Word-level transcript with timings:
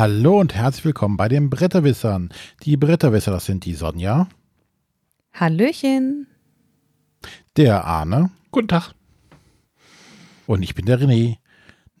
Hallo 0.00 0.40
und 0.40 0.54
herzlich 0.54 0.86
willkommen 0.86 1.18
bei 1.18 1.28
den 1.28 1.50
Bretterwissern. 1.50 2.30
Die 2.62 2.78
Bretterwisser, 2.78 3.32
das 3.32 3.44
sind 3.44 3.66
die 3.66 3.74
Sonja. 3.74 4.30
Hallöchen. 5.34 6.26
Der 7.58 7.84
Arne. 7.84 8.30
Guten 8.50 8.68
Tag. 8.68 8.94
Und 10.46 10.62
ich 10.62 10.74
bin 10.74 10.86
der 10.86 10.98
René. 11.00 11.36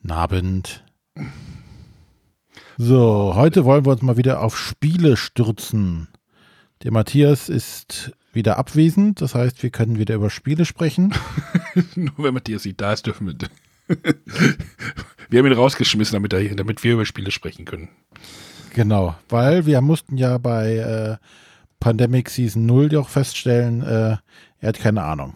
Nabend. 0.00 0.82
So, 2.78 3.34
heute 3.34 3.66
wollen 3.66 3.84
wir 3.84 3.92
uns 3.92 4.00
mal 4.00 4.16
wieder 4.16 4.40
auf 4.40 4.56
Spiele 4.56 5.18
stürzen. 5.18 6.08
Der 6.82 6.92
Matthias 6.92 7.50
ist 7.50 8.12
wieder 8.32 8.56
abwesend, 8.56 9.20
das 9.20 9.34
heißt, 9.34 9.62
wir 9.62 9.68
können 9.68 9.98
wieder 9.98 10.14
über 10.14 10.30
Spiele 10.30 10.64
sprechen. 10.64 11.12
Nur 11.96 12.14
wenn 12.16 12.32
Matthias 12.32 12.64
nicht 12.64 12.80
da 12.80 12.94
ist, 12.94 13.04
dürfen 13.06 13.26
wir. 13.26 13.34
Wir 15.28 15.38
haben 15.38 15.46
ihn 15.46 15.52
rausgeschmissen, 15.52 16.14
damit, 16.14 16.32
er, 16.32 16.54
damit 16.54 16.84
wir 16.84 16.94
über 16.94 17.06
Spiele 17.06 17.30
sprechen 17.30 17.64
können. 17.64 17.88
Genau, 18.74 19.16
weil 19.28 19.66
wir 19.66 19.80
mussten 19.80 20.16
ja 20.16 20.38
bei 20.38 20.76
äh, 20.76 21.16
Pandemic 21.80 22.30
Season 22.30 22.66
0 22.66 22.96
auch 22.96 23.08
feststellen, 23.08 23.82
äh, 23.82 24.16
er 24.60 24.68
hat 24.68 24.78
keine 24.78 25.02
Ahnung. 25.02 25.34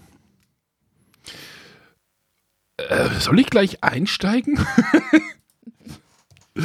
Äh, 2.76 3.08
soll 3.20 3.40
ich 3.40 3.46
gleich 3.46 3.82
einsteigen? 3.82 4.58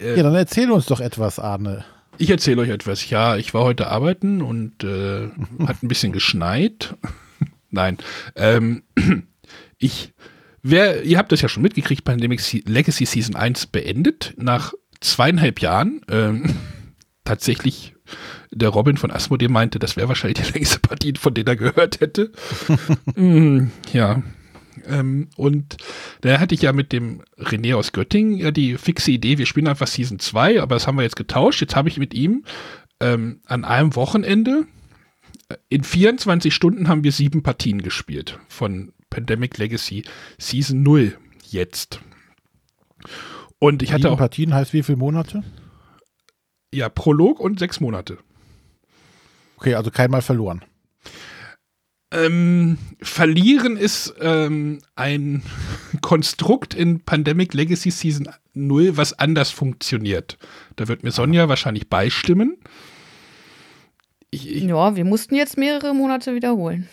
ja, 0.00 0.22
dann 0.22 0.34
erzähl 0.34 0.70
uns 0.70 0.86
doch 0.86 1.00
etwas, 1.00 1.38
Arne. 1.38 1.84
Ich 2.16 2.30
erzähle 2.30 2.62
euch 2.62 2.70
etwas. 2.70 3.08
Ja, 3.10 3.36
ich 3.36 3.54
war 3.54 3.62
heute 3.62 3.88
arbeiten 3.88 4.42
und 4.42 4.82
äh, 4.82 5.28
hat 5.66 5.82
ein 5.82 5.88
bisschen 5.88 6.12
geschneit. 6.12 6.96
Nein. 7.70 7.98
Ähm, 8.34 8.82
ich, 9.78 10.14
wer, 10.62 11.04
ihr 11.04 11.18
habt 11.18 11.32
das 11.32 11.40
ja 11.40 11.48
schon 11.48 11.62
mitgekriegt, 11.62 12.04
Pandemic 12.04 12.40
Legacy 12.66 13.06
Season 13.06 13.36
1 13.36 13.66
beendet. 13.66 14.34
Nach 14.36 14.72
zweieinhalb 15.00 15.60
Jahren. 15.60 16.00
Ähm, 16.10 16.54
tatsächlich, 17.24 17.94
der 18.50 18.70
Robin 18.70 18.96
von 18.96 19.10
Asmodee 19.10 19.48
meinte, 19.48 19.78
das 19.78 19.96
wäre 19.96 20.08
wahrscheinlich 20.08 20.46
die 20.46 20.52
längste 20.52 20.80
Partie, 20.80 21.14
von 21.18 21.34
der 21.34 21.46
er 21.46 21.56
gehört 21.56 22.00
hätte. 22.00 22.32
mm, 23.14 23.70
ja, 23.92 24.22
ähm, 24.86 25.28
und 25.36 25.76
da 26.20 26.40
hatte 26.40 26.54
ich 26.54 26.62
ja 26.62 26.72
mit 26.72 26.92
dem 26.92 27.22
René 27.38 27.74
aus 27.74 27.92
Göttingen 27.92 28.38
ja 28.38 28.50
die 28.50 28.76
fixe 28.76 29.10
Idee, 29.10 29.38
wir 29.38 29.46
spielen 29.46 29.68
einfach 29.68 29.86
Season 29.86 30.18
2, 30.18 30.62
aber 30.62 30.76
das 30.76 30.86
haben 30.86 30.96
wir 30.96 31.02
jetzt 31.02 31.16
getauscht. 31.16 31.60
Jetzt 31.60 31.76
habe 31.76 31.88
ich 31.88 31.98
mit 31.98 32.14
ihm 32.14 32.44
ähm, 33.00 33.40
an 33.46 33.64
einem 33.64 33.94
Wochenende 33.94 34.66
äh, 35.48 35.56
in 35.68 35.84
24 35.84 36.54
Stunden 36.54 36.88
haben 36.88 37.04
wir 37.04 37.12
sieben 37.12 37.42
Partien 37.42 37.82
gespielt 37.82 38.38
von 38.48 38.92
Pandemic 39.10 39.58
Legacy 39.58 40.04
Season 40.38 40.82
0 40.82 41.18
jetzt. 41.50 42.00
Und 43.58 43.82
ich 43.82 43.92
hatte 43.92 44.02
sieben 44.02 44.14
auch. 44.14 44.18
Partien 44.18 44.54
heißt 44.54 44.72
wie 44.72 44.82
viele 44.82 44.98
Monate? 44.98 45.42
Ja, 46.72 46.88
Prolog 46.88 47.40
und 47.40 47.58
sechs 47.58 47.80
Monate. 47.80 48.18
Okay, 49.56 49.74
also 49.74 49.90
keinmal 49.90 50.22
verloren. 50.22 50.64
Ähm, 52.10 52.78
verlieren 53.02 53.76
ist 53.76 54.14
ähm, 54.20 54.78
ein 54.96 55.42
Konstrukt 56.00 56.72
in 56.74 57.00
Pandemic 57.00 57.52
Legacy 57.52 57.90
Season 57.90 58.28
0, 58.54 58.96
was 58.96 59.18
anders 59.18 59.50
funktioniert. 59.50 60.38
Da 60.76 60.88
wird 60.88 61.02
mir 61.02 61.10
Sonja 61.10 61.48
wahrscheinlich 61.48 61.88
beistimmen. 61.88 62.56
Ich, 64.30 64.50
ich, 64.50 64.62
ja, 64.64 64.96
wir 64.96 65.04
mussten 65.04 65.34
jetzt 65.34 65.58
mehrere 65.58 65.94
Monate 65.94 66.34
wiederholen. 66.34 66.88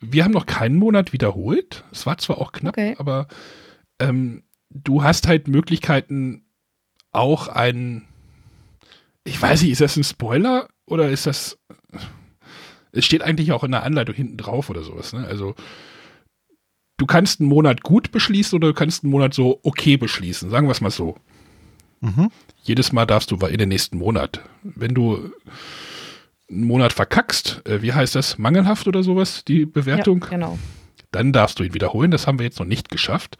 Wir 0.00 0.24
haben 0.24 0.32
noch 0.32 0.46
keinen 0.46 0.76
Monat 0.76 1.12
wiederholt. 1.12 1.84
Es 1.92 2.06
war 2.06 2.18
zwar 2.18 2.38
auch 2.38 2.52
knapp, 2.52 2.74
okay. 2.74 2.96
aber 2.98 3.28
ähm, 3.98 4.42
du 4.70 5.02
hast 5.02 5.28
halt 5.28 5.48
Möglichkeiten, 5.48 6.44
auch 7.12 7.48
ein. 7.48 8.06
Ich 9.24 9.40
weiß 9.40 9.62
nicht, 9.62 9.72
ist 9.72 9.80
das 9.80 9.96
ein 9.96 10.04
Spoiler 10.04 10.68
oder 10.86 11.10
ist 11.10 11.26
das. 11.26 11.58
Es 12.92 13.04
steht 13.04 13.22
eigentlich 13.22 13.52
auch 13.52 13.62
in 13.62 13.70
der 13.70 13.84
Anleitung 13.84 14.14
hinten 14.14 14.36
drauf 14.36 14.70
oder 14.70 14.82
sowas. 14.82 15.12
Ne? 15.12 15.24
Also 15.26 15.54
du 16.96 17.06
kannst 17.06 17.40
einen 17.40 17.48
Monat 17.48 17.82
gut 17.82 18.10
beschließen 18.10 18.56
oder 18.56 18.68
du 18.68 18.74
kannst 18.74 19.04
einen 19.04 19.12
Monat 19.12 19.34
so 19.34 19.60
okay 19.62 19.96
beschließen. 19.96 20.50
Sagen 20.50 20.66
wir 20.66 20.72
es 20.72 20.80
mal 20.80 20.90
so. 20.90 21.16
Mhm. 22.00 22.30
Jedes 22.62 22.92
Mal 22.92 23.06
darfst 23.06 23.30
du 23.30 23.36
in 23.36 23.58
den 23.58 23.68
nächsten 23.68 23.98
Monat. 23.98 24.42
Wenn 24.62 24.94
du 24.94 25.30
einen 26.50 26.64
Monat 26.64 26.92
verkackst, 26.92 27.62
äh, 27.66 27.82
wie 27.82 27.92
heißt 27.92 28.14
das, 28.14 28.38
mangelhaft 28.38 28.88
oder 28.88 29.02
sowas, 29.02 29.44
die 29.44 29.66
Bewertung? 29.66 30.22
Ja, 30.24 30.30
genau. 30.30 30.58
Dann 31.12 31.32
darfst 31.32 31.58
du 31.58 31.64
ihn 31.64 31.74
wiederholen. 31.74 32.10
Das 32.10 32.26
haben 32.26 32.38
wir 32.38 32.46
jetzt 32.46 32.58
noch 32.58 32.66
nicht 32.66 32.88
geschafft. 32.88 33.36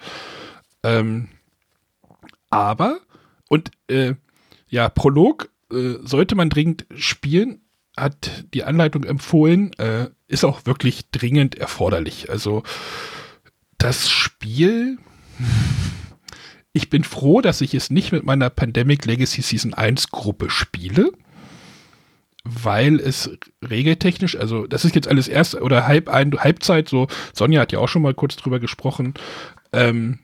Ähm, 0.83 1.29
aber, 2.49 3.01
und 3.49 3.71
äh, 3.89 4.15
ja, 4.69 4.89
Prolog 4.89 5.51
äh, 5.73 5.95
sollte 6.03 6.35
man 6.35 6.51
dringend 6.51 6.87
spielen, 6.97 7.61
hat 7.97 8.45
die 8.55 8.65
Anleitung 8.65 9.05
empfohlen, 9.05 9.73
äh, 9.79 10.09
ist 10.27 10.45
auch 10.45 10.67
wirklich 10.67 11.11
dringend 11.11 11.57
erforderlich. 11.57 12.31
Also 12.31 12.63
das 13.79 14.09
Spiel, 14.09 14.99
ich 16.73 16.91
bin 16.91 17.05
froh, 17.05 17.41
dass 17.41 17.61
ich 17.61 17.75
es 17.75 17.91
nicht 17.91 18.13
mit 18.13 18.25
meiner 18.25 18.51
Pandemic 18.51 19.05
Legacy 19.07 19.43
Season 19.43 19.75
1 19.75 20.11
Gruppe 20.11 20.51
spiele, 20.51 21.13
weil 22.45 22.99
es 23.01 23.31
regeltechnisch, 23.69 24.37
also 24.37 24.67
das 24.67 24.85
ist 24.85 24.95
jetzt 24.95 25.09
alles 25.09 25.29
erst 25.29 25.55
oder 25.57 25.87
halb 25.87 26.09
ein, 26.09 26.33
Halbzeit, 26.33 26.89
so 26.89 27.07
Sonja 27.35 27.61
hat 27.61 27.73
ja 27.73 27.79
auch 27.79 27.89
schon 27.89 28.03
mal 28.03 28.15
kurz 28.15 28.37
drüber 28.37 28.61
gesprochen, 28.61 29.15
ähm, 29.73 30.19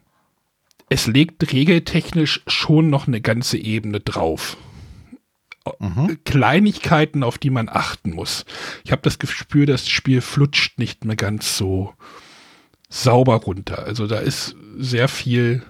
es 0.88 1.06
legt 1.06 1.53
regeltechnisch 1.53 2.43
schon 2.47 2.91
noch 2.91 3.06
eine 3.06 3.21
ganze 3.21 3.59
Ebene 3.59 4.00
drauf 4.00 4.56
mhm. 5.78 6.19
Kleinigkeiten, 6.25 7.22
auf 7.22 7.38
die 7.38 7.50
man 7.50 7.69
achten 7.69 8.10
muss. 8.10 8.44
Ich 8.84 8.93
habe 8.93 9.03
das 9.03 9.19
Gespür, 9.19 9.66
das 9.66 9.88
Spiel 9.88 10.21
flutscht 10.21 10.78
nicht 10.78 11.04
mehr 11.04 11.16
ganz 11.16 11.56
so 11.56 11.94
sauber 12.88 13.37
runter. 13.37 13.84
Also 13.84 14.06
da 14.06 14.19
ist 14.19 14.56
sehr 14.78 15.09
viel. 15.09 15.62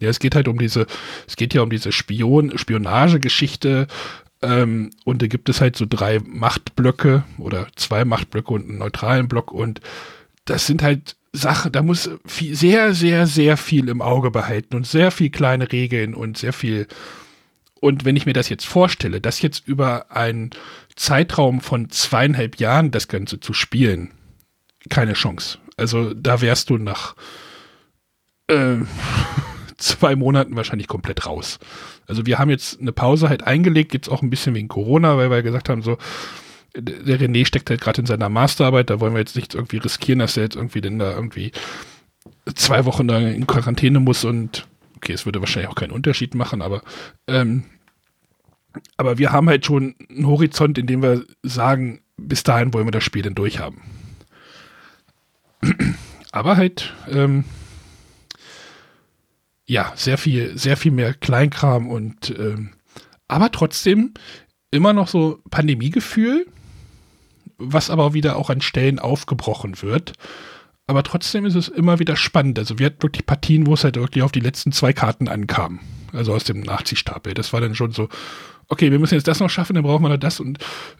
Ja, 0.00 0.10
es 0.10 0.18
geht 0.18 0.34
halt 0.34 0.48
um 0.48 0.58
diese, 0.58 0.86
es 1.26 1.36
geht 1.36 1.54
ja 1.54 1.62
um 1.62 1.70
diese 1.70 1.92
Spion, 1.92 2.56
Spionagegeschichte. 2.58 3.86
Ähm, 4.44 4.90
und 5.04 5.22
da 5.22 5.26
gibt 5.26 5.48
es 5.48 5.60
halt 5.60 5.76
so 5.76 5.86
drei 5.88 6.20
Machtblöcke 6.24 7.24
oder 7.38 7.66
zwei 7.76 8.04
Machtblöcke 8.04 8.52
und 8.52 8.68
einen 8.68 8.78
neutralen 8.78 9.28
Block. 9.28 9.52
Und 9.52 9.80
das 10.44 10.66
sind 10.66 10.82
halt 10.82 11.16
Sachen, 11.32 11.72
da 11.72 11.82
muss 11.82 12.10
viel, 12.26 12.54
sehr, 12.54 12.94
sehr, 12.94 13.26
sehr 13.26 13.56
viel 13.56 13.88
im 13.88 14.02
Auge 14.02 14.30
behalten 14.30 14.76
und 14.76 14.86
sehr 14.86 15.10
viel 15.10 15.30
kleine 15.30 15.72
Regeln 15.72 16.14
und 16.14 16.38
sehr 16.38 16.52
viel 16.52 16.86
und 17.84 18.06
wenn 18.06 18.16
ich 18.16 18.24
mir 18.24 18.32
das 18.32 18.48
jetzt 18.48 18.64
vorstelle, 18.64 19.20
das 19.20 19.42
jetzt 19.42 19.68
über 19.68 20.10
einen 20.10 20.52
Zeitraum 20.96 21.60
von 21.60 21.90
zweieinhalb 21.90 22.58
Jahren 22.58 22.90
das 22.90 23.08
Ganze 23.08 23.40
zu 23.40 23.52
spielen, 23.52 24.12
keine 24.88 25.12
Chance. 25.12 25.58
Also 25.76 26.14
da 26.14 26.40
wärst 26.40 26.70
du 26.70 26.78
nach 26.78 27.14
äh, 28.48 28.76
zwei 29.84 30.16
Monaten 30.16 30.56
wahrscheinlich 30.56 30.88
komplett 30.88 31.26
raus. 31.26 31.58
Also 32.06 32.26
wir 32.26 32.38
haben 32.38 32.50
jetzt 32.50 32.80
eine 32.80 32.92
Pause 32.92 33.28
halt 33.28 33.44
eingelegt, 33.44 33.94
jetzt 33.94 34.08
auch 34.08 34.22
ein 34.22 34.30
bisschen 34.30 34.54
wegen 34.54 34.68
Corona, 34.68 35.16
weil 35.16 35.30
wir 35.30 35.42
gesagt 35.42 35.68
haben, 35.68 35.82
so, 35.82 35.98
der 36.76 37.20
René 37.20 37.46
steckt 37.46 37.70
halt 37.70 37.80
gerade 37.80 38.00
in 38.00 38.06
seiner 38.06 38.28
Masterarbeit, 38.28 38.90
da 38.90 39.00
wollen 39.00 39.14
wir 39.14 39.20
jetzt 39.20 39.36
nicht 39.36 39.54
irgendwie 39.54 39.76
riskieren, 39.76 40.18
dass 40.18 40.36
er 40.36 40.44
jetzt 40.44 40.56
irgendwie 40.56 40.80
denn 40.80 40.98
da 40.98 41.12
irgendwie 41.12 41.52
zwei 42.54 42.84
Wochen 42.84 43.08
da 43.08 43.18
in 43.18 43.46
Quarantäne 43.46 44.00
muss 44.00 44.24
und 44.24 44.66
okay, 44.96 45.12
es 45.12 45.26
würde 45.26 45.40
wahrscheinlich 45.40 45.70
auch 45.70 45.76
keinen 45.76 45.92
Unterschied 45.92 46.34
machen, 46.34 46.62
aber 46.62 46.82
ähm, 47.26 47.64
aber 48.96 49.18
wir 49.18 49.30
haben 49.30 49.48
halt 49.48 49.64
schon 49.64 49.94
einen 50.10 50.26
Horizont, 50.26 50.78
in 50.78 50.86
dem 50.86 51.02
wir 51.02 51.24
sagen, 51.42 52.00
bis 52.16 52.42
dahin 52.42 52.74
wollen 52.74 52.86
wir 52.86 52.92
das 52.92 53.04
Spiel 53.04 53.22
dann 53.22 53.34
durchhaben. 53.34 53.82
Aber 56.32 56.56
halt, 56.56 56.92
ähm, 57.08 57.44
ja, 59.66 59.92
sehr 59.96 60.18
viel, 60.18 60.56
sehr 60.58 60.76
viel 60.76 60.92
mehr 60.92 61.14
Kleinkram 61.14 61.88
und 61.88 62.34
ähm, 62.38 62.70
aber 63.28 63.50
trotzdem 63.50 64.14
immer 64.70 64.92
noch 64.92 65.08
so 65.08 65.40
Pandemiegefühl, 65.50 66.46
was 67.56 67.90
aber 67.90 68.12
wieder 68.14 68.36
auch 68.36 68.50
an 68.50 68.60
Stellen 68.60 68.98
aufgebrochen 68.98 69.80
wird. 69.82 70.12
Aber 70.86 71.02
trotzdem 71.02 71.46
ist 71.46 71.54
es 71.54 71.68
immer 71.68 71.98
wieder 71.98 72.16
spannend. 72.16 72.58
Also 72.58 72.78
wir 72.78 72.86
hatten 72.86 73.02
wirklich 73.02 73.24
Partien, 73.24 73.66
wo 73.66 73.74
es 73.74 73.84
halt 73.84 73.96
wirklich 73.96 74.22
auf 74.22 74.32
die 74.32 74.40
letzten 74.40 74.72
zwei 74.72 74.92
Karten 74.92 75.28
ankam. 75.28 75.80
Also 76.12 76.34
aus 76.34 76.44
dem 76.44 76.60
Nachziehstapel. 76.60 77.32
Das 77.32 77.52
war 77.52 77.60
dann 77.60 77.74
schon 77.74 77.92
so, 77.92 78.08
okay, 78.68 78.90
wir 78.92 78.98
müssen 78.98 79.14
jetzt 79.14 79.26
das 79.26 79.40
noch 79.40 79.50
schaffen, 79.50 79.74
dann 79.74 79.84
brauchen 79.84 80.02
wir 80.04 80.10
noch 80.10 80.16
das 80.16 80.40
und, 80.40 80.58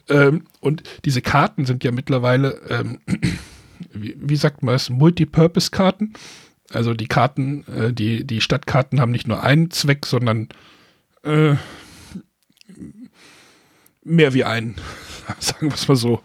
ähm, 0.09 0.45
und 0.59 0.83
diese 1.05 1.21
Karten 1.21 1.65
sind 1.65 1.83
ja 1.83 1.91
mittlerweile, 1.91 2.59
ähm, 2.69 2.99
wie, 3.93 4.15
wie, 4.19 4.35
sagt 4.35 4.63
man 4.63 4.75
es, 4.75 4.89
Multipurpose-Karten. 4.89 6.13
Also 6.71 6.93
die 6.93 7.07
Karten, 7.07 7.65
äh, 7.67 7.93
die, 7.93 8.25
die 8.25 8.41
Stadtkarten 8.41 8.99
haben 8.99 9.11
nicht 9.11 9.27
nur 9.27 9.43
einen 9.43 9.71
Zweck, 9.71 10.05
sondern 10.05 10.49
äh, 11.23 11.55
mehr 14.03 14.33
wie 14.33 14.43
einen. 14.43 14.75
Sagen 15.39 15.69
wir 15.69 15.75
es 15.75 15.87
mal 15.87 15.95
so. 15.95 16.21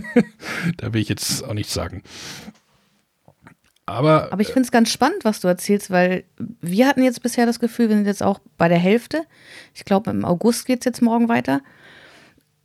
da 0.76 0.92
will 0.92 1.00
ich 1.00 1.08
jetzt 1.08 1.44
auch 1.44 1.54
nichts 1.54 1.74
sagen. 1.74 2.02
Aber, 3.86 4.32
Aber 4.32 4.40
ich 4.40 4.48
finde 4.48 4.62
es 4.62 4.72
ganz 4.72 4.90
spannend, 4.90 5.24
was 5.24 5.40
du 5.40 5.48
erzählst, 5.48 5.90
weil 5.90 6.24
wir 6.38 6.86
hatten 6.86 7.02
jetzt 7.02 7.22
bisher 7.22 7.44
das 7.44 7.60
Gefühl, 7.60 7.90
wir 7.90 7.96
sind 7.96 8.06
jetzt 8.06 8.22
auch 8.22 8.40
bei 8.56 8.68
der 8.68 8.78
Hälfte. 8.78 9.24
Ich 9.74 9.84
glaube, 9.84 10.10
im 10.10 10.24
August 10.24 10.64
geht 10.64 10.80
es 10.80 10.84
jetzt 10.86 11.02
morgen 11.02 11.28
weiter. 11.28 11.60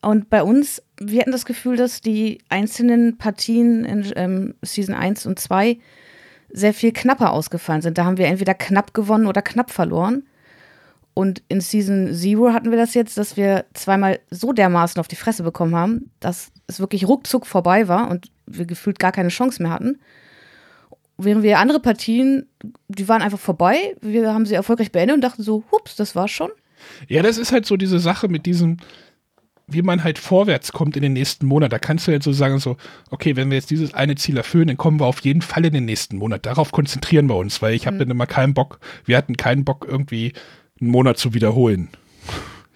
Und 0.01 0.29
bei 0.29 0.43
uns, 0.43 0.81
wir 0.97 1.19
hatten 1.19 1.33
das 1.33 1.43
Gefühl, 1.43 1.75
dass 1.75 1.99
die 1.99 2.39
einzelnen 2.47 3.17
Partien 3.17 3.83
in 3.83 4.13
ähm, 4.15 4.55
Season 4.61 4.95
1 4.95 5.25
und 5.25 5.39
2 5.39 5.77
sehr 6.51 6.73
viel 6.73 6.91
knapper 6.91 7.31
ausgefallen 7.31 7.81
sind. 7.81 7.97
Da 7.97 8.05
haben 8.05 8.17
wir 8.17 8.27
entweder 8.27 8.53
knapp 8.53 8.93
gewonnen 8.93 9.27
oder 9.27 9.41
knapp 9.41 9.71
verloren. 9.71 10.23
Und 11.13 11.41
in 11.49 11.59
Season 11.59 12.13
Zero 12.13 12.53
hatten 12.53 12.71
wir 12.71 12.77
das 12.77 12.93
jetzt, 12.93 13.17
dass 13.17 13.35
wir 13.35 13.65
zweimal 13.73 14.19
so 14.29 14.53
dermaßen 14.53 14.99
auf 14.99 15.07
die 15.07 15.15
Fresse 15.17 15.43
bekommen 15.43 15.75
haben, 15.75 16.11
dass 16.19 16.51
es 16.67 16.79
wirklich 16.79 17.07
ruckzuck 17.07 17.45
vorbei 17.45 17.87
war 17.87 18.09
und 18.09 18.31
wir 18.45 18.65
gefühlt 18.65 18.99
gar 18.99 19.11
keine 19.11 19.29
Chance 19.29 19.61
mehr 19.61 19.71
hatten. 19.71 19.99
Während 21.17 21.43
wir 21.43 21.59
andere 21.59 21.81
Partien, 21.81 22.47
die 22.87 23.09
waren 23.09 23.21
einfach 23.21 23.39
vorbei, 23.39 23.97
wir 23.99 24.33
haben 24.33 24.45
sie 24.45 24.55
erfolgreich 24.55 24.93
beendet 24.93 25.15
und 25.15 25.21
dachten 25.21 25.43
so, 25.43 25.65
hups, 25.71 25.97
das 25.97 26.15
war's 26.15 26.31
schon. 26.31 26.51
Ja, 27.09 27.21
das 27.21 27.37
ist 27.37 27.51
halt 27.51 27.65
so 27.65 27.75
diese 27.75 27.99
Sache 27.99 28.29
mit 28.29 28.45
diesem, 28.45 28.77
wie 29.73 29.81
man 29.81 30.03
halt 30.03 30.19
vorwärts 30.19 30.71
kommt 30.71 30.95
in 30.95 31.01
den 31.01 31.13
nächsten 31.13 31.45
Monat. 31.45 31.71
Da 31.71 31.79
kannst 31.79 32.07
du 32.07 32.11
halt 32.11 32.23
so 32.23 32.31
sagen, 32.31 32.59
so, 32.59 32.77
okay, 33.09 33.35
wenn 33.35 33.49
wir 33.49 33.57
jetzt 33.57 33.71
dieses 33.71 33.93
eine 33.93 34.15
Ziel 34.15 34.37
erfüllen, 34.37 34.67
dann 34.67 34.77
kommen 34.77 34.99
wir 34.99 35.05
auf 35.05 35.21
jeden 35.21 35.41
Fall 35.41 35.65
in 35.65 35.73
den 35.73 35.85
nächsten 35.85 36.17
Monat. 36.17 36.45
Darauf 36.45 36.71
konzentrieren 36.71 37.27
wir 37.27 37.35
uns, 37.35 37.61
weil 37.61 37.73
ich 37.73 37.87
habe 37.87 37.95
mhm. 37.95 37.99
dann 37.99 38.11
immer 38.11 38.27
keinen 38.27 38.53
Bock, 38.53 38.79
wir 39.05 39.17
hatten 39.17 39.37
keinen 39.37 39.65
Bock 39.65 39.85
irgendwie 39.87 40.33
einen 40.79 40.91
Monat 40.91 41.17
zu 41.17 41.33
wiederholen. 41.33 41.89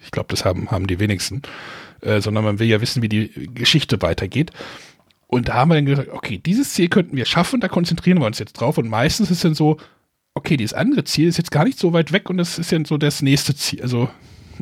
Ich 0.02 0.10
glaube, 0.10 0.28
das 0.28 0.44
haben, 0.44 0.70
haben 0.70 0.86
die 0.86 0.98
wenigsten. 0.98 1.42
Äh, 2.04 2.20
sondern 2.20 2.44
man 2.44 2.58
will 2.58 2.68
ja 2.68 2.80
wissen, 2.80 3.02
wie 3.02 3.08
die 3.08 3.30
Geschichte 3.54 4.02
weitergeht. 4.02 4.50
Und 5.26 5.48
da 5.48 5.54
haben 5.54 5.70
wir 5.70 5.76
dann 5.76 5.86
gesagt, 5.86 6.10
okay, 6.10 6.38
dieses 6.38 6.74
Ziel 6.74 6.88
könnten 6.88 7.16
wir 7.16 7.24
schaffen, 7.24 7.60
da 7.60 7.68
konzentrieren 7.68 8.18
wir 8.18 8.26
uns 8.26 8.38
jetzt 8.38 8.52
drauf. 8.54 8.76
Und 8.76 8.88
meistens 8.88 9.30
ist 9.30 9.44
dann 9.44 9.54
so, 9.54 9.78
okay, 10.34 10.56
dieses 10.56 10.74
andere 10.74 11.04
Ziel 11.04 11.28
ist 11.28 11.38
jetzt 11.38 11.50
gar 11.50 11.64
nicht 11.64 11.78
so 11.78 11.92
weit 11.92 12.12
weg 12.12 12.28
und 12.28 12.36
das 12.36 12.58
ist 12.58 12.70
ja 12.70 12.78
so 12.84 12.98
das 12.98 13.22
nächste 13.22 13.54
Ziel. 13.54 13.80
Also 13.82 14.10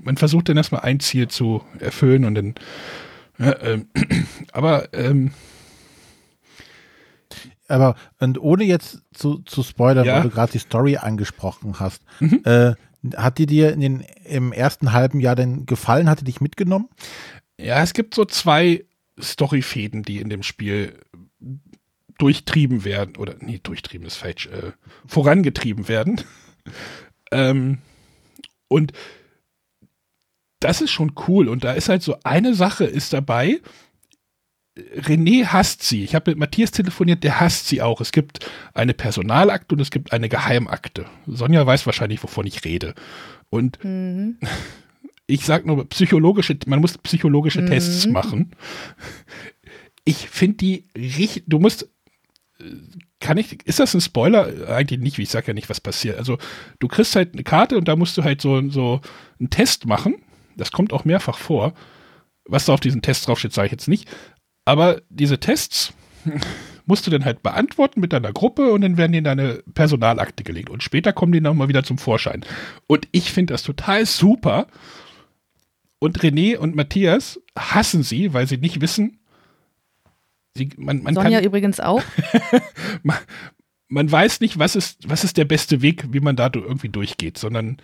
man 0.02 0.16
versucht 0.16 0.48
dann 0.48 0.56
erstmal 0.56 0.82
ein 0.82 1.00
Ziel 1.00 1.28
zu 1.28 1.62
erfüllen 1.78 2.24
und 2.24 2.34
dann, 2.34 2.54
ja, 3.38 3.60
ähm, 3.62 3.88
aber 4.52 4.92
ähm, 4.92 5.32
aber 7.68 7.96
und 8.18 8.38
ohne 8.40 8.64
jetzt 8.64 9.02
zu, 9.14 9.38
zu 9.38 9.62
spoilern, 9.62 10.04
ja. 10.04 10.16
weil 10.16 10.22
du 10.22 10.30
gerade 10.30 10.52
die 10.52 10.58
Story 10.58 10.96
angesprochen 10.96 11.80
hast, 11.80 12.02
mhm. 12.20 12.42
äh, 12.44 12.74
hat 13.16 13.38
die 13.38 13.46
dir 13.46 13.72
in 13.72 13.80
den, 13.80 14.00
im 14.24 14.52
ersten 14.52 14.92
halben 14.92 15.20
Jahr 15.20 15.34
denn 15.34 15.66
gefallen? 15.66 16.08
Hat 16.08 16.20
die 16.20 16.24
dich 16.24 16.40
mitgenommen? 16.40 16.88
Ja, 17.58 17.82
es 17.82 17.94
gibt 17.94 18.14
so 18.14 18.24
zwei 18.24 18.84
Storyfäden, 19.20 20.02
die 20.02 20.20
in 20.20 20.28
dem 20.28 20.42
Spiel 20.42 20.98
durchtrieben 22.18 22.84
werden, 22.84 23.16
oder 23.16 23.34
nee, 23.40 23.58
durchtrieben 23.62 24.06
ist 24.06 24.16
falsch, 24.16 24.46
äh, 24.46 24.72
vorangetrieben 25.06 25.88
werden. 25.88 26.20
ähm, 27.32 27.78
und 28.68 28.92
das 30.64 30.80
ist 30.80 30.90
schon 30.90 31.12
cool. 31.28 31.48
Und 31.48 31.64
da 31.64 31.72
ist 31.72 31.88
halt 31.88 32.02
so 32.02 32.16
eine 32.24 32.54
Sache 32.54 32.84
ist 32.84 33.12
dabei, 33.12 33.60
René 34.76 35.46
hasst 35.46 35.82
sie. 35.82 36.02
Ich 36.02 36.14
habe 36.14 36.30
mit 36.30 36.38
Matthias 36.38 36.70
telefoniert, 36.70 37.24
der 37.24 37.40
hasst 37.40 37.68
sie 37.68 37.82
auch. 37.82 38.00
Es 38.00 38.12
gibt 38.12 38.50
eine 38.72 38.94
Personalakte 38.94 39.74
und 39.74 39.80
es 39.80 39.90
gibt 39.90 40.12
eine 40.12 40.28
Geheimakte. 40.28 41.06
Sonja 41.26 41.66
weiß 41.66 41.84
wahrscheinlich, 41.86 42.22
wovon 42.22 42.46
ich 42.46 42.64
rede. 42.64 42.94
Und 43.50 43.78
mhm. 43.84 44.38
ich 45.26 45.44
sage 45.44 45.66
nur, 45.66 45.86
psychologische, 45.90 46.56
man 46.66 46.80
muss 46.80 46.96
psychologische 46.98 47.62
mhm. 47.62 47.66
Tests 47.66 48.06
machen. 48.06 48.52
Ich 50.04 50.28
finde 50.28 50.56
die 50.56 50.84
richtig, 50.96 51.44
du 51.46 51.58
musst, 51.58 51.88
kann 53.20 53.36
ich, 53.36 53.66
ist 53.66 53.78
das 53.78 53.94
ein 53.94 54.00
Spoiler? 54.00 54.68
Eigentlich 54.68 55.00
nicht, 55.00 55.18
wie 55.18 55.22
ich 55.22 55.30
sage 55.30 55.48
ja 55.48 55.52
nicht, 55.52 55.68
was 55.68 55.80
passiert. 55.80 56.18
Also 56.18 56.38
du 56.78 56.88
kriegst 56.88 57.14
halt 57.14 57.34
eine 57.34 57.44
Karte 57.44 57.76
und 57.76 57.88
da 57.88 57.94
musst 57.94 58.16
du 58.16 58.24
halt 58.24 58.40
so, 58.40 58.68
so 58.70 59.00
einen 59.38 59.50
Test 59.50 59.84
machen. 59.84 60.16
Das 60.56 60.72
kommt 60.72 60.92
auch 60.92 61.04
mehrfach 61.04 61.38
vor. 61.38 61.74
Was 62.44 62.64
da 62.64 62.74
auf 62.74 62.80
diesen 62.80 63.02
Test 63.02 63.26
draufsteht, 63.26 63.52
sage 63.52 63.66
ich 63.66 63.72
jetzt 63.72 63.88
nicht. 63.88 64.08
Aber 64.64 65.00
diese 65.08 65.38
Tests 65.38 65.92
musst 66.86 67.06
du 67.06 67.10
dann 67.10 67.24
halt 67.24 67.42
beantworten 67.42 68.00
mit 68.00 68.12
deiner 68.12 68.32
Gruppe 68.32 68.72
und 68.72 68.80
dann 68.80 68.96
werden 68.96 69.12
die 69.12 69.18
in 69.18 69.24
deine 69.24 69.62
Personalakte 69.74 70.42
gelegt. 70.44 70.70
Und 70.70 70.82
später 70.82 71.12
kommen 71.12 71.32
die 71.32 71.40
nochmal 71.40 71.68
wieder 71.68 71.84
zum 71.84 71.98
Vorschein. 71.98 72.44
Und 72.86 73.08
ich 73.12 73.32
finde 73.32 73.54
das 73.54 73.62
total 73.62 74.06
super. 74.06 74.66
Und 75.98 76.18
René 76.18 76.56
und 76.56 76.74
Matthias 76.74 77.40
hassen 77.56 78.02
sie, 78.02 78.34
weil 78.34 78.48
sie 78.48 78.56
nicht 78.56 78.80
wissen, 78.80 79.20
sie, 80.56 80.70
man, 80.76 81.02
man 81.02 81.14
Sonja 81.14 81.38
kann, 81.38 81.44
übrigens 81.44 81.78
auch. 81.78 82.02
man, 83.02 83.18
man, 83.88 84.10
weiß 84.10 84.40
nicht, 84.40 84.58
was 84.58 84.74
ist, 84.74 85.08
was 85.08 85.22
ist 85.22 85.36
der 85.36 85.44
beste 85.44 85.80
Weg, 85.82 86.12
wie 86.12 86.20
man 86.20 86.34
da 86.34 86.50
irgendwie 86.52 86.88
durchgeht, 86.88 87.38
sondern 87.38 87.76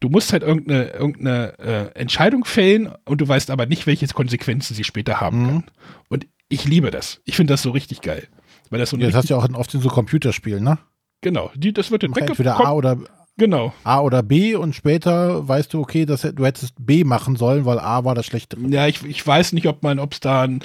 du 0.00 0.08
musst 0.08 0.32
halt 0.32 0.42
irgendeine, 0.42 0.90
irgendeine 0.90 1.58
äh, 1.58 1.98
Entscheidung 1.98 2.44
fällen 2.44 2.92
und 3.04 3.20
du 3.20 3.28
weißt 3.28 3.50
aber 3.50 3.66
nicht, 3.66 3.86
welche 3.86 4.06
Konsequenzen 4.08 4.74
sie 4.74 4.84
später 4.84 5.20
haben 5.20 5.42
mhm. 5.42 5.46
kann. 5.46 5.64
Und 6.08 6.26
ich 6.48 6.64
liebe 6.64 6.90
das. 6.90 7.20
Ich 7.24 7.36
finde 7.36 7.52
das 7.52 7.62
so 7.62 7.70
richtig 7.70 8.00
geil. 8.00 8.28
Weil 8.70 8.78
das, 8.78 8.90
so 8.90 8.96
ja, 8.96 9.06
das 9.06 9.14
hast 9.14 9.30
du 9.30 9.34
ja 9.34 9.40
auch 9.40 9.48
oft 9.54 9.74
in 9.74 9.80
so 9.80 9.88
Computerspielen, 9.88 10.62
ne? 10.62 10.78
Genau, 11.20 11.50
die, 11.54 11.72
das 11.72 11.90
wird 11.90 12.02
dann 12.02 12.12
Entweder 12.12 12.64
A 12.64 12.72
oder 12.72 12.98
Genau. 13.38 13.72
A 13.84 14.00
oder 14.00 14.24
B 14.24 14.56
und 14.56 14.74
später 14.74 15.46
weißt 15.46 15.72
du, 15.72 15.80
okay, 15.80 16.04
das, 16.06 16.22
du 16.22 16.44
hättest 16.44 16.74
B 16.78 17.04
machen 17.04 17.36
sollen, 17.36 17.64
weil 17.64 17.78
A 17.78 18.04
war 18.04 18.16
das 18.16 18.26
Schlechtere. 18.26 18.60
Ja, 18.68 18.88
ich, 18.88 19.04
ich 19.04 19.24
weiß 19.24 19.52
nicht, 19.52 19.68
ob 19.68 19.84
man, 19.84 20.00
ob 20.00 20.12
es 20.12 20.20
da 20.20 20.42
ein, 20.42 20.60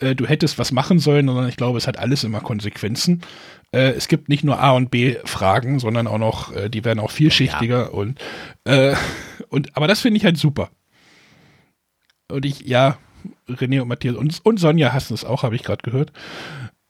äh, 0.00 0.16
du 0.16 0.26
hättest 0.26 0.58
was 0.58 0.72
machen 0.72 0.98
sollen, 0.98 1.28
sondern 1.28 1.48
ich 1.48 1.56
glaube, 1.56 1.78
es 1.78 1.86
hat 1.86 1.96
alles 1.96 2.24
immer 2.24 2.40
Konsequenzen. 2.40 3.22
Äh, 3.72 3.90
es 3.90 4.08
gibt 4.08 4.28
nicht 4.28 4.44
nur 4.44 4.60
A 4.60 4.72
und 4.72 4.90
B 4.90 5.16
Fragen, 5.24 5.78
sondern 5.78 6.06
auch 6.06 6.18
noch, 6.18 6.54
äh, 6.54 6.68
die 6.68 6.84
werden 6.84 7.00
auch 7.00 7.10
vielschichtiger 7.10 7.82
ja. 7.82 7.88
und, 7.88 8.18
äh, 8.64 8.94
und 9.48 9.76
aber 9.76 9.86
das 9.86 10.00
finde 10.00 10.18
ich 10.18 10.24
halt 10.24 10.38
super. 10.38 10.70
Und 12.30 12.44
ich, 12.44 12.60
ja, 12.60 12.98
René 13.48 13.80
und 13.80 13.88
Matthias 13.88 14.16
und, 14.16 14.40
und 14.44 14.58
Sonja 14.58 14.92
hassen 14.92 15.14
es 15.14 15.24
auch, 15.24 15.42
habe 15.42 15.56
ich 15.56 15.62
gerade 15.62 15.82
gehört. 15.82 16.12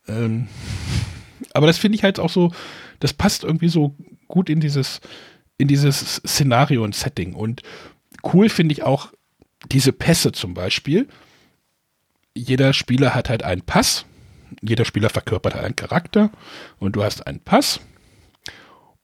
Ähm, 0.07 0.49
aber 1.53 1.67
das 1.67 1.79
finde 1.79 1.97
ich 1.97 2.05
halt 2.05 2.19
auch 2.19 2.31
so, 2.31 2.53
das 3.01 3.13
passt 3.13 3.45
irgendwie 3.45 3.69
so 3.69 3.95
gut 4.27 4.51
in 4.51 4.61
dieses, 4.61 5.01
in 5.57 5.69
dieses 5.69 6.17
Szenario 6.27 6.85
und 6.85 6.95
Setting. 6.95 7.35
Und 7.35 7.63
cool 8.33 8.49
finde 8.49 8.73
ich 8.73 8.83
auch 8.83 9.13
diese 9.71 9.93
Pässe 9.93 10.33
zum 10.33 10.55
Beispiel. 10.55 11.09
Jeder 12.37 12.73
Spieler 12.73 13.15
hat 13.15 13.29
halt 13.29 13.43
einen 13.43 13.63
Pass 13.63 14.05
jeder 14.63 14.85
Spieler 14.85 15.11
verkörpert 15.11 15.55
einen 15.55 15.77
Charakter 15.77 16.31
und 16.79 16.97
du 16.97 17.03
hast 17.03 17.27
einen 17.27 17.41
Pass. 17.41 17.81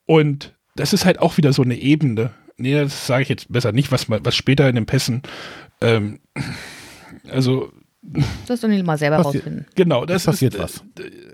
Und 0.06 0.54
das 0.76 0.92
ist 0.92 1.04
halt 1.04 1.18
auch 1.20 1.36
wieder 1.36 1.52
so 1.52 1.62
eine 1.62 1.76
Ebene. 1.76 2.30
Nee, 2.56 2.74
das 2.74 3.06
sage 3.06 3.22
ich 3.22 3.28
jetzt 3.28 3.52
besser 3.52 3.72
nicht, 3.72 3.90
was, 3.90 4.08
was 4.08 4.34
später 4.36 4.68
in 4.68 4.74
den 4.74 4.86
Pässen, 4.86 5.22
ähm, 5.80 6.20
also. 7.30 7.72
Das 8.46 8.60
du 8.60 8.68
nicht 8.68 8.84
mal 8.84 8.98
selber 8.98 9.16
rausfinden. 9.16 9.66
Genau, 9.76 10.04
das, 10.04 10.24
das 10.24 10.34
passiert 10.34 10.54
ist, 10.54 10.60
was. 10.60 10.84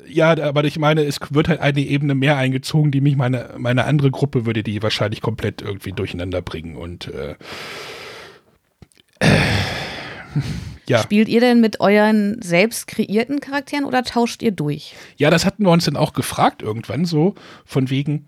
Ja, 0.06 0.40
aber 0.40 0.62
ich 0.64 0.78
meine, 0.78 1.02
es 1.02 1.18
wird 1.30 1.48
halt 1.48 1.60
eine 1.60 1.80
Ebene 1.80 2.14
mehr 2.14 2.36
eingezogen, 2.36 2.92
die 2.92 3.00
mich 3.00 3.16
meine, 3.16 3.54
meine 3.58 3.86
andere 3.86 4.12
Gruppe 4.12 4.46
würde 4.46 4.62
die 4.62 4.80
wahrscheinlich 4.80 5.20
komplett 5.20 5.62
irgendwie 5.62 5.92
durcheinander 5.92 6.42
bringen 6.42 6.76
und 6.76 7.08
äh, 7.08 7.34
äh, 9.18 9.26
ja. 10.90 10.98
Spielt 10.98 11.28
ihr 11.28 11.40
denn 11.40 11.60
mit 11.60 11.80
euren 11.80 12.42
selbst 12.42 12.88
kreierten 12.88 13.38
Charakteren 13.38 13.84
oder 13.84 14.02
tauscht 14.02 14.42
ihr 14.42 14.50
durch? 14.50 14.94
Ja, 15.16 15.30
das 15.30 15.46
hatten 15.46 15.64
wir 15.64 15.70
uns 15.70 15.84
dann 15.84 15.96
auch 15.96 16.12
gefragt 16.12 16.62
irgendwann 16.62 17.04
so, 17.04 17.36
von 17.64 17.90
wegen, 17.90 18.26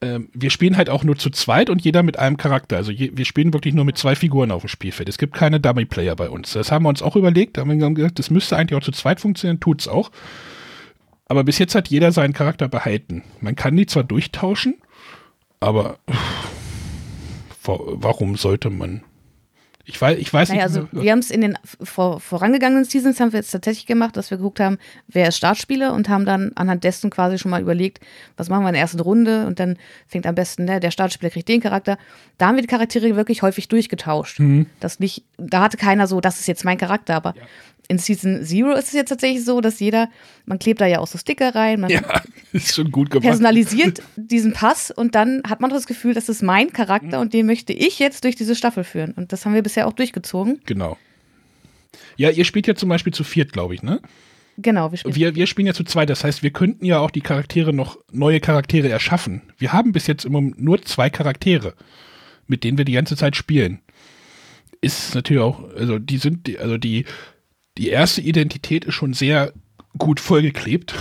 ähm, 0.00 0.28
wir 0.32 0.50
spielen 0.50 0.76
halt 0.76 0.88
auch 0.88 1.02
nur 1.02 1.18
zu 1.18 1.30
zweit 1.30 1.68
und 1.68 1.82
jeder 1.82 2.04
mit 2.04 2.16
einem 2.16 2.36
Charakter. 2.36 2.76
Also 2.76 2.92
je, 2.92 3.10
wir 3.14 3.24
spielen 3.24 3.52
wirklich 3.52 3.74
nur 3.74 3.84
mit 3.84 3.98
zwei 3.98 4.14
Figuren 4.14 4.52
auf 4.52 4.62
dem 4.62 4.68
Spielfeld. 4.68 5.08
Es 5.08 5.18
gibt 5.18 5.34
keine 5.34 5.58
Dummy-Player 5.58 6.14
bei 6.14 6.30
uns. 6.30 6.52
Das 6.52 6.70
haben 6.70 6.84
wir 6.84 6.88
uns 6.90 7.02
auch 7.02 7.16
überlegt. 7.16 7.56
Da 7.56 7.62
haben 7.62 7.80
wir 7.80 7.90
gesagt, 7.90 8.20
das 8.20 8.30
müsste 8.30 8.56
eigentlich 8.56 8.78
auch 8.78 8.84
zu 8.84 8.92
zweit 8.92 9.20
funktionieren, 9.20 9.58
tut 9.58 9.80
es 9.80 9.88
auch. 9.88 10.12
Aber 11.26 11.42
bis 11.42 11.58
jetzt 11.58 11.74
hat 11.74 11.88
jeder 11.88 12.12
seinen 12.12 12.34
Charakter 12.34 12.68
behalten. 12.68 13.24
Man 13.40 13.56
kann 13.56 13.76
die 13.76 13.86
zwar 13.86 14.04
durchtauschen, 14.04 14.80
aber 15.58 15.98
warum 17.64 18.36
sollte 18.36 18.70
man? 18.70 19.02
Ich 19.90 20.00
weiß, 20.00 20.18
ich 20.18 20.32
weiß 20.32 20.50
naja, 20.50 20.66
nicht. 20.66 20.76
Also 20.76 20.88
wir 20.92 21.10
haben 21.10 21.18
es 21.18 21.30
in 21.30 21.40
den 21.40 21.58
vor, 21.82 22.20
vorangegangenen 22.20 22.84
Seasons 22.84 23.18
haben 23.20 23.32
wir 23.32 23.40
jetzt 23.40 23.50
tatsächlich 23.50 23.86
gemacht, 23.86 24.16
dass 24.16 24.30
wir 24.30 24.38
geguckt 24.38 24.60
haben, 24.60 24.78
wer 25.08 25.28
ist 25.28 25.36
Startspieler 25.36 25.92
und 25.92 26.08
haben 26.08 26.24
dann 26.24 26.52
anhand 26.54 26.84
dessen 26.84 27.10
quasi 27.10 27.38
schon 27.38 27.50
mal 27.50 27.60
überlegt, 27.60 28.00
was 28.36 28.48
machen 28.48 28.62
wir 28.62 28.68
in 28.68 28.74
der 28.74 28.82
ersten 28.82 29.00
Runde 29.00 29.46
und 29.46 29.58
dann 29.58 29.76
fängt 30.06 30.26
am 30.26 30.34
besten, 30.34 30.64
ne, 30.64 30.80
der 30.80 30.90
Startspieler 30.92 31.30
kriegt 31.30 31.48
den 31.48 31.60
Charakter. 31.60 31.98
Da 32.38 32.46
haben 32.46 32.54
wir 32.54 32.62
die 32.62 32.68
Charaktere 32.68 33.16
wirklich 33.16 33.42
häufig 33.42 33.68
durchgetauscht. 33.68 34.38
Mhm. 34.38 34.66
Das 34.78 35.00
nicht, 35.00 35.24
da 35.36 35.62
hatte 35.62 35.76
keiner 35.76 36.06
so, 36.06 36.20
das 36.20 36.40
ist 36.40 36.46
jetzt 36.46 36.64
mein 36.64 36.78
Charakter, 36.78 37.16
aber 37.16 37.34
ja 37.36 37.42
in 37.90 37.98
Season 37.98 38.44
Zero 38.44 38.72
ist 38.74 38.86
es 38.86 38.92
jetzt 38.92 39.08
tatsächlich 39.08 39.44
so, 39.44 39.60
dass 39.60 39.80
jeder, 39.80 40.08
man 40.46 40.60
klebt 40.60 40.80
da 40.80 40.86
ja 40.86 41.00
auch 41.00 41.08
so 41.08 41.18
Sticker 41.18 41.54
rein, 41.54 41.80
man 41.80 41.90
ja, 41.90 42.00
ist 42.52 42.74
schon 42.74 42.92
gut 42.92 43.10
gemacht. 43.10 43.24
personalisiert 43.24 44.00
diesen 44.14 44.52
Pass 44.52 44.92
und 44.92 45.16
dann 45.16 45.42
hat 45.48 45.60
man 45.60 45.70
das 45.70 45.86
Gefühl, 45.86 46.14
das 46.14 46.28
ist 46.28 46.40
mein 46.40 46.72
Charakter 46.72 47.16
mhm. 47.16 47.22
und 47.22 47.34
den 47.34 47.46
möchte 47.46 47.72
ich 47.72 47.98
jetzt 47.98 48.22
durch 48.22 48.36
diese 48.36 48.54
Staffel 48.54 48.84
führen. 48.84 49.12
Und 49.12 49.32
das 49.32 49.44
haben 49.44 49.54
wir 49.54 49.62
bisher 49.62 49.88
auch 49.88 49.92
durchgezogen. 49.92 50.60
Genau. 50.66 50.96
Ja, 52.16 52.30
ihr 52.30 52.44
spielt 52.44 52.68
ja 52.68 52.76
zum 52.76 52.88
Beispiel 52.88 53.12
zu 53.12 53.24
viert, 53.24 53.52
glaube 53.52 53.74
ich, 53.74 53.82
ne? 53.82 54.00
Genau, 54.56 54.92
wir 54.92 54.98
spielen. 54.98 55.14
Wir, 55.16 55.34
wir 55.34 55.46
spielen 55.46 55.66
ja 55.66 55.74
zu 55.74 55.84
zweit, 55.84 56.10
das 56.10 56.22
heißt, 56.22 56.44
wir 56.44 56.50
könnten 56.50 56.84
ja 56.84 57.00
auch 57.00 57.10
die 57.10 57.22
Charaktere 57.22 57.72
noch, 57.72 57.98
neue 58.12 58.38
Charaktere 58.38 58.88
erschaffen. 58.88 59.42
Wir 59.58 59.72
haben 59.72 59.90
bis 59.90 60.06
jetzt 60.06 60.24
immer 60.24 60.40
nur 60.40 60.82
zwei 60.82 61.10
Charaktere, 61.10 61.74
mit 62.46 62.62
denen 62.62 62.78
wir 62.78 62.84
die 62.84 62.92
ganze 62.92 63.16
Zeit 63.16 63.34
spielen. 63.34 63.80
Ist 64.80 65.14
natürlich 65.14 65.42
auch, 65.42 65.64
also 65.74 65.98
die 65.98 66.18
sind, 66.18 66.58
also 66.58 66.78
die, 66.78 67.04
die 67.80 67.88
erste 67.88 68.20
Identität 68.20 68.84
ist 68.84 68.94
schon 68.94 69.14
sehr 69.14 69.54
gut 69.96 70.20
vollgeklebt. 70.20 70.94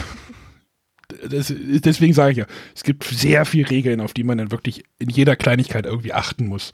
Das, 1.30 1.54
deswegen 1.58 2.14
sage 2.14 2.32
ich 2.32 2.38
ja, 2.38 2.46
es 2.74 2.84
gibt 2.84 3.04
sehr 3.04 3.44
viele 3.44 3.70
Regeln, 3.70 4.00
auf 4.00 4.14
die 4.14 4.24
man 4.24 4.38
dann 4.38 4.52
wirklich 4.52 4.86
in 4.98 5.10
jeder 5.10 5.36
Kleinigkeit 5.36 5.86
irgendwie 5.86 6.14
achten 6.14 6.48
muss. 6.48 6.72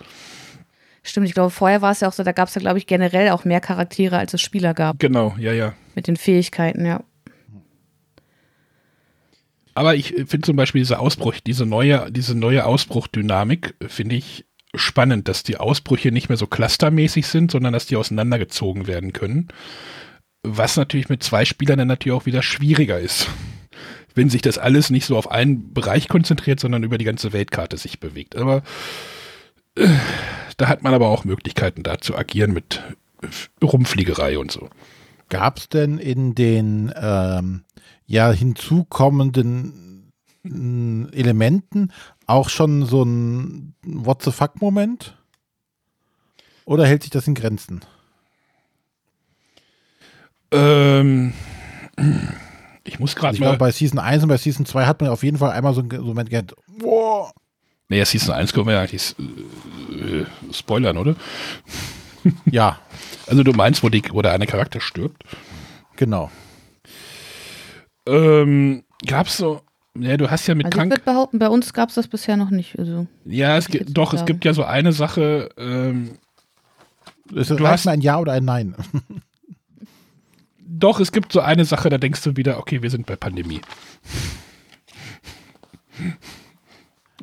Stimmt, 1.02 1.28
ich 1.28 1.34
glaube, 1.34 1.50
vorher 1.50 1.82
war 1.82 1.92
es 1.92 2.02
ja 2.02 2.08
auch 2.08 2.14
so, 2.14 2.22
da 2.22 2.34
gab 2.34 2.50
es 2.50 2.56
ja, 2.56 2.62
glaube 2.62 2.78
ich, 2.78 2.86
generell 2.86 3.30
auch 3.30 3.46
mehr 3.46 3.62
Charaktere, 3.62 4.20
als 4.20 4.34
es 4.36 4.42
Spieler 4.42 4.76
gab. 4.76 5.00
Genau, 5.00 5.36
ja, 5.40 5.54
ja. 5.54 5.74
Mit 5.96 6.08
den 6.08 6.18
Fähigkeiten, 6.18 6.86
ja. 6.86 7.04
Aber 9.74 9.96
ich 9.96 10.14
finde 10.14 10.42
zum 10.42 10.56
Beispiel 10.56 10.82
diese 10.82 11.00
Ausbruch, 11.00 11.36
diese 11.46 11.66
neue, 11.66 12.12
diese 12.12 12.36
neue 12.36 12.66
Ausbruchdynamik, 12.66 13.74
finde 13.88 14.16
ich 14.16 14.46
spannend, 14.78 15.28
dass 15.28 15.44
die 15.44 15.58
Ausbrüche 15.58 16.12
nicht 16.12 16.30
mehr 16.30 16.38
so 16.38 16.48
clustermäßig 16.48 17.28
sind, 17.28 17.52
sondern 17.52 17.74
dass 17.74 17.86
die 17.86 17.96
auseinandergezogen 17.96 18.88
werden 18.88 19.14
können. 19.14 19.48
Was 20.44 20.78
natürlich 20.78 21.10
mit 21.10 21.24
zwei 21.24 21.46
Spielern 21.46 21.80
dann 21.80 21.88
natürlich 21.88 22.18
auch 22.18 22.26
wieder 22.26 22.44
schwieriger 22.44 23.00
ist. 23.00 23.28
Wenn 24.14 24.30
sich 24.30 24.42
das 24.42 24.58
alles 24.58 24.90
nicht 24.90 25.06
so 25.06 25.18
auf 25.18 25.30
einen 25.30 25.74
Bereich 25.74 26.08
konzentriert, 26.08 26.60
sondern 26.60 26.84
über 26.84 26.98
die 26.98 27.06
ganze 27.06 27.34
Weltkarte 27.34 27.78
sich 27.78 28.00
bewegt. 28.00 28.36
Aber 28.36 28.64
äh, 29.76 29.88
da 30.58 30.68
hat 30.68 30.84
man 30.84 30.94
aber 30.94 31.10
auch 31.10 31.26
Möglichkeiten, 31.26 31.84
da 31.84 31.98
zu 31.98 32.16
agieren 32.16 32.54
mit 32.54 32.82
Rumfliegerei 33.62 34.38
und 34.38 34.52
so. 34.52 34.70
Gab 35.30 35.58
es 35.58 35.70
denn 35.70 35.98
in 35.98 36.36
den 36.36 36.94
ähm, 36.96 37.64
ja 38.06 38.32
hinzukommenden 38.32 40.12
Elementen 40.44 41.92
auch 42.28 42.50
schon 42.50 42.86
so 42.86 43.04
ein 43.04 43.76
What 43.84 44.24
the 44.24 44.32
fuck-Moment? 44.32 45.18
Oder 46.66 46.86
hält 46.86 47.04
sich 47.04 47.12
das 47.12 47.28
in 47.28 47.36
Grenzen? 47.36 47.82
Ähm, 50.52 51.34
ich 52.84 53.00
muss 53.00 53.16
gerade 53.16 53.30
also 53.30 53.40
mal. 53.42 53.50
Glaube, 53.52 53.60
bei 53.60 53.72
Season 53.72 54.00
1 54.00 54.24
und 54.24 54.30
bei 54.30 54.38
Season 54.38 54.66
2 54.66 54.86
hat 54.86 55.02
man 55.02 55.10
auf 55.10 55.24
jeden 55.24 55.38
Fall 55.38 55.52
einmal 55.52 55.74
so 55.74 55.82
einen 55.82 56.04
Moment 56.04 56.30
gehabt. 56.30 56.56
Wow. 56.80 57.32
Naja, 57.88 58.06
Season 58.06 58.34
1 58.34 58.54
können 58.54 58.66
wir 58.66 58.74
ja 58.74 58.82
eigentlich 58.82 59.16
äh, 59.20 60.26
spoilern, 60.54 60.98
oder? 60.98 61.16
Ja. 62.46 62.80
Also 63.28 63.42
du 63.42 63.54
meinst, 63.54 63.82
wo, 63.82 63.90
die, 63.90 64.04
wo 64.12 64.22
der 64.22 64.34
eine 64.34 64.46
Charakter 64.46 64.80
stirbt? 64.80 65.24
Genau. 65.96 66.30
Ähm, 68.08 68.84
gab's 69.04 69.38
so. 69.38 69.62
Ja, 69.98 70.18
du 70.18 70.30
hast 70.30 70.48
ja 70.48 70.56
mit 70.56 70.66
also 70.66 70.78
krank. 70.78 70.92
Ich 70.92 70.98
würde 70.98 71.06
behaupten, 71.06 71.40
bei 71.40 71.50
uns 71.50 71.74
gab 71.74 71.90
es 71.90 71.96
das 71.96 72.08
bisher 72.08 72.36
noch 72.38 72.50
nicht. 72.50 72.78
Also, 72.78 73.08
ja, 73.26 73.58
es 73.58 73.68
gibt 73.68 73.98
doch, 73.98 74.14
es 74.14 74.26
gibt 74.26 74.44
ja 74.44 74.54
so 74.54 74.64
eine 74.64 74.92
Sache. 74.92 75.50
Ähm, 75.58 76.18
ist 77.34 77.50
das 77.50 77.58
du 77.58 77.68
hast 77.68 77.88
ein 77.88 78.02
Ja 78.02 78.20
oder 78.20 78.34
ein 78.34 78.46
Nein? 78.46 78.76
doch, 80.60 81.00
es 81.00 81.12
gibt 81.12 81.32
so 81.32 81.40
eine 81.40 81.66
Sache, 81.66 81.90
da 81.90 81.98
denkst 81.98 82.22
du 82.24 82.36
wieder, 82.36 82.60
okay, 82.60 82.82
wir 82.82 82.90
sind 82.90 83.06
bei 83.06 83.16
Pandemie. 83.16 83.62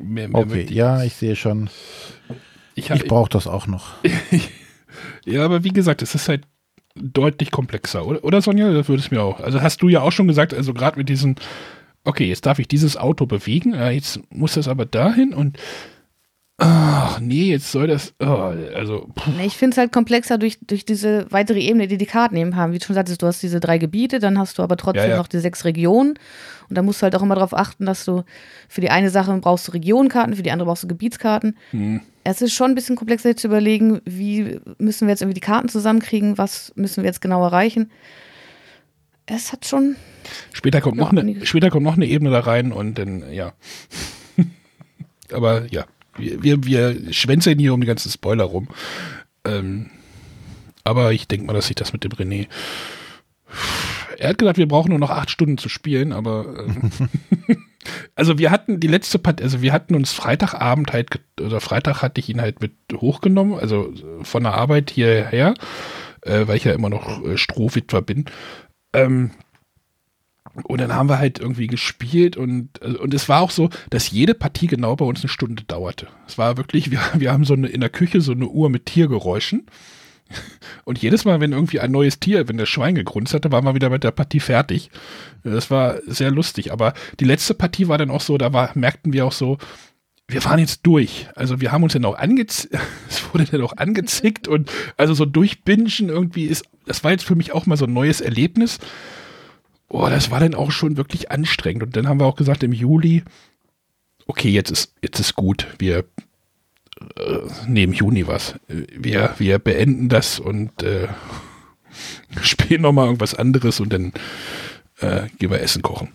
Mehr, 0.01 0.27
mehr 0.27 0.41
okay, 0.41 0.65
ja, 0.69 1.03
ich 1.03 1.13
sehe 1.13 1.35
schon. 1.35 1.69
Ich, 2.73 2.89
ich 2.89 3.07
brauche 3.07 3.29
das 3.29 3.45
auch 3.45 3.67
noch. 3.67 3.93
ja, 5.25 5.45
aber 5.45 5.63
wie 5.63 5.69
gesagt, 5.69 6.01
es 6.01 6.15
ist 6.15 6.27
halt 6.27 6.47
deutlich 6.95 7.51
komplexer, 7.51 8.05
oder, 8.05 8.23
oder 8.23 8.41
Sonja? 8.41 8.71
Das 8.73 8.87
würde 8.87 9.03
es 9.03 9.11
mir 9.11 9.21
auch. 9.21 9.39
Also 9.39 9.61
hast 9.61 9.81
du 9.83 9.89
ja 9.89 10.01
auch 10.01 10.11
schon 10.11 10.27
gesagt, 10.27 10.53
also 10.53 10.73
gerade 10.73 10.97
mit 10.97 11.09
diesen, 11.09 11.35
okay, 12.03 12.27
jetzt 12.27 12.45
darf 12.45 12.59
ich 12.59 12.67
dieses 12.67 12.97
Auto 12.97 13.25
bewegen, 13.25 13.73
jetzt 13.73 14.19
muss 14.29 14.53
das 14.53 14.67
aber 14.67 14.85
dahin 14.85 15.33
und 15.33 15.57
Ach 16.57 17.19
nee, 17.19 17.49
jetzt 17.49 17.71
soll 17.71 17.87
das. 17.87 18.13
Oh, 18.19 18.53
also. 18.75 19.09
Nee, 19.37 19.47
ich 19.47 19.57
finde 19.57 19.73
es 19.73 19.77
halt 19.79 19.91
komplexer 19.91 20.37
durch, 20.37 20.59
durch 20.61 20.85
diese 20.85 21.25
weitere 21.31 21.59
Ebene, 21.59 21.87
die 21.87 21.97
die 21.97 22.05
Karten 22.05 22.37
eben 22.37 22.55
haben. 22.55 22.73
Wie 22.73 22.77
du 22.77 22.85
schon 22.85 22.93
sagtest, 22.93 23.23
du 23.23 23.27
hast 23.27 23.41
diese 23.41 23.59
drei 23.59 23.79
Gebiete, 23.79 24.19
dann 24.19 24.37
hast 24.37 24.59
du 24.59 24.63
aber 24.63 24.77
trotzdem 24.77 25.05
ja, 25.05 25.09
ja. 25.09 25.17
noch 25.17 25.27
die 25.27 25.39
sechs 25.39 25.65
Regionen. 25.65 26.13
Und 26.69 26.77
da 26.77 26.83
musst 26.83 27.01
du 27.01 27.03
halt 27.03 27.15
auch 27.15 27.23
immer 27.23 27.35
darauf 27.35 27.55
achten, 27.55 27.87
dass 27.87 28.05
du 28.05 28.23
für 28.69 28.81
die 28.81 28.91
eine 28.91 29.09
Sache 29.09 29.35
brauchst 29.39 29.67
du 29.67 29.71
Regionkarten, 29.71 30.35
für 30.35 30.43
die 30.43 30.51
andere 30.51 30.67
brauchst 30.67 30.83
du 30.83 30.87
Gebietskarten. 30.87 31.57
Hm. 31.71 32.01
Es 32.23 32.41
ist 32.41 32.53
schon 32.53 32.71
ein 32.71 32.75
bisschen 32.75 32.95
komplexer 32.95 33.35
zu 33.35 33.47
überlegen, 33.47 34.01
wie 34.05 34.59
müssen 34.77 35.07
wir 35.07 35.11
jetzt 35.11 35.21
irgendwie 35.21 35.33
die 35.33 35.41
Karten 35.41 35.69
zusammenkriegen, 35.69 36.37
was 36.37 36.71
müssen 36.75 37.03
wir 37.03 37.09
jetzt 37.09 37.21
genau 37.21 37.43
erreichen. 37.43 37.91
Es 39.25 39.51
hat 39.51 39.65
schon. 39.65 39.95
Später 40.51 40.81
kommt, 40.81 40.97
noch 40.97 41.11
eine, 41.11 41.45
später 41.45 41.69
kommt 41.69 41.83
noch 41.83 41.95
eine 41.95 42.05
Ebene 42.05 42.31
da 42.31 42.41
rein 42.41 42.71
und 42.71 42.97
dann, 42.97 43.31
ja. 43.31 43.53
aber 45.31 45.65
ja 45.71 45.85
wir, 46.17 46.63
wir 46.63 47.13
schwänzeln 47.13 47.59
hier 47.59 47.73
um 47.73 47.81
die 47.81 47.87
ganzen 47.87 48.11
Spoiler 48.11 48.45
rum. 48.45 48.67
Ähm, 49.45 49.89
aber 50.83 51.13
ich 51.13 51.27
denke 51.27 51.45
mal, 51.45 51.53
dass 51.53 51.67
sich 51.67 51.75
das 51.75 51.93
mit 51.93 52.03
dem 52.03 52.11
René. 52.11 52.47
Er 54.17 54.29
hat 54.29 54.37
gesagt, 54.37 54.57
wir 54.57 54.67
brauchen 54.67 54.89
nur 54.89 54.99
noch 54.99 55.09
acht 55.09 55.29
Stunden 55.29 55.57
zu 55.57 55.69
spielen, 55.69 56.11
aber 56.11 56.67
äh, 56.67 57.55
also 58.15 58.37
wir 58.37 58.51
hatten 58.51 58.79
die 58.79 58.87
letzte 58.87 59.19
Part, 59.19 59.41
also 59.41 59.61
wir 59.61 59.73
hatten 59.73 59.95
uns 59.95 60.13
Freitagabend 60.13 60.93
halt, 60.93 61.19
oder 61.39 61.61
Freitag 61.61 62.01
hatte 62.01 62.19
ich 62.19 62.29
ihn 62.29 62.41
halt 62.41 62.61
mit 62.61 62.73
hochgenommen, 62.93 63.57
also 63.57 63.93
von 64.21 64.43
der 64.43 64.53
Arbeit 64.53 64.91
hierher, 64.91 65.55
äh, 66.21 66.47
weil 66.47 66.57
ich 66.57 66.63
ja 66.63 66.73
immer 66.73 66.89
noch 66.89 67.23
äh, 67.25 67.37
Strohwitwer 67.37 68.01
bin. 68.01 68.25
Ähm, 68.93 69.31
und 70.63 70.79
dann 70.79 70.93
haben 70.93 71.09
wir 71.09 71.17
halt 71.17 71.39
irgendwie 71.39 71.67
gespielt 71.67 72.37
und, 72.37 72.81
also, 72.81 72.99
und 72.99 73.13
es 73.13 73.27
war 73.27 73.41
auch 73.41 73.49
so, 73.49 73.69
dass 73.89 74.11
jede 74.11 74.35
Partie 74.35 74.67
genau 74.67 74.95
bei 74.95 75.05
uns 75.05 75.21
eine 75.21 75.29
Stunde 75.29 75.63
dauerte. 75.63 76.07
Es 76.27 76.37
war 76.37 76.57
wirklich, 76.57 76.91
wir, 76.91 76.99
wir 77.15 77.31
haben 77.31 77.43
so 77.43 77.53
eine, 77.53 77.67
in 77.67 77.81
der 77.81 77.89
Küche 77.89 78.21
so 78.21 78.33
eine 78.33 78.47
Uhr 78.47 78.69
mit 78.69 78.85
Tiergeräuschen. 78.85 79.65
Und 80.85 80.99
jedes 80.99 81.25
Mal, 81.25 81.39
wenn 81.41 81.51
irgendwie 81.51 81.79
ein 81.79 81.91
neues 81.91 82.19
Tier, 82.19 82.47
wenn 82.47 82.57
der 82.57 82.65
Schwein 82.65 82.95
gegrunzt 82.95 83.33
hatte, 83.33 83.51
waren 83.51 83.65
wir 83.65 83.75
wieder 83.75 83.89
mit 83.89 84.03
der 84.03 84.11
Partie 84.11 84.39
fertig. 84.39 84.89
Das 85.43 85.69
war 85.69 85.99
sehr 86.05 86.31
lustig. 86.31 86.71
Aber 86.71 86.93
die 87.19 87.25
letzte 87.25 87.53
Partie 87.53 87.87
war 87.87 87.97
dann 87.97 88.09
auch 88.09 88.21
so, 88.21 88.37
da 88.37 88.53
war, 88.53 88.71
merkten 88.75 89.13
wir 89.13 89.25
auch 89.25 89.31
so, 89.31 89.57
wir 90.27 90.41
fahren 90.41 90.59
jetzt 90.59 90.81
durch. 90.83 91.27
Also 91.35 91.61
wir 91.61 91.71
haben 91.71 91.83
uns 91.83 91.93
dann 91.93 92.05
auch 92.05 92.17
angezickt, 92.17 92.73
es 93.09 93.33
wurde 93.33 93.45
dann 93.45 93.61
auch 93.61 93.77
angezickt 93.77 94.47
und 94.47 94.71
also 94.97 95.13
so 95.13 95.25
durchbingen 95.25 96.09
irgendwie 96.09 96.45
ist, 96.45 96.65
das 96.85 97.03
war 97.03 97.11
jetzt 97.11 97.25
für 97.25 97.35
mich 97.35 97.53
auch 97.53 97.65
mal 97.65 97.77
so 97.77 97.85
ein 97.85 97.93
neues 97.93 98.21
Erlebnis 98.21 98.79
oh, 99.93 100.09
das 100.09 100.31
war 100.31 100.39
dann 100.39 100.55
auch 100.55 100.71
schon 100.71 100.97
wirklich 100.97 101.31
anstrengend. 101.31 101.83
Und 101.83 101.95
dann 101.95 102.07
haben 102.07 102.19
wir 102.19 102.25
auch 102.25 102.35
gesagt 102.35 102.63
im 102.63 102.73
Juli, 102.73 103.23
okay, 104.25 104.49
jetzt 104.49 104.71
ist, 104.71 104.93
jetzt 105.01 105.19
ist 105.19 105.35
gut, 105.35 105.67
wir 105.77 106.05
äh, 107.15 107.39
nehmen 107.67 107.93
Juni 107.93 108.27
was. 108.27 108.55
Wir, 108.67 109.35
wir 109.37 109.59
beenden 109.59 110.09
das 110.09 110.39
und 110.39 110.81
äh, 110.83 111.07
spielen 112.41 112.81
nochmal 112.81 113.05
irgendwas 113.05 113.35
anderes 113.35 113.79
und 113.79 113.93
dann 113.93 114.13
äh, 114.99 115.27
gehen 115.37 115.51
wir 115.51 115.61
Essen 115.61 115.83
kochen. 115.83 116.09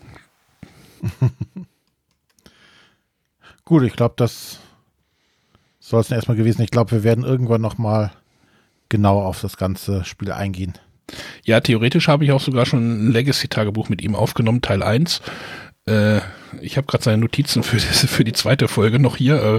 Gut, 3.64 3.84
ich 3.84 3.94
glaube, 3.94 4.14
das 4.16 4.58
soll 5.78 6.00
es 6.00 6.10
erstmal 6.10 6.36
gewesen. 6.36 6.62
Ich 6.62 6.70
glaube, 6.70 6.90
wir 6.90 7.04
werden 7.04 7.22
irgendwann 7.22 7.60
nochmal 7.60 8.10
genauer 8.88 9.26
auf 9.26 9.40
das 9.40 9.56
ganze 9.56 10.04
Spiel 10.04 10.32
eingehen. 10.32 10.74
Ja, 11.44 11.60
theoretisch 11.60 12.08
habe 12.08 12.24
ich 12.24 12.32
auch 12.32 12.40
sogar 12.40 12.66
schon 12.66 13.08
ein 13.08 13.12
Legacy-Tagebuch 13.12 13.88
mit 13.88 14.02
ihm 14.02 14.14
aufgenommen, 14.14 14.60
Teil 14.60 14.82
1. 14.82 15.22
Äh, 15.86 16.20
ich 16.60 16.76
habe 16.76 16.86
gerade 16.86 17.04
seine 17.04 17.18
Notizen 17.18 17.62
für, 17.62 17.78
für 17.80 18.24
die 18.24 18.32
zweite 18.32 18.68
Folge 18.68 18.98
noch 18.98 19.16
hier. 19.16 19.42
Äh, 19.42 19.52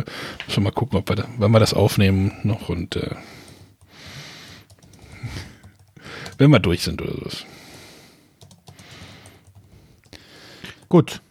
müssen 0.46 0.58
wir 0.58 0.62
mal 0.62 0.72
gucken, 0.72 1.00
ob 1.00 1.10
wir 1.10 1.16
da, 1.16 1.26
wann 1.38 1.52
wir 1.52 1.60
das 1.60 1.74
aufnehmen 1.74 2.34
noch 2.44 2.70
und 2.70 2.96
äh, 2.96 3.16
wenn 6.38 6.52
wir 6.52 6.60
durch 6.60 6.84
sind 6.84 7.02
oder 7.02 7.14
so. 7.30 7.38
Gut. 10.88 11.22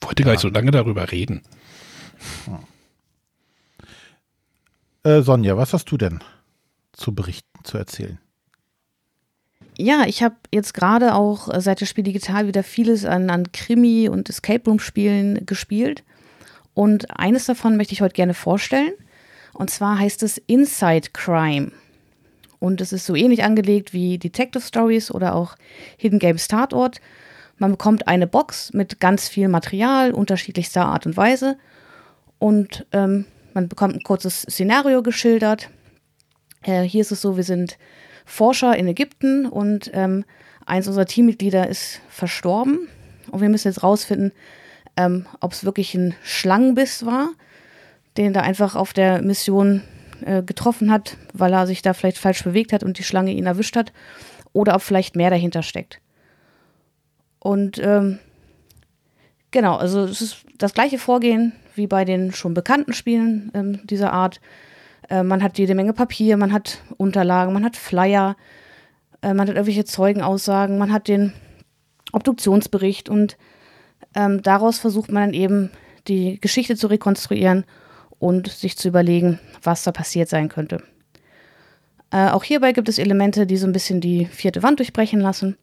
Wollte 0.00 0.22
ja. 0.22 0.26
gar 0.26 0.32
nicht 0.32 0.42
so 0.42 0.48
lange 0.48 0.70
darüber 0.70 1.10
reden. 1.10 1.42
Äh, 5.02 5.22
Sonja, 5.22 5.56
was 5.56 5.72
hast 5.72 5.90
du 5.90 5.96
denn 5.96 6.20
zu 6.92 7.14
berichten? 7.14 7.50
zu 7.64 7.78
erzählen. 7.78 8.18
Ja, 9.78 10.04
ich 10.06 10.22
habe 10.22 10.36
jetzt 10.52 10.74
gerade 10.74 11.14
auch 11.14 11.48
seit 11.60 11.80
das 11.80 11.88
Spiel 11.88 12.04
digital 12.04 12.46
wieder 12.46 12.62
vieles 12.62 13.04
an, 13.04 13.30
an 13.30 13.52
Krimi- 13.52 14.08
und 14.08 14.28
Escape 14.28 14.68
Room-Spielen 14.68 15.46
gespielt. 15.46 16.04
Und 16.74 17.18
eines 17.18 17.46
davon 17.46 17.76
möchte 17.76 17.94
ich 17.94 18.02
heute 18.02 18.14
gerne 18.14 18.34
vorstellen. 18.34 18.92
Und 19.54 19.70
zwar 19.70 19.98
heißt 19.98 20.22
es 20.22 20.38
Inside 20.38 21.10
Crime. 21.12 21.72
Und 22.58 22.80
es 22.80 22.92
ist 22.92 23.06
so 23.06 23.16
ähnlich 23.16 23.42
angelegt 23.42 23.94
wie 23.94 24.18
Detective 24.18 24.62
Stories 24.62 25.10
oder 25.10 25.34
auch 25.34 25.56
Hidden 25.96 26.18
Games 26.18 26.46
Tatort. 26.46 27.00
Man 27.56 27.70
bekommt 27.70 28.06
eine 28.06 28.26
Box 28.26 28.72
mit 28.74 29.00
ganz 29.00 29.28
viel 29.28 29.48
Material 29.48 30.12
unterschiedlichster 30.12 30.84
Art 30.84 31.06
und 31.06 31.16
Weise. 31.16 31.56
Und 32.38 32.86
ähm, 32.92 33.24
man 33.54 33.68
bekommt 33.68 33.94
ein 33.94 34.02
kurzes 34.02 34.42
Szenario 34.42 35.02
geschildert. 35.02 35.70
Äh, 36.62 36.82
hier 36.82 37.00
ist 37.00 37.12
es 37.12 37.20
so, 37.20 37.36
wir 37.36 37.44
sind 37.44 37.78
Forscher 38.24 38.76
in 38.76 38.86
Ägypten 38.86 39.46
und 39.46 39.90
ähm, 39.94 40.24
eins 40.66 40.86
unserer 40.86 41.06
Teammitglieder 41.06 41.68
ist 41.68 42.00
verstorben. 42.08 42.88
Und 43.30 43.40
wir 43.40 43.48
müssen 43.48 43.68
jetzt 43.68 43.82
rausfinden, 43.82 44.32
ähm, 44.96 45.26
ob 45.40 45.52
es 45.52 45.64
wirklich 45.64 45.94
ein 45.94 46.14
Schlangenbiss 46.22 47.06
war, 47.06 47.30
den 48.16 48.32
da 48.32 48.40
einfach 48.40 48.76
auf 48.76 48.92
der 48.92 49.22
Mission 49.22 49.82
äh, 50.24 50.42
getroffen 50.42 50.90
hat, 50.90 51.16
weil 51.32 51.52
er 51.52 51.66
sich 51.66 51.82
da 51.82 51.94
vielleicht 51.94 52.18
falsch 52.18 52.44
bewegt 52.44 52.72
hat 52.72 52.82
und 52.82 52.98
die 52.98 53.04
Schlange 53.04 53.32
ihn 53.32 53.46
erwischt 53.46 53.76
hat, 53.76 53.92
oder 54.52 54.74
ob 54.74 54.82
vielleicht 54.82 55.16
mehr 55.16 55.30
dahinter 55.30 55.62
steckt. 55.62 56.00
Und 57.38 57.78
ähm, 57.78 58.18
genau, 59.50 59.76
also 59.76 60.04
es 60.04 60.20
ist 60.20 60.44
das 60.58 60.74
gleiche 60.74 60.98
Vorgehen 60.98 61.52
wie 61.80 61.86
bei 61.86 62.04
den 62.04 62.32
schon 62.32 62.52
bekannten 62.52 62.92
Spielen 62.92 63.50
ähm, 63.54 63.80
dieser 63.84 64.12
Art. 64.12 64.40
Äh, 65.08 65.22
man 65.22 65.42
hat 65.42 65.58
jede 65.58 65.74
Menge 65.74 65.94
Papier, 65.94 66.36
man 66.36 66.52
hat 66.52 66.82
Unterlagen, 66.98 67.54
man 67.54 67.64
hat 67.64 67.74
Flyer, 67.74 68.36
äh, 69.22 69.32
man 69.32 69.48
hat 69.48 69.56
irgendwelche 69.56 69.86
Zeugenaussagen, 69.86 70.78
man 70.78 70.92
hat 70.92 71.08
den 71.08 71.32
Obduktionsbericht 72.12 73.08
und 73.08 73.38
ähm, 74.14 74.42
daraus 74.42 74.78
versucht 74.78 75.10
man 75.10 75.24
dann 75.24 75.34
eben 75.34 75.70
die 76.06 76.38
Geschichte 76.38 76.76
zu 76.76 76.86
rekonstruieren 76.88 77.64
und 78.18 78.48
sich 78.48 78.76
zu 78.76 78.88
überlegen, 78.88 79.40
was 79.62 79.82
da 79.82 79.92
passiert 79.92 80.28
sein 80.28 80.50
könnte. 80.50 80.82
Äh, 82.10 82.28
auch 82.28 82.44
hierbei 82.44 82.72
gibt 82.72 82.88
es 82.88 82.98
Elemente, 82.98 83.46
die 83.46 83.56
so 83.56 83.66
ein 83.66 83.72
bisschen 83.72 84.00
die 84.00 84.26
vierte 84.26 84.62
Wand 84.62 84.80
durchbrechen 84.80 85.20
lassen. 85.20 85.56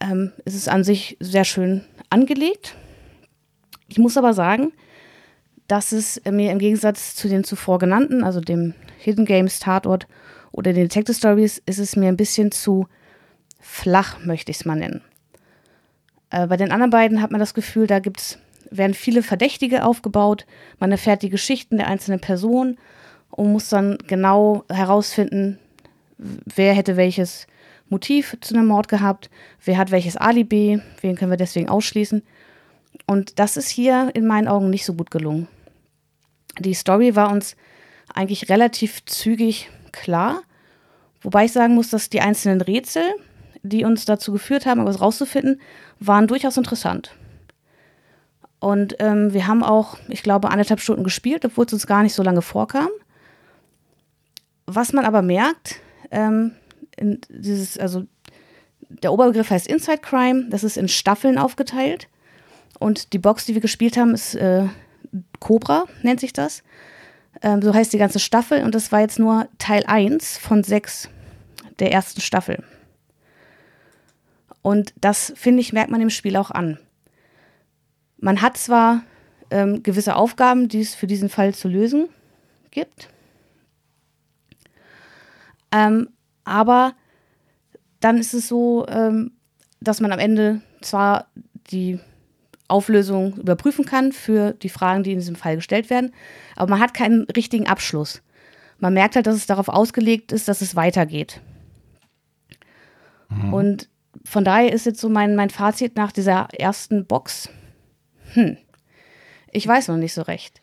Ähm, 0.00 0.32
es 0.44 0.54
ist 0.56 0.68
an 0.68 0.82
sich 0.82 1.16
sehr 1.20 1.44
schön 1.44 1.84
angelegt. 2.10 2.74
Ich 3.86 3.98
muss 3.98 4.16
aber 4.16 4.32
sagen, 4.32 4.72
dass 5.68 5.92
es 5.92 6.20
mir 6.30 6.52
im 6.52 6.58
Gegensatz 6.58 7.14
zu 7.14 7.28
den 7.28 7.44
zuvor 7.44 7.78
genannten, 7.78 8.24
also 8.24 8.40
dem 8.40 8.74
Hidden 8.98 9.24
Games 9.24 9.58
Tatort 9.58 10.06
oder 10.50 10.72
den 10.72 10.82
Detective 10.82 11.16
Stories, 11.16 11.62
ist 11.66 11.78
es 11.78 11.96
mir 11.96 12.08
ein 12.08 12.16
bisschen 12.16 12.52
zu 12.52 12.86
flach, 13.60 14.24
möchte 14.24 14.50
ich 14.50 14.58
es 14.58 14.64
mal 14.64 14.76
nennen. 14.76 15.02
Äh, 16.30 16.46
bei 16.46 16.56
den 16.56 16.72
anderen 16.72 16.90
beiden 16.90 17.22
hat 17.22 17.30
man 17.30 17.40
das 17.40 17.54
Gefühl, 17.54 17.86
da 17.86 18.00
gibt's, 18.00 18.38
werden 18.70 18.94
viele 18.94 19.22
Verdächtige 19.22 19.84
aufgebaut. 19.84 20.46
Man 20.78 20.92
erfährt 20.92 21.22
die 21.22 21.30
Geschichten 21.30 21.76
der 21.76 21.86
einzelnen 21.86 22.20
Personen 22.20 22.78
und 23.30 23.52
muss 23.52 23.68
dann 23.68 23.98
genau 24.06 24.64
herausfinden, 24.68 25.58
wer 26.18 26.74
hätte 26.74 26.96
welches 26.96 27.46
Motiv 27.88 28.36
zu 28.40 28.54
einem 28.54 28.66
Mord 28.66 28.88
gehabt, 28.88 29.30
wer 29.64 29.76
hat 29.76 29.90
welches 29.90 30.16
Alibi, 30.16 30.80
wen 31.00 31.16
können 31.16 31.30
wir 31.30 31.36
deswegen 31.36 31.68
ausschließen. 31.68 32.22
Und 33.06 33.38
das 33.38 33.56
ist 33.56 33.68
hier 33.68 34.10
in 34.14 34.26
meinen 34.26 34.48
Augen 34.48 34.70
nicht 34.70 34.84
so 34.84 34.94
gut 34.94 35.10
gelungen. 35.10 35.48
Die 36.58 36.74
Story 36.74 37.16
war 37.16 37.30
uns 37.30 37.56
eigentlich 38.14 38.48
relativ 38.48 39.04
zügig 39.04 39.70
klar, 39.92 40.42
wobei 41.22 41.46
ich 41.46 41.52
sagen 41.52 41.74
muss, 41.74 41.90
dass 41.90 42.10
die 42.10 42.20
einzelnen 42.20 42.60
Rätsel, 42.60 43.04
die 43.62 43.84
uns 43.84 44.04
dazu 44.04 44.32
geführt 44.32 44.66
haben, 44.66 44.80
etwas 44.80 45.00
rauszufinden, 45.00 45.60
waren 45.98 46.26
durchaus 46.26 46.56
interessant. 46.56 47.14
Und 48.58 48.96
ähm, 49.00 49.32
wir 49.32 49.46
haben 49.46 49.64
auch, 49.64 49.98
ich 50.08 50.22
glaube, 50.22 50.50
anderthalb 50.50 50.80
Stunden 50.80 51.04
gespielt, 51.04 51.44
obwohl 51.44 51.66
es 51.66 51.72
uns 51.72 51.86
gar 51.86 52.02
nicht 52.02 52.14
so 52.14 52.22
lange 52.22 52.42
vorkam. 52.42 52.88
Was 54.66 54.92
man 54.92 55.04
aber 55.04 55.22
merkt, 55.22 55.80
ähm, 56.10 56.52
dieses, 57.28 57.78
also 57.78 58.04
der 58.88 59.12
Oberbegriff 59.12 59.50
heißt 59.50 59.66
Inside 59.66 59.98
Crime, 59.98 60.46
das 60.50 60.62
ist 60.62 60.76
in 60.76 60.88
Staffeln 60.88 61.38
aufgeteilt. 61.38 62.08
Und 62.82 63.12
die 63.12 63.18
Box, 63.18 63.46
die 63.46 63.54
wir 63.54 63.60
gespielt 63.60 63.96
haben, 63.96 64.12
ist 64.12 64.34
äh, 64.34 64.66
Cobra, 65.38 65.84
nennt 66.02 66.20
sich 66.20 66.32
das. 66.32 66.62
Ähm, 67.40 67.62
so 67.62 67.72
heißt 67.72 67.92
die 67.92 67.98
ganze 67.98 68.18
Staffel 68.18 68.62
und 68.64 68.74
das 68.74 68.92
war 68.92 69.00
jetzt 69.00 69.18
nur 69.18 69.48
Teil 69.58 69.84
1 69.86 70.38
von 70.38 70.62
6 70.62 71.08
der 71.78 71.92
ersten 71.92 72.20
Staffel. 72.20 72.62
Und 74.60 74.92
das, 75.00 75.32
finde 75.36 75.60
ich, 75.60 75.72
merkt 75.72 75.90
man 75.90 76.00
im 76.00 76.10
Spiel 76.10 76.36
auch 76.36 76.50
an. 76.50 76.78
Man 78.18 78.42
hat 78.42 78.56
zwar 78.56 79.02
ähm, 79.50 79.82
gewisse 79.82 80.14
Aufgaben, 80.16 80.68
die 80.68 80.80
es 80.80 80.94
für 80.94 81.06
diesen 81.06 81.28
Fall 81.28 81.54
zu 81.54 81.68
lösen 81.68 82.08
gibt, 82.70 83.08
ähm, 85.72 86.10
aber 86.44 86.94
dann 88.00 88.18
ist 88.18 88.34
es 88.34 88.48
so, 88.48 88.86
ähm, 88.88 89.32
dass 89.80 90.00
man 90.00 90.12
am 90.12 90.18
Ende 90.18 90.60
zwar 90.80 91.26
die 91.70 91.98
Auflösung 92.72 93.36
überprüfen 93.36 93.84
kann 93.84 94.12
für 94.12 94.52
die 94.54 94.68
Fragen, 94.68 95.02
die 95.02 95.12
in 95.12 95.18
diesem 95.18 95.36
Fall 95.36 95.56
gestellt 95.56 95.90
werden, 95.90 96.12
aber 96.56 96.70
man 96.70 96.80
hat 96.80 96.94
keinen 96.94 97.22
richtigen 97.36 97.68
Abschluss. 97.68 98.22
Man 98.78 98.94
merkt 98.94 99.14
halt, 99.14 99.26
dass 99.26 99.36
es 99.36 99.46
darauf 99.46 99.68
ausgelegt 99.68 100.32
ist, 100.32 100.48
dass 100.48 100.60
es 100.60 100.74
weitergeht. 100.74 101.40
Mhm. 103.28 103.54
Und 103.54 103.88
von 104.24 104.44
daher 104.44 104.72
ist 104.72 104.86
jetzt 104.86 105.00
so 105.00 105.08
mein, 105.08 105.36
mein 105.36 105.50
Fazit 105.50 105.96
nach 105.96 106.12
dieser 106.12 106.48
ersten 106.52 107.06
Box. 107.06 107.48
Hm, 108.32 108.56
ich 109.50 109.66
weiß 109.66 109.88
noch 109.88 109.96
nicht 109.96 110.14
so 110.14 110.22
recht. 110.22 110.60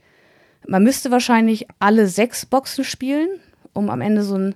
Man 0.68 0.84
müsste 0.84 1.12
wahrscheinlich 1.12 1.68
alle 1.80 2.08
sechs 2.08 2.46
Boxen 2.46 2.84
spielen, 2.84 3.30
um 3.74 3.90
am 3.90 4.02
Ende 4.02 4.24
so 4.24 4.36
einen 4.36 4.56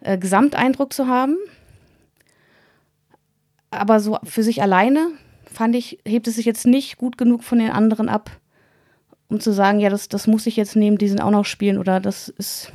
äh, 0.00 0.18
Gesamteindruck 0.18 0.92
zu 0.92 1.06
haben. 1.08 1.36
Aber 3.70 4.00
so 4.00 4.18
für 4.24 4.42
sich 4.42 4.62
alleine 4.62 5.10
fand 5.56 5.74
ich, 5.74 5.98
hebt 6.06 6.28
es 6.28 6.36
sich 6.36 6.44
jetzt 6.44 6.66
nicht 6.66 6.98
gut 6.98 7.16
genug 7.16 7.42
von 7.42 7.58
den 7.58 7.70
anderen 7.70 8.10
ab, 8.10 8.30
um 9.28 9.40
zu 9.40 9.52
sagen, 9.52 9.80
ja, 9.80 9.88
das, 9.88 10.08
das 10.08 10.26
muss 10.26 10.46
ich 10.46 10.54
jetzt 10.54 10.76
neben 10.76 10.98
diesen 10.98 11.18
auch 11.18 11.30
noch 11.30 11.46
spielen 11.46 11.78
oder 11.78 11.98
das 11.98 12.28
ist 12.28 12.72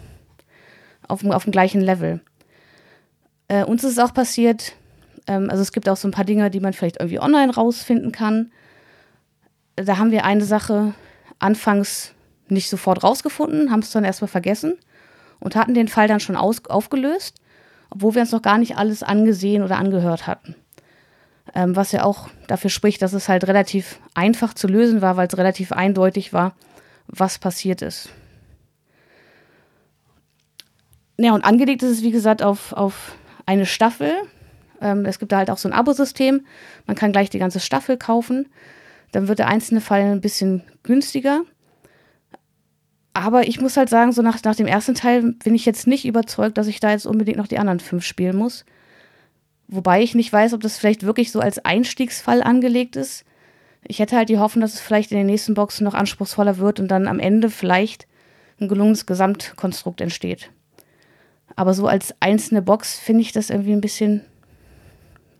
auf, 1.08 1.24
auf 1.24 1.44
dem 1.44 1.52
gleichen 1.52 1.82
Level. 1.82 2.22
Äh, 3.50 3.66
uns 3.66 3.84
ist 3.84 3.92
es 3.92 4.00
auch 4.00 4.16
passiert, 4.16 4.74
ähm, 5.28 5.52
also 5.52 5.62
es 5.62 5.74
gibt 5.74 5.88
auch 5.88 5.96
so 5.96 6.08
ein 6.08 6.12
paar 6.12 6.26
Dinge, 6.26 6.50
die 6.50 6.60
man 6.60 6.74
vielleicht 6.74 7.00
irgendwie 7.00 7.20
online 7.20 7.54
rausfinden 7.54 8.12
kann. 8.12 8.52
Da 9.76 10.00
haben 10.00 10.10
wir 10.10 10.26
eine 10.26 10.44
Sache 10.44 10.96
anfangs 11.38 12.16
nicht 12.48 12.68
sofort 12.68 13.04
rausgefunden, 13.04 13.70
haben 13.70 13.82
es 13.82 13.92
dann 13.92 14.04
erstmal 14.04 14.28
vergessen 14.28 14.80
und 15.40 15.56
hatten 15.56 15.76
den 15.76 15.88
Fall 15.88 16.08
dann 16.08 16.20
schon 16.20 16.36
aus, 16.36 16.66
aufgelöst, 16.66 17.42
obwohl 17.92 18.16
wir 18.16 18.22
uns 18.22 18.32
noch 18.32 18.42
gar 18.42 18.58
nicht 18.58 18.76
alles 18.76 19.04
angesehen 19.04 19.62
oder 19.62 19.78
angehört 19.78 20.26
hatten. 20.26 20.56
Ähm, 21.54 21.76
was 21.76 21.92
ja 21.92 22.04
auch 22.04 22.30
dafür 22.48 22.70
spricht, 22.70 23.02
dass 23.02 23.14
es 23.14 23.28
halt 23.28 23.46
relativ 23.48 24.00
einfach 24.14 24.54
zu 24.54 24.68
lösen 24.68 25.02
war, 25.02 25.18
weil 25.18 25.28
es 25.28 25.38
relativ 25.38 25.72
eindeutig 25.72 26.32
war, 26.32 26.56
was 27.08 27.40
passiert 27.40 27.82
ist. 27.82 28.10
Ja, 31.18 31.34
und 31.34 31.44
angelegt 31.44 31.84
ist 31.84 31.92
es, 31.92 32.04
wie 32.04 32.12
gesagt, 32.12 32.42
auf, 32.42 32.74
auf 32.74 33.16
eine 33.46 33.66
Staffel. 33.66 34.14
Ähm, 34.82 35.06
es 35.06 35.20
gibt 35.20 35.32
da 35.32 35.38
halt 35.38 35.50
auch 35.50 35.58
so 35.58 35.70
ein 35.70 35.74
Abosystem. 35.74 36.46
Man 36.88 36.96
kann 36.96 37.12
gleich 37.12 37.30
die 37.30 37.40
ganze 37.40 37.60
Staffel 37.60 37.98
kaufen. 37.98 38.48
Dann 39.12 39.28
wird 39.28 39.40
der 39.40 39.48
einzelne 39.48 39.82
Fall 39.82 40.02
ein 40.02 40.22
bisschen 40.22 40.64
günstiger. 40.84 41.42
Aber 43.14 43.48
ich 43.48 43.60
muss 43.60 43.78
halt 43.78 43.90
sagen, 43.90 44.14
so 44.14 44.22
nach, 44.22 44.42
nach 44.44 44.56
dem 44.56 44.68
ersten 44.68 44.96
Teil 44.96 45.34
bin 45.34 45.54
ich 45.54 45.66
jetzt 45.66 45.86
nicht 45.86 46.06
überzeugt, 46.06 46.58
dass 46.58 46.68
ich 46.68 46.80
da 46.80 46.92
jetzt 46.92 47.06
unbedingt 47.06 47.38
noch 47.38 47.48
die 47.48 47.60
anderen 47.60 47.82
fünf 47.82 48.06
spielen 48.06 48.38
muss. 48.38 48.66
Wobei 49.72 50.04
ich 50.04 50.16
nicht 50.16 50.32
weiß, 50.32 50.54
ob 50.54 50.62
das 50.62 50.78
vielleicht 50.78 51.04
wirklich 51.04 51.32
so 51.32 51.40
als 51.40 51.64
Einstiegsfall 51.64 52.44
angelegt 52.44 52.98
ist. 52.98 53.24
Ich 53.88 54.00
hätte 54.00 54.18
halt 54.18 54.28
die 54.28 54.38
Hoffnung, 54.38 54.62
dass 54.62 54.74
es 54.74 54.82
vielleicht 54.82 55.12
in 55.12 55.18
den 55.18 55.28
nächsten 55.28 55.54
Boxen 55.54 55.86
noch 55.86 55.94
anspruchsvoller 55.94 56.58
wird 56.58 56.82
und 56.82 56.90
dann 56.90 57.08
am 57.08 57.20
Ende 57.20 57.50
vielleicht 57.50 58.06
ein 58.60 58.68
gelungenes 58.68 59.06
Gesamtkonstrukt 59.06 60.02
entsteht. 60.02 60.52
Aber 61.56 61.74
so 61.74 61.88
als 61.88 62.14
einzelne 62.20 62.62
Box 62.62 63.00
finde 63.00 63.22
ich 63.22 63.32
das 63.32 63.50
irgendwie 63.50 63.72
ein 63.72 63.82
bisschen 63.82 64.22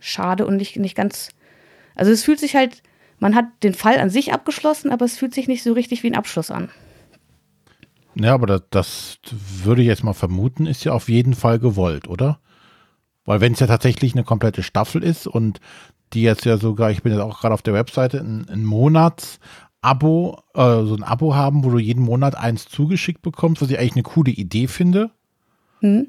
schade 0.00 0.46
und 0.46 0.56
nicht, 0.56 0.76
nicht 0.76 0.96
ganz. 0.96 1.28
Also 1.94 2.10
es 2.10 2.24
fühlt 2.24 2.40
sich 2.40 2.56
halt, 2.56 2.82
man 3.18 3.34
hat 3.34 3.44
den 3.62 3.74
Fall 3.74 3.98
an 3.98 4.08
sich 4.08 4.32
abgeschlossen, 4.32 4.90
aber 4.90 5.04
es 5.04 5.18
fühlt 5.18 5.34
sich 5.34 5.46
nicht 5.46 5.62
so 5.62 5.74
richtig 5.74 6.02
wie 6.02 6.10
ein 6.10 6.16
Abschluss 6.16 6.50
an. 6.50 6.70
Ja, 8.14 8.32
aber 8.32 8.46
das, 8.46 8.62
das 8.70 9.18
würde 9.62 9.82
ich 9.82 9.88
jetzt 9.88 10.04
mal 10.04 10.14
vermuten, 10.14 10.66
ist 10.66 10.84
ja 10.84 10.92
auf 10.92 11.10
jeden 11.10 11.34
Fall 11.34 11.58
gewollt, 11.58 12.08
oder? 12.08 12.40
Weil 13.24 13.40
wenn 13.40 13.52
es 13.52 13.60
ja 13.60 13.66
tatsächlich 13.66 14.14
eine 14.14 14.24
komplette 14.24 14.62
Staffel 14.62 15.02
ist 15.02 15.26
und 15.26 15.60
die 16.12 16.22
jetzt 16.22 16.44
ja 16.44 16.58
sogar, 16.58 16.90
ich 16.90 17.02
bin 17.02 17.12
jetzt 17.12 17.22
auch 17.22 17.40
gerade 17.40 17.54
auf 17.54 17.62
der 17.62 17.74
Webseite, 17.74 18.18
ein, 18.18 18.48
ein 18.48 18.64
Monats-Abo, 18.64 20.42
äh, 20.54 20.84
so 20.84 20.94
ein 20.94 21.02
Abo 21.02 21.34
haben, 21.34 21.64
wo 21.64 21.70
du 21.70 21.78
jeden 21.78 22.02
Monat 22.02 22.36
eins 22.36 22.66
zugeschickt 22.66 23.22
bekommst, 23.22 23.62
was 23.62 23.70
ich 23.70 23.78
eigentlich 23.78 23.94
eine 23.94 24.02
coole 24.02 24.32
Idee 24.32 24.66
finde. 24.66 25.10
Hm. 25.80 26.08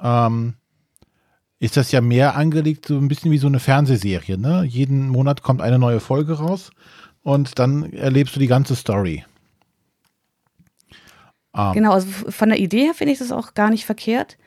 Ähm, 0.00 0.54
ist 1.60 1.76
das 1.76 1.90
ja 1.90 2.00
mehr 2.00 2.36
angelegt, 2.36 2.86
so 2.86 2.96
ein 2.96 3.08
bisschen 3.08 3.32
wie 3.32 3.38
so 3.38 3.48
eine 3.48 3.58
Fernsehserie. 3.58 4.38
Ne? 4.38 4.64
Jeden 4.64 5.08
Monat 5.08 5.42
kommt 5.42 5.60
eine 5.60 5.78
neue 5.78 6.00
Folge 6.00 6.34
raus 6.34 6.70
und 7.22 7.58
dann 7.58 7.92
erlebst 7.92 8.36
du 8.36 8.40
die 8.40 8.46
ganze 8.46 8.76
Story. 8.76 9.24
Ähm. 11.54 11.72
Genau, 11.72 11.92
also 11.92 12.06
von 12.30 12.50
der 12.50 12.60
Idee 12.60 12.84
her 12.84 12.94
finde 12.94 13.12
ich 13.12 13.18
das 13.18 13.32
auch 13.32 13.54
gar 13.54 13.70
nicht 13.70 13.86
verkehrt. 13.86 14.38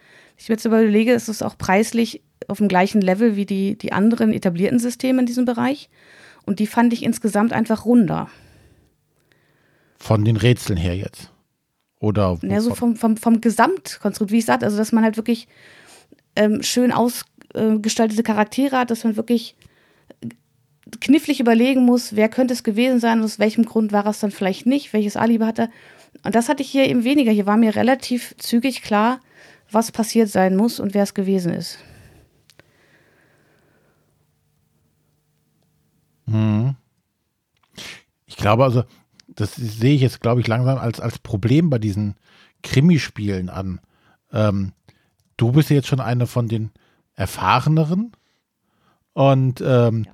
Ich 0.41 0.49
mir 0.49 0.55
jetzt 0.55 0.65
überlege, 0.65 1.13
ist 1.13 1.27
es 1.27 1.43
auch 1.43 1.55
preislich 1.55 2.23
auf 2.47 2.57
dem 2.57 2.67
gleichen 2.67 2.99
Level 2.99 3.35
wie 3.35 3.45
die, 3.45 3.77
die 3.77 3.93
anderen 3.93 4.33
etablierten 4.33 4.79
Systeme 4.79 5.19
in 5.19 5.27
diesem 5.27 5.45
Bereich. 5.45 5.87
Und 6.47 6.57
die 6.57 6.65
fand 6.65 6.93
ich 6.93 7.03
insgesamt 7.03 7.53
einfach 7.53 7.85
runder. 7.85 8.27
Von 9.99 10.25
den 10.25 10.37
Rätseln 10.37 10.77
her 10.77 10.97
jetzt? 10.97 11.31
Oder? 11.99 12.39
Ja, 12.41 12.59
so 12.59 12.73
vom, 12.73 12.95
vom, 12.95 13.17
vom 13.17 13.39
Gesamtkonstrukt, 13.39 14.31
wie 14.31 14.39
ich 14.39 14.45
sagte, 14.45 14.65
also 14.65 14.77
dass 14.77 14.91
man 14.91 15.03
halt 15.03 15.15
wirklich 15.15 15.47
ähm, 16.35 16.63
schön 16.63 16.91
ausgestaltete 16.91 18.23
Charaktere 18.23 18.79
hat, 18.79 18.89
dass 18.89 19.03
man 19.03 19.17
wirklich 19.17 19.55
knifflig 21.01 21.39
überlegen 21.39 21.85
muss, 21.85 22.15
wer 22.15 22.29
könnte 22.29 22.55
es 22.55 22.63
gewesen 22.63 22.99
sein, 22.99 23.21
aus 23.21 23.37
welchem 23.37 23.63
Grund 23.63 23.91
war 23.91 24.07
es 24.07 24.19
dann 24.19 24.31
vielleicht 24.31 24.65
nicht, 24.65 24.91
welches 24.91 25.17
Alibi 25.17 25.45
hat 25.45 25.59
er. 25.59 25.69
Und 26.25 26.33
das 26.33 26.49
hatte 26.49 26.63
ich 26.63 26.71
hier 26.71 26.89
eben 26.89 27.03
weniger. 27.03 27.31
Hier 27.31 27.45
war 27.45 27.57
mir 27.57 27.75
relativ 27.75 28.35
zügig 28.37 28.81
klar, 28.81 29.19
was 29.71 29.91
passiert 29.91 30.29
sein 30.29 30.55
muss 30.55 30.79
und 30.79 30.93
wer 30.93 31.03
es 31.03 31.13
gewesen 31.13 31.53
ist. 31.53 31.79
Hm. 36.27 36.75
Ich 38.25 38.37
glaube 38.37 38.63
also, 38.63 38.83
das 39.27 39.55
sehe 39.55 39.95
ich 39.95 40.01
jetzt, 40.01 40.21
glaube 40.21 40.41
ich, 40.41 40.47
langsam 40.47 40.77
als, 40.77 40.99
als 40.99 41.19
Problem 41.19 41.69
bei 41.69 41.79
diesen 41.79 42.15
Krimispielen 42.63 43.49
an. 43.49 43.79
Ähm, 44.31 44.73
du 45.37 45.51
bist 45.51 45.69
jetzt 45.69 45.87
schon 45.87 45.99
eine 45.99 46.27
von 46.27 46.47
den 46.47 46.71
erfahreneren 47.15 48.11
und 49.13 49.61
ähm, 49.61 50.05
ja. 50.05 50.13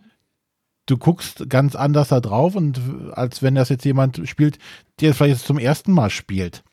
du 0.87 0.97
guckst 0.97 1.49
ganz 1.49 1.75
anders 1.75 2.09
da 2.09 2.19
drauf 2.19 2.55
und 2.55 2.79
als 3.13 3.41
wenn 3.41 3.55
das 3.55 3.69
jetzt 3.69 3.85
jemand 3.85 4.27
spielt, 4.27 4.57
der 4.99 5.11
es 5.11 5.17
vielleicht 5.17 5.45
zum 5.45 5.59
ersten 5.59 5.91
Mal 5.91 6.09
spielt. 6.09 6.63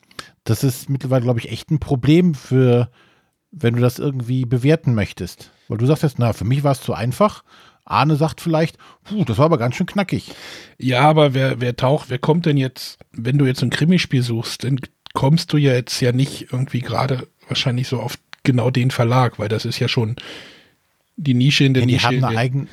Das 0.45 0.63
ist 0.63 0.89
mittlerweile, 0.89 1.23
glaube 1.23 1.41
ich, 1.41 1.51
echt 1.51 1.71
ein 1.71 1.81
Problem 1.81 2.35
für, 2.35 2.91
wenn 3.51 3.75
du 3.75 3.81
das 3.81 3.99
irgendwie 3.99 4.45
bewerten 4.45 4.95
möchtest. 4.95 5.51
Weil 5.69 5.79
du 5.79 5.87
sagst 5.87 6.03
jetzt, 6.03 6.19
na, 6.19 6.33
für 6.33 6.45
mich 6.45 6.63
war 6.65 6.73
es 6.73 6.83
zu 6.83 6.93
einfach 6.95 7.43
Arne 7.85 8.17
sagt 8.17 8.41
vielleicht, 8.41 8.79
puh, 9.05 9.25
das 9.25 9.39
war 9.39 9.47
aber 9.47 9.59
ganz 9.59 9.77
schön 9.77 9.87
knackig. 9.87 10.33
Ja, 10.79 11.03
aber 11.03 11.35
wer, 11.35 11.61
wer 11.61 11.77
taucht, 11.77 12.09
wer 12.09 12.19
kommt 12.19 12.47
denn 12.47 12.57
jetzt, 12.57 12.99
wenn 13.13 13.39
du 13.39 13.45
jetzt 13.45 13.63
ein 13.63 13.71
Krimispiel 13.71 14.23
suchst, 14.23 14.65
dann 14.65 14.81
kommst 15.13 15.53
du 15.53 15.59
ja 15.59 15.75
jetzt 15.75 16.01
ja 16.01 16.13
nicht 16.13 16.53
irgendwie 16.53 16.81
gerade 16.81 17.29
wahrscheinlich 17.49 17.89
so 17.89 18.01
auf 18.01 18.17
genau 18.43 18.71
den 18.71 18.91
Verlag, 18.91 19.39
weil 19.39 19.49
das 19.49 19.65
ist 19.65 19.79
ja 19.79 19.89
schon 19.89 20.17
die 21.17 21.35
Nische 21.35 21.65
in 21.65 21.75
der 21.75 21.83
ja, 21.83 21.87
die 21.87 21.93
Nische. 21.95 22.07
Haben 22.07 22.25
eine 22.25 22.39
eigen, 22.39 22.69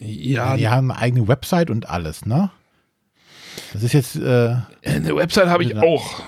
ja, 0.00 0.56
die 0.56 0.68
haben 0.68 0.90
eine 0.90 1.00
eigene 1.00 1.28
Website 1.28 1.70
und 1.70 1.88
alles, 1.88 2.26
ne? 2.26 2.50
Das 3.72 3.82
ist 3.82 3.94
jetzt. 3.94 4.16
Äh, 4.16 4.56
eine 4.84 5.16
Website 5.16 5.46
habe 5.46 5.64
ich 5.64 5.76
auch. 5.76 6.22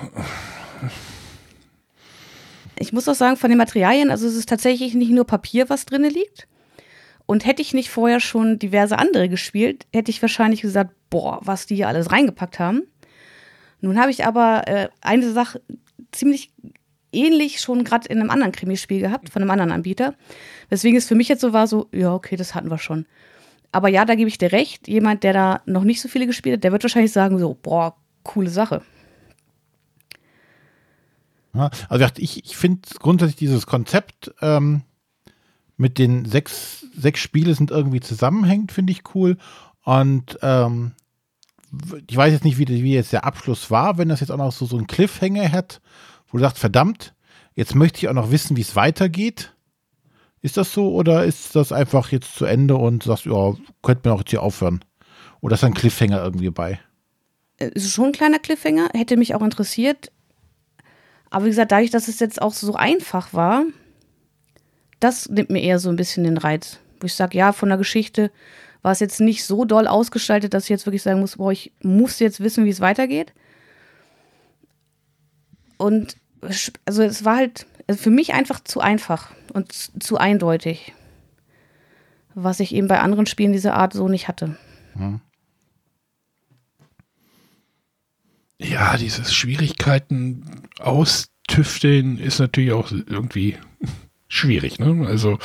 Ich 2.79 2.93
muss 2.93 3.09
auch 3.09 3.15
sagen, 3.15 3.37
von 3.37 3.51
den 3.51 3.59
Materialien, 3.59 4.11
also 4.11 4.27
es 4.27 4.35
ist 4.35 4.49
tatsächlich 4.49 4.95
nicht 4.95 5.11
nur 5.11 5.25
Papier, 5.25 5.69
was 5.69 5.85
drin 5.85 6.05
liegt, 6.05 6.47
und 7.27 7.45
hätte 7.45 7.61
ich 7.61 7.75
nicht 7.75 7.91
vorher 7.91 8.21
schon 8.21 8.59
diverse 8.59 8.99
andere 8.99 9.29
gespielt, 9.29 9.87
hätte 9.93 10.11
ich 10.11 10.23
wahrscheinlich 10.23 10.63
gesagt, 10.63 10.95
boah, 11.11 11.41
was 11.43 11.67
die 11.67 11.77
hier 11.77 11.89
alles 11.89 12.11
reingepackt 12.11 12.59
haben. 12.59 12.85
Nun 13.81 14.01
habe 14.01 14.11
ich 14.11 14.25
aber 14.25 14.67
äh, 14.67 14.89
eine 15.03 15.31
Sache 15.33 15.61
ziemlich 16.11 16.51
ähnlich 17.13 17.61
schon 17.61 17.85
gerade 17.85 18.09
in 18.09 18.21
einem 18.21 18.31
anderen 18.31 18.53
Krimispiel 18.53 19.01
gehabt, 19.01 19.29
von 19.29 19.43
einem 19.43 19.51
anderen 19.51 19.73
Anbieter. 19.73 20.15
Weswegen 20.71 20.97
es 20.97 21.07
für 21.07 21.15
mich 21.15 21.29
jetzt 21.29 21.41
so 21.41 21.53
war, 21.53 21.67
so, 21.67 21.89
ja, 21.93 22.15
okay, 22.15 22.37
das 22.37 22.55
hatten 22.55 22.71
wir 22.71 22.79
schon. 22.79 23.07
Aber 23.73 23.89
ja, 23.89 24.05
da 24.05 24.15
gebe 24.15 24.29
ich 24.29 24.39
dir 24.39 24.53
recht, 24.53 24.89
jemand, 24.89 25.23
der 25.23 25.33
da 25.33 25.63
noch 25.67 25.85
nicht 25.85 26.01
so 26.01 26.09
viele 26.09 26.27
gespielt 26.27 26.57
hat, 26.57 26.65
der 26.65 26.73
wird 26.73 26.83
wahrscheinlich 26.83 27.13
sagen, 27.13 27.39
so, 27.39 27.57
boah, 27.61 27.97
coole 28.23 28.51
Sache. 28.51 28.83
Also 31.53 32.07
ich, 32.17 32.45
ich 32.45 32.57
finde 32.57 32.83
grundsätzlich 32.99 33.37
dieses 33.37 33.67
Konzept 33.67 34.33
ähm, 34.41 34.83
mit 35.77 35.99
den 35.99 36.25
sechs, 36.25 36.87
sechs 36.97 37.21
Spiele 37.21 37.55
sind 37.55 37.71
irgendwie 37.71 38.01
zusammenhängt, 38.01 38.73
finde 38.73 38.93
ich 38.93 39.15
cool. 39.15 39.39
Und 39.85 40.39
ähm, 40.43 40.93
ich 42.09 42.17
weiß 42.17 42.33
jetzt 42.33 42.45
nicht, 42.45 42.59
wie, 42.59 42.69
wie 42.69 42.95
jetzt 42.95 43.13
der 43.13 43.25
Abschluss 43.25 43.71
war, 43.71 43.99
wenn 43.99 44.09
das 44.09 44.21
jetzt 44.21 44.31
auch 44.31 44.37
noch 44.37 44.53
so, 44.53 44.67
so 44.67 44.77
einen 44.77 44.87
Cliffhanger 44.87 45.51
hat, 45.53 45.81
wo 46.29 46.39
du 46.39 46.45
sagst, 46.45 46.59
verdammt, 46.59 47.15
jetzt 47.55 47.75
möchte 47.75 47.99
ich 47.99 48.09
auch 48.09 48.15
noch 48.15 48.31
wissen, 48.31 48.57
wie 48.57 48.63
es 48.63 48.77
weitergeht. 48.77 49.55
Ist 50.41 50.57
das 50.57 50.73
so 50.73 50.93
oder 50.93 51.25
ist 51.25 51.57
das 51.57 51.73
einfach 51.73 52.13
jetzt 52.13 52.35
zu 52.35 52.45
Ende 52.45 52.77
und 52.77 53.03
sagst, 53.03 53.25
ja, 53.25 53.55
könnte 53.83 54.09
man 54.09 54.17
auch 54.17 54.21
jetzt 54.21 54.31
hier 54.31 54.43
aufhören? 54.43 54.85
Oder 55.41 55.55
ist 55.55 55.63
da 55.63 55.67
ein 55.67 55.75
Cliffhanger 55.75 56.23
irgendwie 56.23 56.51
bei? 56.51 56.81
Äh, 57.59 57.71
ist 57.75 57.93
schon 57.93 58.07
ein 58.07 58.13
kleiner 58.13 58.39
Cliffhanger, 58.39 58.91
hätte 58.95 59.17
mich 59.17 59.35
auch 59.35 59.43
interessiert. 59.43 60.11
Aber 61.31 61.45
wie 61.45 61.51
gesagt, 61.51 61.73
dadurch, 61.73 61.91
dass 61.91 62.09
es 62.09 62.21
jetzt 62.21 62.41
auch 62.41 62.53
so 62.53 62.75
einfach 62.75 63.33
war, 63.33 63.65
das 65.01 65.29
nimmt 65.29 65.51
mir 65.51 65.63
eher 65.63 65.79
so 65.79 65.89
ein 65.89 65.97
bisschen 65.97 66.25
den 66.25 66.39
Reiz. 66.39 66.81
Wo 67.01 67.07
ich 67.07 67.15
sage, 67.15 67.37
ja, 67.37 67.53
von 67.53 67.69
der 67.69 67.79
Geschichte 67.79 68.31
war 68.83 68.93
es 68.93 69.01
jetzt 69.01 69.21
nicht 69.21 69.45
so 69.45 69.65
doll 69.65 69.87
ausgestaltet, 69.87 70.55
dass 70.55 70.65
ich 70.65 70.71
jetzt 70.71 70.87
wirklich 70.87 71.03
sagen 71.03 71.21
muss, 71.21 71.37
boah, 71.37 71.53
ich 71.53 71.73
muss 71.83 72.19
jetzt 72.19 72.41
wissen, 72.41 72.65
wie 72.65 72.71
es 72.71 72.81
weitergeht. 72.81 73.33
Und 75.77 76.17
also 76.87 77.03
es 77.03 77.25
war 77.25 77.37
halt 77.37 77.67
also 77.89 78.03
für 78.03 78.11
mich 78.11 78.35
einfach 78.35 78.61
zu 78.63 78.81
einfach 78.81 79.33
und 79.53 79.73
zu 79.73 80.19
eindeutig, 80.19 80.93
was 82.35 82.61
ich 82.61 82.75
eben 82.75 82.87
bei 82.87 83.01
anderen 83.01 83.27
Spielen 83.27 83.53
dieser 83.53 83.75
Art 83.75 83.95
so 83.95 84.09
nicht 84.09 84.29
hatte. 84.29 84.57
Hm. 84.95 85.21
Ja, 88.59 88.97
dieses 88.97 89.33
Schwierigkeiten 89.33 90.63
austüfteln 90.79 92.19
ist 92.19 92.41
natürlich 92.41 92.73
auch 92.73 92.91
irgendwie 92.91 93.57
schwierig. 94.29 94.79
Ne? 94.79 95.07
Also 95.07 95.39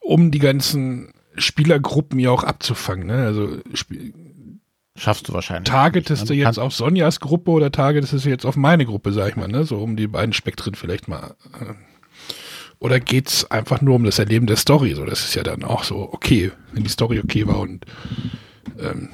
um 0.00 0.30
die 0.30 0.38
ganzen 0.38 1.12
Spielergruppen 1.36 2.18
ja 2.18 2.30
auch 2.30 2.44
abzufangen. 2.44 3.06
Ne? 3.06 3.24
Also 3.24 3.58
Schaffst 4.98 5.28
du 5.28 5.32
wahrscheinlich. 5.32 5.70
Targetest 5.70 6.22
ne? 6.22 6.28
du 6.28 6.34
jetzt 6.34 6.58
auf 6.58 6.74
Sonjas 6.74 7.20
Gruppe 7.20 7.52
oder 7.52 7.70
targetest 7.70 8.24
du 8.24 8.28
jetzt 8.28 8.44
auf 8.44 8.56
meine 8.56 8.84
Gruppe, 8.84 9.12
sag 9.12 9.30
ich 9.30 9.36
mal, 9.36 9.46
ne? 9.46 9.64
So 9.64 9.78
um 9.78 9.96
die 9.96 10.08
beiden 10.08 10.32
Spektren 10.32 10.74
vielleicht 10.74 11.06
mal. 11.06 11.36
Äh, 11.60 11.74
oder 12.80 12.98
geht's 12.98 13.48
einfach 13.50 13.80
nur 13.80 13.94
um 13.94 14.04
das 14.04 14.18
Erleben 14.18 14.46
der 14.46 14.56
Story? 14.56 14.94
So, 14.94 15.04
das 15.04 15.20
ist 15.20 15.34
ja 15.34 15.44
dann 15.44 15.62
auch 15.62 15.84
so 15.84 16.12
okay, 16.12 16.50
wenn 16.72 16.82
die 16.82 16.90
Story 16.90 17.20
okay 17.20 17.46
war 17.46 17.60
und 17.60 17.84
ähm, 18.80 19.10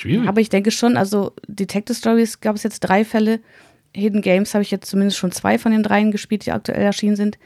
schwierig. 0.00 0.28
Aber 0.28 0.40
ich 0.40 0.48
denke 0.48 0.70
schon, 0.70 0.96
also 0.96 1.32
Detective 1.46 1.96
Stories 1.96 2.40
gab 2.40 2.56
es 2.56 2.62
jetzt 2.62 2.80
drei 2.80 3.04
Fälle, 3.04 3.40
Hidden 3.94 4.22
Games 4.22 4.54
habe 4.54 4.62
ich 4.62 4.70
jetzt 4.70 4.88
zumindest 4.88 5.18
schon 5.18 5.32
zwei 5.32 5.58
von 5.58 5.72
den 5.72 5.82
dreien 5.82 6.12
gespielt, 6.12 6.46
die 6.46 6.52
aktuell 6.52 6.82
erschienen 6.82 7.16
sind. 7.16 7.38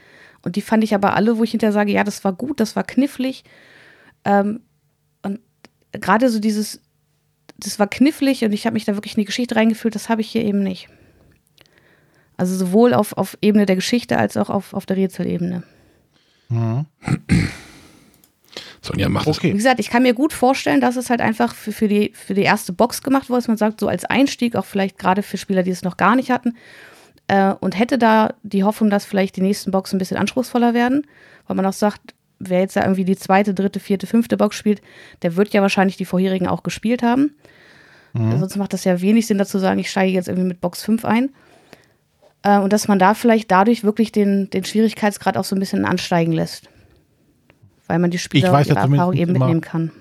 Und 0.43 0.55
die 0.55 0.61
fand 0.61 0.83
ich 0.83 0.93
aber 0.93 1.15
alle, 1.15 1.37
wo 1.37 1.43
ich 1.43 1.51
hinterher 1.51 1.73
sage, 1.73 1.91
ja, 1.91 2.03
das 2.03 2.23
war 2.23 2.33
gut, 2.33 2.59
das 2.59 2.75
war 2.75 2.83
knifflig. 2.83 3.43
Ähm, 4.25 4.61
und 5.23 5.39
gerade 5.91 6.29
so 6.29 6.39
dieses, 6.39 6.81
das 7.57 7.79
war 7.79 7.87
knifflig 7.87 8.43
und 8.43 8.53
ich 8.53 8.65
habe 8.65 8.75
mich 8.75 8.85
da 8.85 8.95
wirklich 8.95 9.15
in 9.15 9.21
die 9.21 9.25
Geschichte 9.25 9.55
reingefühlt, 9.55 9.95
das 9.95 10.09
habe 10.09 10.21
ich 10.21 10.29
hier 10.29 10.43
eben 10.43 10.61
nicht. 10.61 10.87
Also 12.37 12.55
sowohl 12.55 12.93
auf, 12.93 13.13
auf 13.17 13.37
Ebene 13.41 13.65
der 13.65 13.75
Geschichte 13.75 14.17
als 14.17 14.37
auch 14.37 14.49
auf, 14.49 14.73
auf 14.73 14.85
der 14.85 14.97
Rätselebene. 14.97 15.63
Mhm. 16.49 16.85
Sonja 18.85 19.09
macht 19.09 19.27
okay. 19.27 19.51
Wie 19.51 19.57
gesagt, 19.57 19.79
ich 19.79 19.89
kann 19.89 20.03
mir 20.03 20.13
gut 20.13 20.33
vorstellen, 20.33 20.81
dass 20.81 20.95
es 20.95 21.09
halt 21.09 21.21
einfach 21.21 21.55
für, 21.55 21.71
für, 21.71 21.87
die, 21.87 22.11
für 22.13 22.33
die 22.33 22.43
erste 22.43 22.73
Box 22.73 23.01
gemacht 23.01 23.29
wurde, 23.29 23.39
dass 23.39 23.47
man 23.47 23.57
sagt, 23.57 23.79
so 23.79 23.87
als 23.87 24.05
Einstieg, 24.05 24.55
auch 24.55 24.65
vielleicht 24.65 24.97
gerade 24.97 25.23
für 25.23 25.37
Spieler, 25.37 25.63
die 25.63 25.71
es 25.71 25.83
noch 25.83 25.97
gar 25.97 26.15
nicht 26.15 26.31
hatten. 26.31 26.55
Äh, 27.27 27.53
und 27.59 27.77
hätte 27.77 27.97
da 27.97 28.33
die 28.43 28.63
Hoffnung, 28.63 28.89
dass 28.89 29.05
vielleicht 29.05 29.35
die 29.35 29.41
nächsten 29.41 29.71
Boxen 29.71 29.95
ein 29.95 29.99
bisschen 29.99 30.17
anspruchsvoller 30.17 30.73
werden, 30.73 31.07
weil 31.47 31.55
man 31.55 31.65
auch 31.65 31.73
sagt, 31.73 32.13
wer 32.39 32.59
jetzt 32.59 32.75
da 32.75 32.81
irgendwie 32.81 33.05
die 33.05 33.15
zweite, 33.15 33.53
dritte, 33.53 33.79
vierte, 33.79 34.07
fünfte 34.07 34.37
Box 34.37 34.55
spielt, 34.55 34.81
der 35.23 35.35
wird 35.35 35.53
ja 35.53 35.61
wahrscheinlich 35.61 35.97
die 35.97 36.05
vorherigen 36.05 36.47
auch 36.47 36.63
gespielt 36.63 37.01
haben. 37.01 37.35
Mhm. 38.13 38.39
Sonst 38.39 38.55
macht 38.55 38.73
das 38.73 38.83
ja 38.83 39.01
wenig 39.01 39.25
Sinn 39.25 39.37
dazu 39.37 39.57
sagen, 39.57 39.79
ich 39.79 39.89
steige 39.89 40.11
jetzt 40.11 40.27
irgendwie 40.27 40.47
mit 40.47 40.61
Box 40.61 40.83
5 40.83 41.05
ein. 41.05 41.29
Äh, 42.43 42.59
und 42.59 42.71
dass 42.71 42.87
man 42.87 42.99
da 42.99 43.15
vielleicht 43.15 43.49
dadurch 43.49 43.83
wirklich 43.83 44.11
den, 44.11 44.49
den 44.51 44.63
Schwierigkeitsgrad 44.63 45.37
auch 45.37 45.43
so 45.43 45.55
ein 45.55 45.59
bisschen 45.59 45.85
ansteigen 45.85 46.31
lässt 46.31 46.69
weil 47.87 47.99
man 47.99 48.11
die 48.11 48.17
Spieler 48.17 48.47
ich 48.47 48.53
weiß 48.53 48.67
ihre 48.67 48.79
Erfahrung 48.79 49.13
eben 49.13 49.33
mitnehmen 49.33 49.61
kann. 49.61 49.91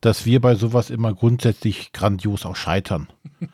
Dass 0.00 0.26
wir 0.26 0.40
bei 0.40 0.54
sowas 0.54 0.90
immer 0.90 1.14
grundsätzlich 1.14 1.92
grandios 1.92 2.46
auch 2.46 2.56
scheitern. 2.56 3.08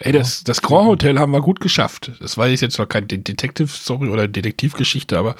Ey, 0.00 0.12
das, 0.12 0.42
das 0.42 0.62
Grand 0.62 0.88
Hotel 0.88 1.18
haben 1.18 1.32
wir 1.32 1.40
gut 1.40 1.60
geschafft. 1.60 2.10
Das 2.20 2.36
war 2.36 2.48
jetzt 2.48 2.78
noch 2.78 2.88
keine 2.88 3.06
Detective-Story 3.06 4.08
oder 4.08 4.26
Detektivgeschichte, 4.26 5.16
aber 5.16 5.36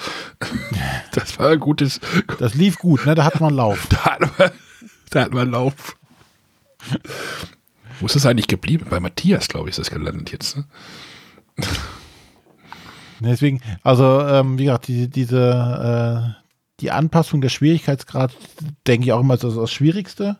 das 1.13 1.39
war 1.39 1.51
ein 1.51 1.61
gutes. 1.61 2.01
Das 2.39 2.55
lief 2.55 2.79
gut, 2.79 3.07
ne? 3.07 3.15
Da 3.15 3.25
hat 3.25 3.41
man 3.41 3.55
Lauf. 3.55 3.89
da, 3.89 4.05
hat 4.05 4.39
man, 4.39 4.51
da 5.11 5.21
hat 5.23 5.33
man 5.33 5.51
Lauf. 5.51 5.97
Wo 7.99 8.07
ist 8.07 8.15
das 8.15 8.25
eigentlich 8.25 8.47
geblieben? 8.47 8.87
Bei 8.89 9.01
Matthias, 9.01 9.49
glaube 9.49 9.69
ich, 9.69 9.73
ist 9.73 9.81
das 9.81 9.91
gelandet 9.91 10.31
jetzt. 10.33 10.57
Ne? 10.57 10.65
Deswegen, 13.21 13.61
also, 13.83 14.21
ähm, 14.27 14.59
wie 14.59 14.65
gesagt, 14.65 14.89
die, 14.89 15.09
diese, 15.09 16.35
äh, 16.37 16.39
die 16.81 16.90
Anpassung 16.90 17.40
der 17.40 17.49
Schwierigkeitsgrad, 17.49 18.33
denke 18.87 19.07
ich 19.07 19.12
auch 19.12 19.21
immer, 19.21 19.35
ist 19.35 19.45
das, 19.45 19.55
das 19.55 19.71
Schwierigste. 19.71 20.38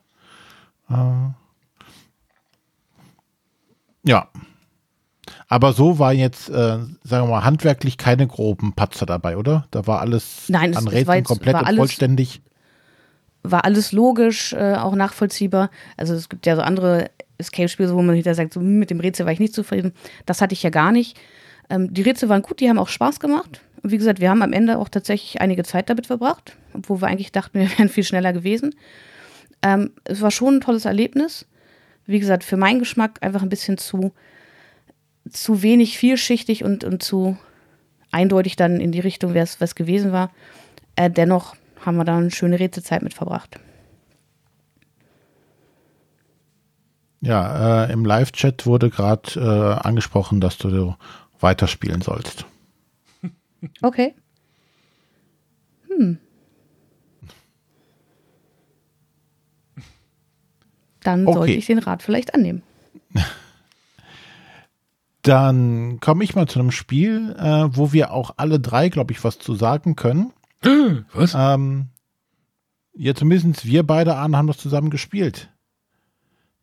Äh, 0.89 0.95
ja. 4.05 4.29
Aber 5.49 5.73
so 5.73 5.99
war 5.99 6.13
jetzt, 6.13 6.49
äh, 6.49 6.53
sagen 6.53 6.95
wir 7.05 7.27
mal, 7.27 7.45
handwerklich 7.45 7.99
keine 7.99 8.27
groben 8.27 8.73
Patzer 8.73 9.07
dabei, 9.07 9.37
oder? 9.37 9.67
Da 9.71 9.87
war 9.87 10.01
alles 10.01 10.49
Nein, 10.49 10.77
an 10.77 10.89
Rätseln 10.89 11.25
komplett 11.25 11.55
und 11.55 11.65
alles, 11.65 11.79
vollständig. 11.79 12.41
War 13.43 13.65
alles 13.65 13.93
logisch, 13.93 14.53
äh, 14.53 14.75
auch 14.75 14.95
nachvollziehbar. 14.95 15.71
Also 15.97 16.15
es 16.15 16.29
gibt 16.29 16.47
ja 16.47 16.57
so 16.57 16.63
andere 16.63 17.11
Escape-Spiele, 17.39 17.93
wo 17.93 18.03
man 18.03 18.15
hinterher 18.15 18.35
sagt, 18.35 18.53
so, 18.53 18.61
mit 18.61 18.91
dem 18.91 19.01
Rätsel 19.01 19.27
war 19.27 19.33
ich 19.33 19.41
nicht 19.41 19.55
zufrieden. 19.55 19.93
Das 20.27 20.41
hatte 20.41 20.53
ich 20.53 20.63
ja 20.63 20.71
gar 20.71 20.93
nicht. 20.93 21.19
Ähm, 21.69 21.93
die 21.93 22.03
Rätsel 22.03 22.29
waren 22.29 22.43
gut, 22.43 22.61
die 22.61 22.69
haben 22.69 22.79
auch 22.79 22.89
Spaß 22.89 23.21
gemacht. 23.21 23.61
Und 23.83 23.91
wie 23.91 23.99
gesagt, 23.99 24.21
wir 24.21 24.31
haben 24.31 24.43
am 24.43 24.53
Ende 24.53 24.79
auch 24.79 24.89
tatsächlich 24.89 25.41
einige 25.41 25.65
Zeit 25.65 25.89
damit 25.89 26.07
verbracht, 26.07 26.57
obwohl 26.75 27.01
wir 27.01 27.09
eigentlich 27.09 27.33
dachten, 27.33 27.59
wir 27.59 27.71
wären 27.79 27.89
viel 27.89 28.05
schneller 28.05 28.33
gewesen. 28.33 28.75
Ähm, 29.63 29.93
es 30.05 30.21
war 30.21 30.31
schon 30.31 30.57
ein 30.57 30.61
tolles 30.61 30.85
Erlebnis. 30.85 31.47
Wie 32.07 32.21
gesagt, 32.21 32.45
für 32.45 32.57
meinen 32.57 32.79
Geschmack 32.79 33.19
einfach 33.21 33.43
ein 33.43 33.49
bisschen 33.49 33.79
zu, 33.79 34.13
zu 35.31 35.63
wenig 35.63 35.99
vielschichtig 35.99 36.65
und, 36.65 36.85
und 36.85 37.03
zu 37.03 37.37
eindeutig 38.11 38.57
dann 38.57 38.81
in 38.81 38.93
die 38.93 39.01
Richtung, 39.01 39.35
wer 39.35 39.45
es 39.45 39.75
gewesen 39.75 40.13
war. 40.13 40.31
Äh, 40.97 41.11
dennoch 41.11 41.55
haben 41.85 41.97
wir 41.97 42.05
da 42.05 42.17
eine 42.17 42.31
schöne 42.31 42.59
Rätselzeit 42.59 43.03
mit 43.03 43.15
verbracht. 43.15 43.59
Ja, 47.23 47.85
äh, 47.85 47.93
im 47.93 48.05
Live-Chat 48.05 48.67
wurde 48.67 48.89
gerade 48.91 49.39
äh, 49.39 49.87
angesprochen, 49.87 50.41
dass 50.41 50.57
du 50.57 50.95
weiterspielen 51.39 52.01
sollst. 52.01 52.47
Okay. 53.83 54.15
Hm. 55.89 56.19
Dann 61.03 61.27
okay. 61.27 61.35
sollte 61.35 61.53
ich 61.53 61.67
den 61.67 61.79
Rat 61.79 62.03
vielleicht 62.03 62.35
annehmen. 62.35 62.63
Dann 65.23 66.01
komme 66.01 66.25
ich 66.25 66.35
mal 66.35 66.47
zu 66.47 66.59
einem 66.61 66.71
Spiel, 66.71 67.37
äh, 67.39 67.69
wo 67.77 67.93
wir 67.93 68.13
auch 68.13 68.35
alle 68.39 68.59
drei, 68.59 68.89
glaube 68.89 69.13
ich, 69.13 69.23
was 69.23 69.39
zu 69.39 69.55
sagen 69.55 69.95
können. 69.97 70.33
Was? 71.13 71.35
Ähm, 71.37 71.89
ja, 72.95 73.15
zumindest 73.15 73.67
wir 73.67 73.83
beide 73.83 74.17
Ahnen 74.17 74.37
haben 74.37 74.47
das 74.47 74.59
zusammen 74.59 74.91
gespielt. 74.91 75.51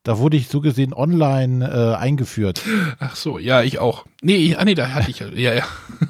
Da 0.03 0.19
wurde 0.19 0.37
ich 0.37 0.47
so 0.47 0.61
gesehen 0.61 0.93
online 0.93 1.67
äh, 1.67 1.95
eingeführt. 1.95 2.61
Ach 2.99 3.15
so, 3.15 3.39
ja, 3.39 3.61
ich 3.61 3.79
auch. 3.79 4.05
Nee, 4.21 4.37
ich, 4.37 4.59
ah, 4.59 4.65
nee, 4.65 4.75
da 4.75 4.93
hatte 4.93 5.11
ich 5.11 5.19
ja, 5.19 5.53
ja. 5.53 5.63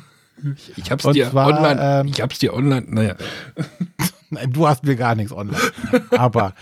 Ich, 0.55 0.77
ich 0.77 0.91
hab's 0.91 1.05
Und 1.05 1.15
dir 1.15 1.29
zwar, 1.29 1.47
online, 1.47 1.81
ähm, 2.01 2.07
ich 2.07 2.21
hab's 2.21 2.39
dir 2.39 2.53
online, 2.53 2.85
naja. 2.89 3.15
Nein, 4.29 4.51
du 4.51 4.67
hast 4.67 4.83
mir 4.83 4.95
gar 4.95 5.15
nichts 5.15 5.31
online. 5.31 5.61
Aber 6.11 6.53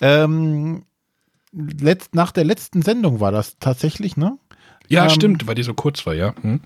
ähm, 0.00 0.84
letzt, 1.52 2.14
nach 2.14 2.32
der 2.32 2.44
letzten 2.44 2.82
Sendung 2.82 3.20
war 3.20 3.32
das 3.32 3.58
tatsächlich, 3.58 4.16
ne? 4.16 4.38
Ja, 4.88 5.04
Ähm, 5.04 5.10
stimmt, 5.10 5.46
weil 5.46 5.54
die 5.54 5.62
so 5.62 5.74
kurz 5.74 6.04
war, 6.06 6.14
ja. 6.14 6.34
Hm? 6.42 6.60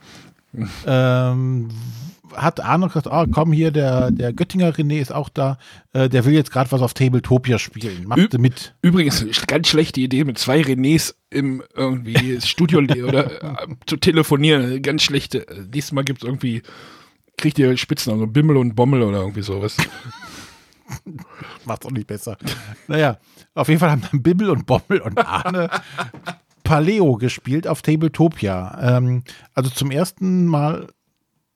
Ähm, 0.87 1.68
hat 2.37 2.61
Arno 2.61 2.87
gesagt, 2.88 3.07
ah, 3.09 3.27
komm 3.31 3.53
hier, 3.53 3.70
der, 3.70 4.11
der 4.11 4.33
Göttinger 4.33 4.70
René 4.72 5.01
ist 5.01 5.12
auch 5.12 5.29
da, 5.29 5.59
äh, 5.92 6.09
der 6.09 6.25
will 6.25 6.35
jetzt 6.35 6.51
gerade 6.53 6.70
was 6.72 6.83
auf 6.83 6.94
Tabletopia 6.94 7.59
spielen. 7.59 8.05
Machst 8.07 8.35
Ü- 8.35 8.38
mit? 8.38 8.75
Übrigens, 8.83 9.25
ganz 9.46 9.68
schlechte 9.68 10.01
Idee, 10.01 10.25
mit 10.25 10.38
zwei 10.38 10.61
Renés 10.61 11.14
im 11.31 11.62
irgendwie 11.75 12.40
Studio 12.46 12.79
oder 12.79 13.42
äh, 13.62 13.66
zu 13.87 13.96
telefonieren. 13.96 14.83
Ganz 14.83 15.03
schlechte. 15.03 15.46
Nächstes 15.72 15.92
Mal 15.92 16.05
gibt's 16.05 16.22
irgendwie, 16.25 16.62
kriegt 17.37 17.59
ihr 17.59 17.77
Spitznamen, 17.77 18.33
Bimmel 18.33 18.57
und 18.57 18.75
Bommel 18.75 19.03
oder 19.03 19.18
irgendwie 19.20 19.42
sowas. 19.42 19.77
Macht's 21.64 21.85
auch 21.87 21.90
nicht 21.90 22.07
besser. 22.07 22.37
naja, 22.87 23.18
auf 23.55 23.68
jeden 23.68 23.81
Fall 23.81 23.90
haben 23.90 24.03
dann 24.11 24.22
Bibbel 24.22 24.51
und 24.51 24.66
Bommel 24.66 25.01
und 25.01 25.18
Arne 25.18 25.68
Paleo 26.62 27.14
gespielt 27.16 27.66
auf 27.68 27.83
Tabletopia. 27.83 28.96
Ähm, 28.99 29.22
also 29.55 29.70
zum 29.70 29.90
ersten 29.90 30.46
Mal 30.46 30.88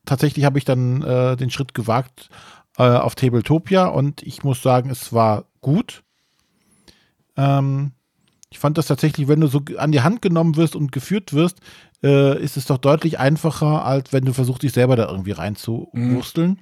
tatsächlich 0.04 0.44
habe 0.44 0.58
ich 0.58 0.64
dann 0.64 1.02
äh, 1.02 1.36
den 1.36 1.50
Schritt 1.50 1.74
gewagt 1.74 2.30
äh, 2.78 2.82
auf 2.82 3.14
Tabletopia 3.14 3.86
und 3.86 4.22
ich 4.22 4.44
muss 4.44 4.62
sagen, 4.62 4.90
es 4.90 5.12
war 5.12 5.44
gut. 5.60 6.02
Ähm, 7.36 7.92
ich 8.50 8.58
fand 8.58 8.78
das 8.78 8.86
tatsächlich, 8.86 9.28
wenn 9.28 9.40
du 9.40 9.46
so 9.46 9.62
an 9.76 9.92
die 9.92 10.00
Hand 10.00 10.22
genommen 10.22 10.56
wirst 10.56 10.74
und 10.74 10.90
geführt 10.90 11.32
wirst, 11.32 11.60
äh, 12.02 12.40
ist 12.42 12.56
es 12.56 12.66
doch 12.66 12.78
deutlich 12.78 13.18
einfacher, 13.18 13.84
als 13.84 14.12
wenn 14.12 14.24
du 14.24 14.32
versuchst, 14.32 14.62
dich 14.62 14.72
selber 14.72 14.96
da 14.96 15.08
irgendwie 15.08 15.32
reinzuwursteln. 15.32 16.58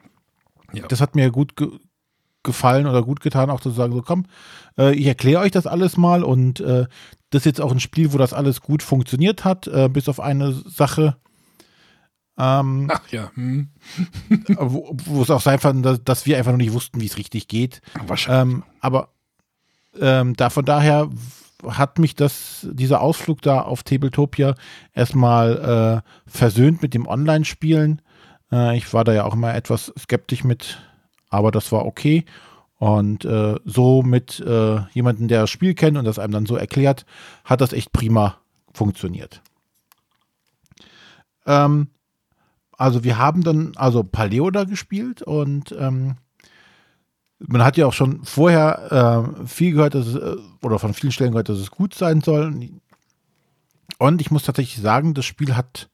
Ja. 0.72 0.86
Das 0.86 1.00
hat 1.00 1.14
mir 1.14 1.30
gut 1.30 1.56
ge 1.56 1.68
gefallen 2.44 2.86
oder 2.86 3.02
gut 3.02 3.20
getan, 3.20 3.50
auch 3.50 3.60
zu 3.60 3.70
sagen, 3.70 3.92
so 3.92 4.00
komm, 4.00 4.24
äh, 4.78 4.94
ich 4.94 5.06
erkläre 5.06 5.42
euch 5.42 5.50
das 5.50 5.66
alles 5.66 5.96
mal 5.96 6.22
und 6.22 6.60
äh, 6.60 6.86
das 7.30 7.42
ist 7.42 7.46
jetzt 7.46 7.60
auch 7.60 7.72
ein 7.72 7.80
Spiel, 7.80 8.12
wo 8.12 8.16
das 8.16 8.32
alles 8.32 8.62
gut 8.62 8.82
funktioniert 8.82 9.44
hat, 9.44 9.66
äh, 9.66 9.88
bis 9.92 10.08
auf 10.08 10.20
eine 10.20 10.52
Sache. 10.52 11.16
Ähm, 12.38 12.88
Ach 12.92 13.08
ja, 13.10 13.30
hm. 13.34 13.68
wo, 14.58 15.22
es 15.22 15.30
auch 15.30 15.40
sein 15.40 15.58
kann, 15.58 15.82
dass, 15.82 16.02
dass 16.04 16.24
wir 16.24 16.38
einfach 16.38 16.52
noch 16.52 16.58
nicht 16.58 16.72
wussten, 16.72 17.00
wie 17.00 17.06
es 17.06 17.18
richtig 17.18 17.48
geht. 17.48 17.82
wahrscheinlich. 18.06 18.56
Ähm, 18.58 18.64
aber 18.80 19.08
ähm, 20.00 20.34
da 20.34 20.48
von 20.50 20.64
daher 20.64 21.10
hat 21.66 21.98
mich 21.98 22.14
das, 22.14 22.66
dieser 22.70 23.00
Ausflug 23.00 23.42
da 23.42 23.62
auf 23.62 23.82
Tabletopia 23.82 24.54
erstmal 24.94 26.04
äh, 26.04 26.30
versöhnt 26.30 26.82
mit 26.82 26.94
dem 26.94 27.08
Online-Spielen. 27.08 28.00
Äh, 28.52 28.76
ich 28.76 28.92
war 28.94 29.02
da 29.02 29.12
ja 29.12 29.24
auch 29.24 29.34
immer 29.34 29.54
etwas 29.54 29.92
skeptisch 29.98 30.44
mit, 30.44 30.78
aber 31.30 31.50
das 31.50 31.72
war 31.72 31.84
okay. 31.84 32.24
Und 32.76 33.24
äh, 33.24 33.56
so 33.64 34.02
mit 34.02 34.38
äh, 34.38 34.80
jemandem, 34.92 35.26
der 35.26 35.40
das 35.40 35.50
Spiel 35.50 35.74
kennt 35.74 35.96
und 35.96 36.04
das 36.04 36.20
einem 36.20 36.32
dann 36.32 36.46
so 36.46 36.54
erklärt, 36.54 37.06
hat 37.44 37.60
das 37.60 37.72
echt 37.72 37.92
prima 37.92 38.38
funktioniert. 38.72 39.42
Ähm, 41.44 41.88
also 42.78 43.02
wir 43.02 43.18
haben 43.18 43.42
dann 43.42 43.72
also 43.76 44.04
Paleo 44.04 44.50
da 44.50 44.64
gespielt 44.64 45.20
und 45.20 45.74
ähm, 45.78 46.16
man 47.40 47.64
hat 47.64 47.76
ja 47.76 47.86
auch 47.86 47.92
schon 47.92 48.24
vorher 48.24 49.34
äh, 49.42 49.46
viel 49.46 49.72
gehört, 49.72 49.94
dass 49.94 50.06
es, 50.06 50.14
äh, 50.14 50.36
oder 50.62 50.78
von 50.78 50.94
vielen 50.94 51.12
Stellen 51.12 51.32
gehört, 51.32 51.48
dass 51.48 51.58
es 51.58 51.72
gut 51.72 51.92
sein 51.92 52.20
soll. 52.20 52.70
Und 53.98 54.20
ich 54.20 54.30
muss 54.30 54.44
tatsächlich 54.44 54.80
sagen, 54.80 55.14
das 55.14 55.24
Spiel 55.24 55.56
hat, 55.56 55.90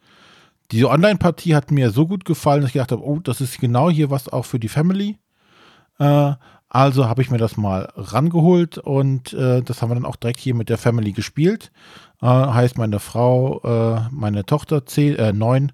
diese 0.72 0.90
Online-Partie 0.90 1.54
hat 1.54 1.70
mir 1.70 1.90
so 1.90 2.06
gut 2.06 2.26
gefallen, 2.26 2.60
dass 2.60 2.68
ich 2.68 2.74
gedacht 2.74 2.92
habe, 2.92 3.04
oh, 3.04 3.18
das 3.18 3.40
ist 3.40 3.58
genau 3.58 3.88
hier 3.88 4.10
was 4.10 4.28
auch 4.28 4.44
für 4.44 4.58
die 4.58 4.68
Family. 4.68 5.18
Äh, 5.98 6.34
also 6.68 7.08
habe 7.08 7.22
ich 7.22 7.30
mir 7.30 7.38
das 7.38 7.56
mal 7.56 7.88
rangeholt 7.94 8.76
und 8.78 9.32
äh, 9.32 9.62
das 9.62 9.80
haben 9.80 9.90
wir 9.90 9.94
dann 9.94 10.04
auch 10.04 10.16
direkt 10.16 10.40
hier 10.40 10.54
mit 10.54 10.68
der 10.68 10.76
Family 10.76 11.12
gespielt. 11.12 11.72
Äh, 12.20 12.26
heißt, 12.26 12.76
meine 12.76 13.00
Frau, 13.00 13.60
äh, 13.62 14.08
meine 14.10 14.44
Tochter, 14.44 14.84
zehn, 14.84 15.16
äh, 15.16 15.32
neun, 15.32 15.72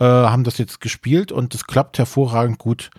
äh, 0.00 0.04
haben 0.04 0.44
das 0.44 0.58
jetzt 0.58 0.80
gespielt 0.80 1.30
und 1.30 1.54
es 1.54 1.66
klappt 1.66 1.98
hervorragend 1.98 2.58
gut 2.58 2.90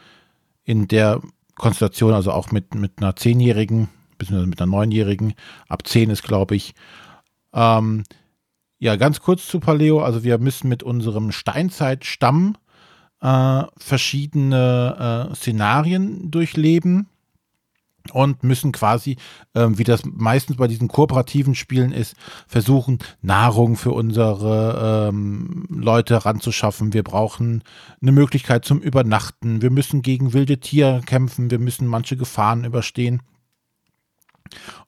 in 0.64 0.88
der 0.88 1.20
Konstellation, 1.56 2.14
also 2.14 2.32
auch 2.32 2.52
mit, 2.52 2.76
mit 2.76 2.94
einer 2.98 3.16
Zehnjährigen, 3.16 3.90
beziehungsweise 4.18 4.50
mit 4.50 4.62
einer 4.62 4.72
Neunjährigen. 4.72 5.34
Ab 5.68 5.88
zehn 5.88 6.10
ist, 6.10 6.24
glaube 6.24 6.56
ich. 6.56 6.74
Ähm, 7.54 8.04
ja, 8.80 8.96
ganz 8.96 9.20
kurz 9.20 9.48
zu 9.48 9.60
Paleo. 9.60 10.02
Also 10.02 10.24
wir 10.24 10.38
müssen 10.38 10.70
mit 10.70 10.84
unserem 10.84 11.32
Steinzeitstamm 11.32 12.56
äh, 13.22 13.64
verschiedene 13.78 15.30
äh, 15.32 15.36
Szenarien 15.36 16.32
durchleben 16.32 17.08
und 18.12 18.44
müssen 18.44 18.72
quasi, 18.72 19.18
ähm, 19.56 19.78
wie 19.78 19.84
das 19.84 20.02
meistens 20.06 20.58
bei 20.58 20.68
diesen 20.68 20.88
kooperativen 20.88 21.56
Spielen 21.56 21.92
ist, 21.92 22.16
versuchen, 22.48 23.00
Nahrung 23.22 23.76
für 23.76 23.92
unsere 23.92 25.10
ähm, 25.10 25.66
Leute 25.70 26.26
ranzuschaffen. 26.26 26.94
Wir 26.94 27.04
brauchen 27.04 27.64
eine 28.02 28.12
Möglichkeit 28.12 28.66
zum 28.66 28.80
Übernachten. 28.80 29.62
Wir 29.62 29.70
müssen 29.70 30.02
gegen 30.02 30.34
wilde 30.34 30.60
Tiere 30.60 31.02
kämpfen. 31.06 31.52
Wir 31.52 31.60
müssen 31.60 31.88
manche 31.88 32.18
Gefahren 32.18 32.64
überstehen. 32.64 33.22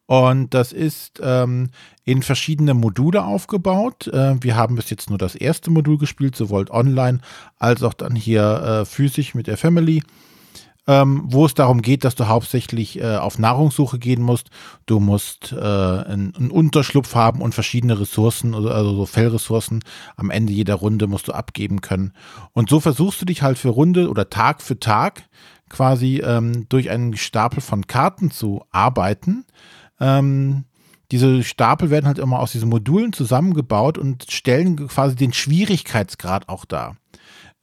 Und 0.06 0.54
das 0.54 0.74
ist 0.74 1.22
ähm, 1.24 1.70
in 2.04 2.24
verschiedene 2.24 2.74
Module 2.74 3.24
aufgebaut. 3.24 4.08
Äh, 4.08 4.36
wir 4.42 4.56
haben 4.56 4.76
bis 4.76 4.90
jetzt 4.90 5.10
nur 5.10 5.18
das 5.18 5.36
erste 5.36 5.72
Modul 5.72 5.98
gespielt, 5.98 6.36
sowohl 6.36 6.70
online 6.70 7.20
als 7.58 7.84
auch 7.84 7.94
dann 7.94 8.16
hier 8.16 8.44
äh, 8.82 8.86
physisch 8.86 9.34
mit 9.34 9.48
der 9.48 9.58
Family 9.58 10.04
ähm, 10.88 11.24
wo 11.26 11.46
es 11.46 11.54
darum 11.54 11.82
geht, 11.82 12.04
dass 12.04 12.16
du 12.16 12.28
hauptsächlich 12.28 13.00
äh, 13.00 13.16
auf 13.16 13.40
Nahrungssuche 13.40 14.00
gehen 14.00 14.22
musst. 14.22 14.50
Du 14.86 15.00
musst 15.00 15.54
äh, 15.54 15.56
einen, 15.56 16.36
einen 16.36 16.52
Unterschlupf 16.52 17.16
haben 17.16 17.42
und 17.42 17.54
verschiedene 17.54 18.00
Ressourcen, 18.00 18.54
also, 18.54 18.70
also 18.70 18.96
so 18.96 19.06
Fellressourcen 19.06 19.84
am 20.18 20.30
Ende 20.30 20.52
jeder 20.52 20.76
Runde 20.76 21.08
musst 21.08 21.28
du 21.28 21.32
abgeben 21.32 21.82
können. 21.82 22.14
Und 22.52 22.70
so 22.70 22.80
versuchst 22.80 23.22
du 23.22 23.26
dich 23.26 23.42
halt 23.42 23.58
für 23.58 23.70
Runde 23.70 24.10
oder 24.10 24.30
Tag 24.30 24.62
für 24.62 24.80
Tag 24.80 25.24
quasi 25.70 26.22
ähm, 26.24 26.68
durch 26.70 26.90
einen 26.90 27.16
Stapel 27.16 27.62
von 27.62 27.88
Karten 27.88 28.30
zu 28.30 28.64
arbeiten. 28.72 29.46
Ähm, 30.00 30.66
diese 31.12 31.44
Stapel 31.44 31.90
werden 31.90 32.08
halt 32.08 32.20
immer 32.20 32.40
aus 32.40 32.52
diesen 32.52 32.70
Modulen 32.70 33.14
zusammengebaut 33.14 33.98
und 33.98 34.26
stellen 34.30 34.88
quasi 34.88 35.16
den 35.16 35.34
Schwierigkeitsgrad 35.34 36.50
auch 36.50 36.66
dar. 36.66 36.98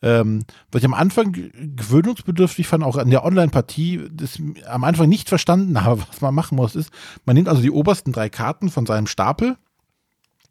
Ähm, 0.02 0.44
was 0.72 0.80
ich 0.80 0.86
am 0.86 0.94
Anfang 0.94 1.32
gewöhnungsbedürftig 1.32 2.66
fand, 2.66 2.84
auch 2.84 2.96
an 2.96 3.10
der 3.10 3.24
Online-Partie, 3.24 4.08
das 4.10 4.38
am 4.66 4.84
Anfang 4.84 5.08
nicht 5.08 5.28
verstanden 5.28 5.82
habe, 5.84 6.02
was 6.10 6.20
man 6.20 6.34
machen 6.34 6.56
muss, 6.56 6.74
ist, 6.74 6.90
man 7.24 7.36
nimmt 7.36 7.48
also 7.48 7.62
die 7.62 7.70
obersten 7.70 8.12
drei 8.12 8.28
Karten 8.28 8.70
von 8.70 8.86
seinem 8.86 9.06
Stapel, 9.06 9.56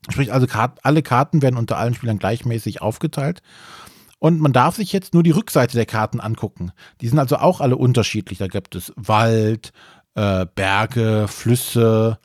sprich 0.09 0.31
also 0.31 0.47
Kart 0.47 0.79
alle 0.83 1.01
Karten 1.01 1.41
werden 1.41 1.57
unter 1.57 1.77
allen 1.77 1.93
Spielern 1.93 2.19
gleichmäßig 2.19 2.81
aufgeteilt 2.81 3.41
und 4.19 4.41
man 4.41 4.53
darf 4.53 4.75
sich 4.75 4.91
jetzt 4.91 5.13
nur 5.13 5.23
die 5.23 5.31
Rückseite 5.31 5.75
der 5.75 5.85
Karten 5.85 6.19
angucken. 6.19 6.71
Die 7.01 7.07
sind 7.07 7.19
also 7.19 7.37
auch 7.37 7.61
alle 7.61 7.77
unterschiedlich. 7.77 8.37
Da 8.37 8.47
gibt 8.47 8.75
es 8.75 8.93
Wald, 8.97 9.71
äh, 10.15 10.45
Berge, 10.53 11.27
Flüsse, 11.29 12.19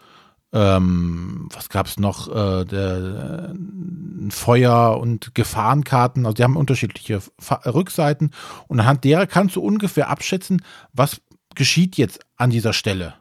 ähm, 0.55 1.49
was 1.53 1.69
gab 1.69 1.87
es 1.87 1.99
noch, 1.99 2.29
äh, 2.29 2.65
der, 2.65 3.51
äh, 3.51 4.31
Feuer- 4.31 4.99
und 5.01 5.35
Gefahrenkarten, 5.35 6.25
also 6.25 6.35
die 6.35 6.45
haben 6.45 6.57
unterschiedliche 6.57 7.21
Fa 7.39 7.57
Rückseiten 7.67 8.31
und 8.69 8.81
anhand 8.81 9.05
derer 9.05 9.27
kannst 9.27 9.57
du 9.57 9.61
ungefähr 9.61 10.09
abschätzen, 10.09 10.63
was 10.93 11.21
geschieht 11.57 11.97
jetzt 11.97 12.21
an 12.37 12.51
dieser 12.51 12.73
Stelle. 12.73 13.15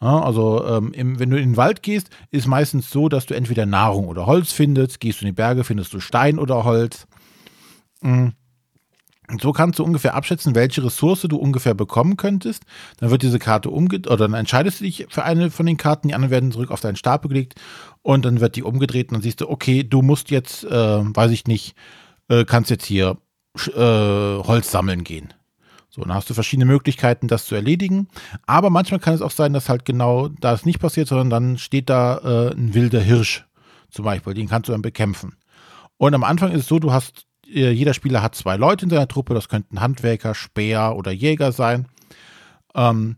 Ja, 0.00 0.20
also 0.20 0.64
ähm, 0.64 0.92
im, 0.92 1.18
wenn 1.18 1.30
du 1.30 1.36
in 1.36 1.50
den 1.50 1.56
Wald 1.56 1.82
gehst, 1.82 2.10
ist 2.30 2.46
meistens 2.46 2.88
so, 2.88 3.08
dass 3.08 3.26
du 3.26 3.34
entweder 3.34 3.66
Nahrung 3.66 4.06
oder 4.06 4.26
Holz 4.26 4.52
findest, 4.52 5.00
gehst 5.00 5.20
du 5.20 5.24
in 5.24 5.30
die 5.30 5.36
Berge, 5.36 5.64
findest 5.64 5.92
du 5.92 5.98
Stein 5.98 6.38
oder 6.38 6.62
Holz. 6.62 7.08
Mhm. 8.00 8.32
Und 9.30 9.42
so 9.42 9.52
kannst 9.52 9.78
du 9.78 9.84
ungefähr 9.84 10.14
abschätzen, 10.14 10.54
welche 10.54 10.82
Ressource 10.82 11.22
du 11.22 11.36
ungefähr 11.36 11.74
bekommen 11.74 12.16
könntest. 12.16 12.64
Dann 12.98 13.10
wird 13.10 13.22
diese 13.22 13.38
Karte 13.38 13.68
umgedreht, 13.68 14.06
oder 14.06 14.28
dann 14.28 14.34
entscheidest 14.34 14.80
du 14.80 14.84
dich 14.84 15.06
für 15.10 15.22
eine 15.22 15.50
von 15.50 15.66
den 15.66 15.76
Karten, 15.76 16.08
die 16.08 16.14
anderen 16.14 16.30
werden 16.30 16.52
zurück 16.52 16.70
auf 16.70 16.80
deinen 16.80 16.96
Stapel 16.96 17.28
gelegt 17.28 17.54
und 18.02 18.24
dann 18.24 18.40
wird 18.40 18.56
die 18.56 18.62
umgedreht 18.62 19.10
und 19.10 19.16
dann 19.16 19.22
siehst 19.22 19.42
du, 19.42 19.50
okay, 19.50 19.84
du 19.84 20.00
musst 20.00 20.30
jetzt, 20.30 20.64
äh, 20.64 20.70
weiß 20.70 21.30
ich 21.30 21.46
nicht, 21.46 21.74
äh, 22.28 22.46
kannst 22.46 22.70
jetzt 22.70 22.86
hier 22.86 23.18
äh, 23.66 23.72
Holz 23.80 24.70
sammeln 24.70 25.04
gehen. 25.04 25.34
So, 25.90 26.02
dann 26.02 26.14
hast 26.14 26.30
du 26.30 26.34
verschiedene 26.34 26.66
Möglichkeiten, 26.66 27.28
das 27.28 27.44
zu 27.44 27.54
erledigen. 27.54 28.08
Aber 28.46 28.70
manchmal 28.70 29.00
kann 29.00 29.14
es 29.14 29.22
auch 29.22 29.30
sein, 29.30 29.52
dass 29.52 29.68
halt 29.68 29.84
genau 29.84 30.28
das 30.28 30.64
nicht 30.64 30.80
passiert, 30.80 31.08
sondern 31.08 31.30
dann 31.30 31.58
steht 31.58 31.90
da 31.90 32.18
äh, 32.18 32.54
ein 32.54 32.72
wilder 32.72 33.00
Hirsch 33.00 33.46
zum 33.90 34.04
Beispiel. 34.04 34.34
Den 34.34 34.48
kannst 34.48 34.68
du 34.68 34.72
dann 34.72 34.82
bekämpfen. 34.82 35.36
Und 35.96 36.14
am 36.14 36.24
Anfang 36.24 36.52
ist 36.52 36.62
es 36.62 36.68
so, 36.68 36.78
du 36.78 36.92
hast 36.92 37.27
jeder 37.50 37.94
Spieler 37.94 38.22
hat 38.22 38.34
zwei 38.34 38.56
Leute 38.56 38.84
in 38.84 38.90
seiner 38.90 39.08
Truppe, 39.08 39.34
das 39.34 39.48
könnten 39.48 39.80
Handwerker, 39.80 40.34
Speer 40.34 40.94
oder 40.96 41.10
Jäger 41.10 41.52
sein. 41.52 41.86
Ähm, 42.74 43.16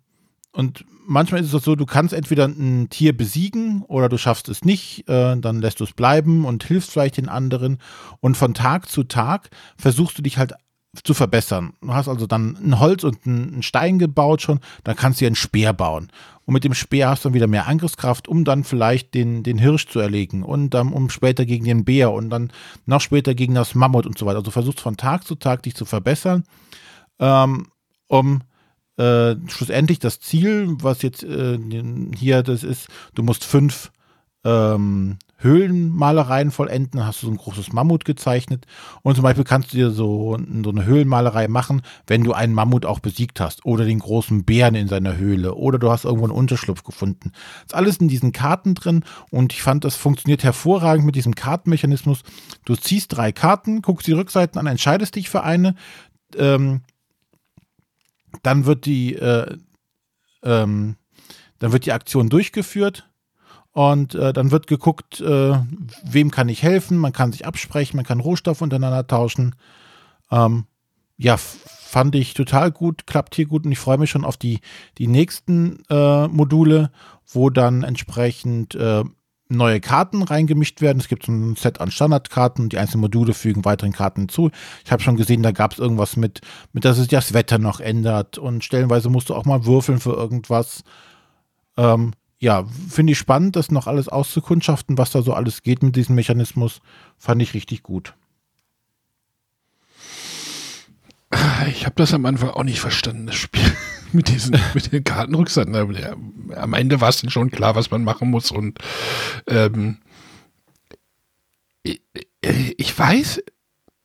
und 0.52 0.84
manchmal 1.06 1.40
ist 1.40 1.52
es 1.52 1.64
so, 1.64 1.76
du 1.76 1.86
kannst 1.86 2.14
entweder 2.14 2.46
ein 2.46 2.88
Tier 2.88 3.16
besiegen 3.16 3.82
oder 3.82 4.08
du 4.08 4.18
schaffst 4.18 4.48
es 4.48 4.64
nicht, 4.64 5.08
äh, 5.08 5.36
dann 5.36 5.60
lässt 5.60 5.80
du 5.80 5.84
es 5.84 5.92
bleiben 5.92 6.44
und 6.44 6.64
hilfst 6.64 6.90
vielleicht 6.90 7.16
den 7.16 7.28
anderen. 7.28 7.78
Und 8.20 8.36
von 8.36 8.54
Tag 8.54 8.88
zu 8.88 9.04
Tag 9.04 9.50
versuchst 9.76 10.18
du 10.18 10.22
dich 10.22 10.38
halt 10.38 10.54
zu 11.04 11.14
verbessern. 11.14 11.74
Du 11.80 11.94
hast 11.94 12.08
also 12.08 12.26
dann 12.26 12.56
ein 12.56 12.80
Holz 12.80 13.04
und 13.04 13.24
einen 13.24 13.62
Stein 13.62 13.98
gebaut 13.98 14.42
schon, 14.42 14.60
dann 14.82 14.96
kannst 14.96 15.20
du 15.20 15.24
dir 15.24 15.28
einen 15.28 15.36
Speer 15.36 15.72
bauen. 15.72 16.10
Und 16.50 16.54
mit 16.54 16.64
dem 16.64 16.74
Speer 16.74 17.10
hast 17.10 17.24
du 17.24 17.28
dann 17.28 17.34
wieder 17.34 17.46
mehr 17.46 17.68
Angriffskraft, 17.68 18.26
um 18.26 18.44
dann 18.44 18.64
vielleicht 18.64 19.14
den, 19.14 19.44
den 19.44 19.56
Hirsch 19.56 19.86
zu 19.86 20.00
erlegen 20.00 20.42
und 20.42 20.70
dann 20.70 20.92
um 20.92 21.08
später 21.08 21.46
gegen 21.46 21.64
den 21.64 21.84
Bär 21.84 22.10
und 22.10 22.28
dann 22.28 22.52
noch 22.86 23.00
später 23.00 23.36
gegen 23.36 23.54
das 23.54 23.76
Mammut 23.76 24.04
und 24.04 24.18
so 24.18 24.26
weiter. 24.26 24.38
Also 24.38 24.50
versuchst 24.50 24.80
von 24.80 24.96
Tag 24.96 25.24
zu 25.24 25.36
Tag 25.36 25.62
dich 25.62 25.76
zu 25.76 25.84
verbessern, 25.84 26.42
ähm, 27.20 27.68
um 28.08 28.40
äh, 28.96 29.36
schlussendlich 29.46 30.00
das 30.00 30.18
Ziel, 30.18 30.74
was 30.80 31.02
jetzt 31.02 31.22
äh, 31.22 31.56
hier 32.16 32.42
das 32.42 32.64
ist, 32.64 32.88
du 33.14 33.22
musst 33.22 33.44
fünf 33.44 33.92
ähm, 34.42 35.18
Höhlenmalereien 35.42 36.50
vollenden, 36.50 37.06
hast 37.06 37.22
du 37.22 37.26
so 37.26 37.32
ein 37.32 37.38
großes 37.38 37.72
Mammut 37.72 38.04
gezeichnet 38.04 38.66
und 39.02 39.14
zum 39.14 39.22
Beispiel 39.22 39.44
kannst 39.44 39.72
du 39.72 39.76
dir 39.76 39.90
so, 39.90 40.38
so 40.62 40.70
eine 40.70 40.84
Höhlenmalerei 40.84 41.48
machen, 41.48 41.82
wenn 42.06 42.24
du 42.24 42.32
einen 42.32 42.54
Mammut 42.54 42.84
auch 42.84 43.00
besiegt 43.00 43.40
hast 43.40 43.64
oder 43.64 43.84
den 43.84 43.98
großen 43.98 44.44
Bären 44.44 44.74
in 44.74 44.88
seiner 44.88 45.16
Höhle 45.16 45.54
oder 45.54 45.78
du 45.78 45.90
hast 45.90 46.04
irgendwo 46.04 46.26
einen 46.26 46.34
Unterschlupf 46.34 46.84
gefunden. 46.84 47.32
Das 47.32 47.72
ist 47.72 47.74
alles 47.74 47.96
in 47.96 48.08
diesen 48.08 48.32
Karten 48.32 48.74
drin 48.74 49.04
und 49.30 49.52
ich 49.52 49.62
fand, 49.62 49.84
das 49.84 49.96
funktioniert 49.96 50.44
hervorragend 50.44 51.06
mit 51.06 51.16
diesem 51.16 51.34
Kartenmechanismus. 51.34 52.22
Du 52.64 52.76
ziehst 52.76 53.16
drei 53.16 53.32
Karten, 53.32 53.82
guckst 53.82 54.06
die 54.06 54.12
Rückseiten 54.12 54.58
an, 54.58 54.66
entscheidest 54.66 55.16
dich 55.16 55.30
für 55.30 55.42
eine, 55.42 55.74
ähm, 56.36 56.82
dann 58.42 58.66
wird 58.66 58.84
die, 58.84 59.14
äh, 59.14 59.56
ähm, 60.42 60.96
dann 61.58 61.72
wird 61.72 61.86
die 61.86 61.92
Aktion 61.92 62.28
durchgeführt 62.28 63.09
und 63.72 64.14
äh, 64.14 64.32
dann 64.32 64.50
wird 64.50 64.66
geguckt, 64.66 65.20
äh, 65.20 65.58
wem 66.04 66.30
kann 66.30 66.48
ich 66.48 66.62
helfen. 66.62 66.98
Man 66.98 67.12
kann 67.12 67.32
sich 67.32 67.46
absprechen, 67.46 67.96
man 67.96 68.06
kann 68.06 68.20
Rohstoffe 68.20 68.62
untereinander 68.62 69.06
tauschen. 69.06 69.54
Ähm, 70.30 70.64
ja, 71.16 71.36
fand 71.36 72.14
ich 72.14 72.34
total 72.34 72.70
gut, 72.70 73.06
klappt 73.06 73.34
hier 73.34 73.46
gut 73.46 73.64
und 73.64 73.72
ich 73.72 73.78
freue 73.78 73.98
mich 73.98 74.10
schon 74.10 74.24
auf 74.24 74.36
die, 74.36 74.60
die 74.98 75.06
nächsten 75.06 75.82
äh, 75.90 76.28
Module, 76.28 76.90
wo 77.26 77.50
dann 77.50 77.82
entsprechend 77.82 78.74
äh, 78.74 79.04
neue 79.50 79.80
Karten 79.80 80.22
reingemischt 80.22 80.80
werden. 80.80 80.98
Es 80.98 81.08
gibt 81.08 81.26
so 81.26 81.32
ein 81.32 81.56
Set 81.56 81.80
an 81.80 81.90
Standardkarten 81.90 82.64
und 82.64 82.72
die 82.72 82.78
einzelnen 82.78 83.02
Module 83.02 83.34
fügen 83.34 83.64
weiteren 83.64 83.92
Karten 83.92 84.22
hinzu. 84.22 84.50
Ich 84.84 84.92
habe 84.92 85.02
schon 85.02 85.16
gesehen, 85.16 85.42
da 85.42 85.50
gab 85.50 85.72
es 85.72 85.78
irgendwas 85.78 86.16
mit, 86.16 86.40
mit, 86.72 86.84
dass 86.84 86.96
sich 86.96 87.08
das 87.08 87.34
Wetter 87.34 87.58
noch 87.58 87.80
ändert 87.80 88.38
und 88.38 88.64
stellenweise 88.64 89.10
musst 89.10 89.28
du 89.28 89.34
auch 89.34 89.44
mal 89.44 89.66
würfeln 89.66 89.98
für 89.98 90.12
irgendwas. 90.12 90.84
Ähm, 91.76 92.12
ja, 92.40 92.64
finde 92.88 93.12
ich 93.12 93.18
spannend, 93.18 93.54
das 93.54 93.70
noch 93.70 93.86
alles 93.86 94.08
auszukundschaften, 94.08 94.96
was 94.96 95.12
da 95.12 95.20
so 95.20 95.34
alles 95.34 95.62
geht 95.62 95.82
mit 95.82 95.94
diesem 95.94 96.14
Mechanismus. 96.14 96.80
Fand 97.18 97.42
ich 97.42 97.52
richtig 97.52 97.82
gut. 97.82 98.14
Ich 101.68 101.84
habe 101.84 101.94
das 101.96 102.14
am 102.14 102.24
Anfang 102.24 102.48
auch 102.50 102.64
nicht 102.64 102.80
verstanden, 102.80 103.26
das 103.26 103.36
Spiel 103.36 103.70
mit 104.12 104.28
diesen 104.28 104.58
mit 104.74 104.90
den 104.90 105.04
Kartenrückseiten. 105.04 105.76
Am 106.56 106.72
Ende 106.72 107.00
war 107.02 107.10
es 107.10 107.20
dann 107.20 107.30
schon 107.30 107.50
klar, 107.50 107.74
was 107.76 107.90
man 107.90 108.02
machen 108.02 108.30
muss. 108.30 108.50
Und 108.50 108.78
ähm, 109.46 109.98
ich 111.82 112.98
weiß, 112.98 113.42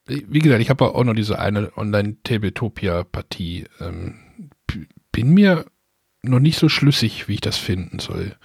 wie 0.08 0.39
gesagt, 0.39 0.62
ich 0.62 0.69
habe 0.69 0.93
auch 0.93 1.04
noch 1.06 1.15
diese 1.15 1.39
eine 1.39 1.76
Online-Tabletopia-Partie. 1.78 3.65
Ähm, 3.80 4.19
bin 5.12 5.34
mir 5.34 5.65
noch 6.26 6.40
nicht 6.40 6.60
so 6.60 6.70
schlüssig, 6.70 7.28
wie 7.28 7.36
ich 7.36 7.42
das 7.42 7.58
finden 7.58 8.00
soll. 8.00 8.36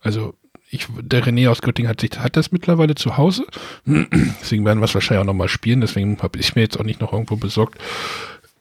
Also, 0.00 0.34
ich, 0.70 0.88
der 1.00 1.24
René 1.24 1.48
aus 1.48 1.62
Göttingen 1.62 1.88
hat, 1.88 2.00
sich, 2.00 2.18
hat 2.18 2.36
das 2.36 2.52
mittlerweile 2.52 2.94
zu 2.94 3.16
Hause. 3.16 3.46
deswegen 3.86 4.64
werden 4.64 4.80
wir 4.80 4.84
es 4.84 4.94
wahrscheinlich 4.94 5.22
auch 5.22 5.26
nochmal 5.26 5.48
spielen. 5.48 5.80
Deswegen 5.80 6.20
habe 6.20 6.38
ich 6.38 6.54
mir 6.56 6.62
jetzt 6.62 6.78
auch 6.78 6.84
nicht 6.84 7.00
noch 7.00 7.12
irgendwo 7.12 7.36
besorgt. 7.36 7.78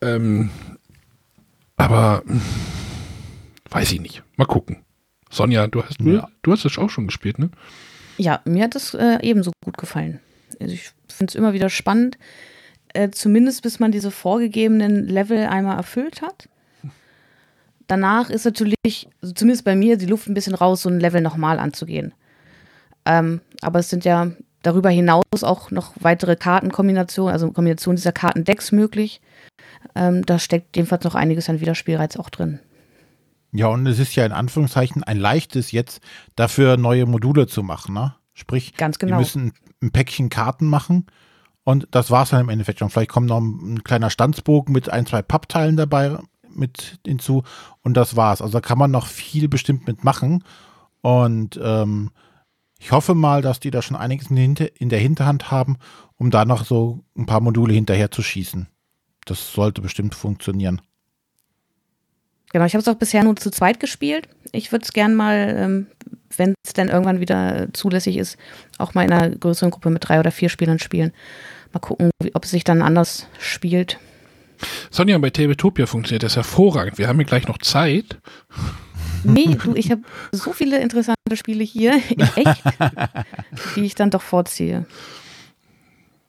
Ähm, 0.02 0.50
aber 1.76 2.24
weiß 3.70 3.92
ich 3.92 4.02
nicht. 4.02 4.24
Mal 4.38 4.46
gucken. 4.46 4.84
Sonja, 5.30 5.68
du 5.68 5.84
hast, 5.84 6.00
ja. 6.02 6.30
du 6.44 6.52
hast 6.52 6.66
das 6.66 6.78
auch 6.78 6.90
schon 6.90 7.08
gespielt, 7.08 7.40
ne? 7.40 7.50
Ja, 8.18 8.42
mir 8.46 8.66
hat 8.66 8.76
das 8.76 8.94
äh, 8.94 9.18
ebenso 9.24 9.52
gut 9.64 9.78
gefallen. 9.78 10.20
Also 10.60 10.76
ich 10.76 10.92
finde 11.08 11.32
es 11.32 11.36
immer 11.36 11.54
wieder 11.54 11.70
spannend, 11.70 12.20
äh, 12.94 13.10
zumindest 13.10 13.64
bis 13.64 13.80
man 13.80 13.92
diese 13.92 14.12
vorgegebenen 14.12 15.08
Level 15.08 15.48
einmal 15.48 15.78
erfüllt 15.78 16.22
hat 16.22 16.48
danach 17.88 18.30
ist 18.30 18.46
natürlich, 18.46 19.10
also 19.22 19.34
zumindest 19.34 19.66
bei 19.66 19.76
mir, 19.76 19.98
die 19.98 20.06
Luft 20.06 20.28
ein 20.28 20.34
bisschen 20.34 20.56
raus, 20.56 20.84
so 20.84 20.90
ein 20.90 21.00
Level 21.00 21.22
nochmal 21.22 21.60
anzugehen. 21.60 22.14
Ähm, 23.06 23.42
aber 23.62 23.80
es 23.80 23.90
sind 23.90 24.06
ja 24.06 24.32
darüber 24.62 24.90
hinaus 24.90 25.44
auch 25.44 25.72
noch 25.72 25.94
weitere 26.00 26.36
Kartenkombinationen, 26.36 27.34
also 27.34 27.52
Kombinationen 27.52 27.98
dieser 27.98 28.14
Kartendecks 28.14 28.72
möglich. 28.72 29.22
Ähm, 29.96 30.26
da 30.26 30.40
steckt 30.40 30.76
jedenfalls 30.76 31.04
noch 31.04 31.16
einiges 31.16 31.50
an 31.50 31.60
Wiederspielreiz 31.60 32.16
auch 32.16 32.30
drin. 32.30 32.60
Ja, 33.52 33.68
und 33.68 33.86
es 33.86 34.00
ist 34.00 34.16
ja 34.16 34.26
in 34.26 34.32
Anführungszeichen 34.32 35.04
ein 35.04 35.18
leichtes 35.18 35.72
jetzt, 35.72 36.02
dafür 36.36 36.78
neue 36.78 37.06
Module 37.06 37.46
zu 37.46 37.62
machen. 37.62 37.94
Ne? 37.94 38.16
Sprich, 38.34 38.74
Ganz 38.76 38.98
genau. 38.98 39.14
wir 39.14 39.20
müssen 39.20 39.54
ein 39.82 39.92
Päckchen 39.92 40.30
Karten 40.30 40.68
machen 40.68 41.06
und 41.64 41.88
das 41.92 42.10
war 42.10 42.24
es 42.24 42.30
dann 42.30 42.42
im 42.42 42.50
Endeffekt 42.50 42.80
schon. 42.80 42.90
Vielleicht 42.90 43.12
kommt 43.12 43.28
noch 43.28 43.40
ein 43.40 43.84
kleiner 43.84 44.10
Stanzbogen 44.10 44.74
mit 44.74 44.90
ein, 44.90 45.06
zwei 45.06 45.22
Pappteilen 45.22 45.78
dabei 45.78 46.18
mit 46.56 47.00
hinzu 47.06 47.44
und 47.82 47.96
das 47.96 48.16
war's. 48.16 48.42
Also 48.42 48.54
da 48.54 48.62
kann 48.62 48.78
man 48.78 48.92
noch 48.92 49.08
viel 49.08 49.48
bestimmt 49.48 49.88
mitmachen 49.88 50.44
und 51.02 51.60
ähm, 51.62 52.12
ich 52.84 52.92
hoffe 52.92 53.16
mal, 53.16 53.42
dass 53.42 53.62
die 53.62 53.72
da 53.72 53.82
schon 53.82 53.96
einiges 53.96 54.30
in, 54.30 54.90
der 54.90 55.00
Hinterhand 55.00 55.52
haben, 55.52 55.78
um 56.18 56.32
da 56.32 56.44
noch 56.44 56.66
so 56.66 57.06
ein 57.18 57.26
paar 57.26 57.40
Module 57.40 57.74
hinterher 57.74 58.12
zu 58.12 58.22
schießen. 58.22 58.68
Das 59.26 59.54
sollte 59.54 59.82
bestimmt 59.82 60.16
funktionieren. 60.16 60.82
Genau, 62.52 62.66
ich 62.66 62.74
habe 62.74 62.82
es 62.82 62.88
auch 62.90 62.96
bisher 62.96 63.24
nur 63.24 63.38
zu 63.38 63.52
zweit 63.52 63.80
gespielt. 63.80 64.28
Ich 64.52 64.74
würde 64.74 64.84
es 64.84 64.92
gern 64.92 65.16
mal, 65.16 65.56
ähm, 65.58 65.88
wenn 66.36 66.56
es 66.66 66.74
dann 66.74 66.90
irgendwann 66.90 67.22
wieder 67.22 67.68
zulässig 67.72 68.18
ist, 68.18 68.38
auch 68.78 68.94
mal 68.94 69.06
in 69.06 69.14
einer 69.14 69.30
größeren 69.30 69.72
Gruppe 69.72 69.90
mit 69.90 70.08
drei 70.08 70.20
oder 70.20 70.32
vier 70.32 70.50
Spielern 70.50 70.80
spielen. 70.80 71.14
Mal 71.72 71.80
gucken, 71.80 72.12
ob 72.34 72.44
es 72.44 72.52
sich 72.52 72.66
dann 72.66 72.82
anders 72.82 73.28
spielt. 73.40 73.98
Sonja, 74.90 75.18
bei 75.18 75.30
Tabletopia 75.30 75.86
funktioniert 75.86 76.24
das 76.24 76.36
hervorragend. 76.36 76.98
Wir 76.98 77.08
haben 77.08 77.18
hier 77.18 77.26
gleich 77.26 77.48
noch 77.48 77.58
Zeit. 77.58 78.18
Nee, 79.24 79.56
du, 79.56 79.76
ich 79.76 79.90
habe 79.92 80.02
so 80.32 80.54
viele 80.54 80.80
interessante 80.80 81.18
Spiele 81.36 81.64
hier 81.64 82.02
in 82.10 82.20
echt, 82.22 82.64
die 83.76 83.86
ich 83.86 83.96
dann 83.96 84.10
doch 84.10 84.22
vorziehe. 84.22 84.86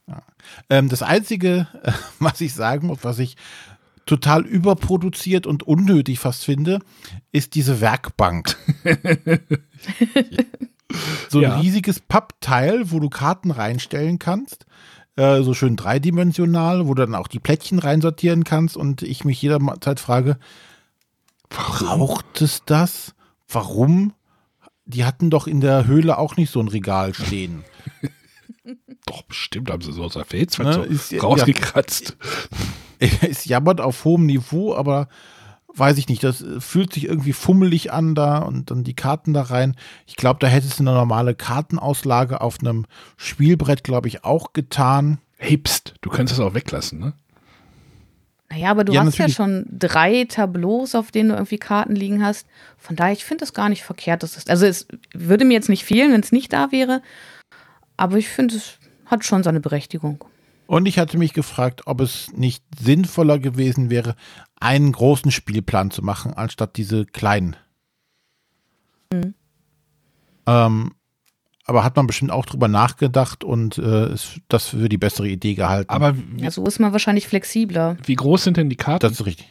Ja. 0.07 0.22
Ähm, 0.70 0.89
das 0.89 1.03
Einzige, 1.03 1.66
was 2.18 2.41
ich 2.41 2.55
sagen 2.55 2.87
muss, 2.87 2.99
was 3.03 3.18
ich 3.18 3.37
total 4.07 4.45
überproduziert 4.45 5.47
und 5.47 5.62
unnötig 5.62 6.18
fast 6.18 6.45
finde, 6.45 6.80
ist 7.32 7.55
diese 7.55 7.80
Werkbank. 7.80 8.57
so 11.28 11.39
ein 11.39 11.43
ja. 11.43 11.59
riesiges 11.59 12.01
Pappteil, 12.01 12.91
wo 12.91 13.01
du 13.01 13.09
Karten 13.09 13.51
reinstellen 13.51 14.18
kannst. 14.18 14.66
Äh, 15.16 15.42
so 15.42 15.54
schön 15.54 15.76
dreidimensional, 15.76 16.86
wo 16.88 16.94
du 16.94 17.02
dann 17.04 17.14
auch 17.14 17.28
die 17.28 17.38
Plättchen 17.38 17.78
reinsortieren 17.78 18.42
kannst 18.44 18.76
und 18.76 19.02
ich 19.02 19.24
mich 19.24 19.40
jederzeit 19.40 20.00
frage, 20.00 20.38
braucht 21.48 22.40
es 22.42 22.62
das? 22.66 23.14
Warum 23.48 24.12
die 24.86 25.04
hatten 25.04 25.30
doch 25.30 25.46
in 25.46 25.60
der 25.62 25.86
Höhle 25.86 26.18
auch 26.18 26.36
nicht 26.36 26.50
so 26.50 26.60
ein 26.60 26.68
Regal 26.68 27.14
stehen. 27.14 27.64
Doch, 29.06 29.22
bestimmt 29.22 29.70
haben 29.70 29.82
sie 29.82 29.92
so 29.92 30.04
aus 30.04 30.12
der 30.14 30.24
Fels 30.26 30.58
Ne, 30.58 30.72
so 30.74 30.82
ist- 30.82 31.12
ja- 31.12 31.22
rausgekratzt. 31.22 32.16
es 32.98 33.44
jammert 33.46 33.80
auf 33.80 34.04
hohem 34.04 34.26
Niveau, 34.26 34.74
aber 34.74 35.08
weiß 35.76 35.98
ich 35.98 36.08
nicht, 36.08 36.22
das 36.22 36.42
äh, 36.42 36.60
fühlt 36.60 36.92
sich 36.92 37.04
irgendwie 37.06 37.32
fummelig 37.32 37.92
an 37.92 38.14
da 38.14 38.38
und 38.38 38.70
dann 38.70 38.84
die 38.84 38.94
Karten 38.94 39.32
da 39.32 39.42
rein. 39.42 39.76
Ich 40.06 40.16
glaube, 40.16 40.38
da 40.40 40.46
hätte 40.46 40.66
es 40.66 40.80
eine 40.80 40.92
normale 40.92 41.34
Kartenauslage 41.34 42.40
auf 42.40 42.58
einem 42.60 42.86
Spielbrett, 43.16 43.84
glaube 43.84 44.08
ich, 44.08 44.24
auch 44.24 44.52
getan. 44.52 45.18
Hey, 45.36 45.58
pst, 45.58 45.94
du 46.00 46.10
kannst 46.10 46.32
das 46.32 46.40
auch 46.40 46.54
weglassen, 46.54 46.98
ne? 47.00 47.12
Naja, 48.50 48.70
aber 48.70 48.84
du 48.84 48.92
Ja, 48.92 49.04
hast 49.04 49.18
ja 49.18 49.26
natürlich. 49.26 49.34
schon 49.36 49.66
drei 49.70 50.26
Tableaus, 50.28 50.94
auf 50.94 51.10
denen 51.10 51.30
du 51.30 51.34
irgendwie 51.34 51.58
Karten 51.58 51.96
liegen 51.96 52.24
hast. 52.24 52.46
Von 52.78 52.94
daher, 52.94 53.12
ich 53.12 53.24
finde 53.24 53.40
das 53.40 53.52
gar 53.52 53.68
nicht 53.68 53.82
verkehrt. 53.82 54.22
Das 54.22 54.36
ist, 54.36 54.48
also 54.48 54.66
es 54.66 54.86
würde 55.12 55.44
mir 55.44 55.54
jetzt 55.54 55.68
nicht 55.68 55.84
fehlen, 55.84 56.12
wenn 56.12 56.20
es 56.20 56.30
nicht 56.30 56.52
da 56.52 56.70
wäre. 56.70 57.02
Aber 57.96 58.16
ich 58.16 58.28
finde, 58.28 58.56
es 58.56 58.78
hat 59.06 59.24
schon 59.24 59.42
seine 59.42 59.60
Berechtigung. 59.60 60.24
Und 60.66 60.86
ich 60.86 60.98
hatte 60.98 61.18
mich 61.18 61.32
gefragt, 61.34 61.82
ob 61.86 62.00
es 62.00 62.32
nicht 62.32 62.64
sinnvoller 62.78 63.38
gewesen 63.38 63.90
wäre, 63.90 64.16
einen 64.58 64.92
großen 64.92 65.30
Spielplan 65.30 65.90
zu 65.90 66.02
machen, 66.02 66.32
anstatt 66.34 66.76
diese 66.76 67.04
kleinen. 67.04 67.56
Ähm, 70.46 70.92
aber 71.66 71.84
hat 71.84 71.96
man 71.96 72.06
bestimmt 72.06 72.30
auch 72.30 72.46
drüber 72.46 72.68
nachgedacht 72.68 73.44
und 73.44 73.78
äh, 73.78 74.12
ist 74.12 74.40
das 74.48 74.68
für 74.68 74.88
die 74.88 74.98
bessere 74.98 75.28
Idee 75.28 75.54
gehalten. 75.54 75.90
Aber 75.90 76.16
wie, 76.16 76.42
Ja, 76.42 76.50
so 76.50 76.64
ist 76.66 76.78
man 76.78 76.92
wahrscheinlich 76.92 77.26
flexibler. 77.28 77.96
wie 78.04 78.14
groß 78.16 78.44
sind 78.44 78.56
denn 78.56 78.68
die 78.68 78.76
Karten? 78.76 79.00
das 79.00 79.12
ist 79.12 79.26
richtig. 79.26 79.48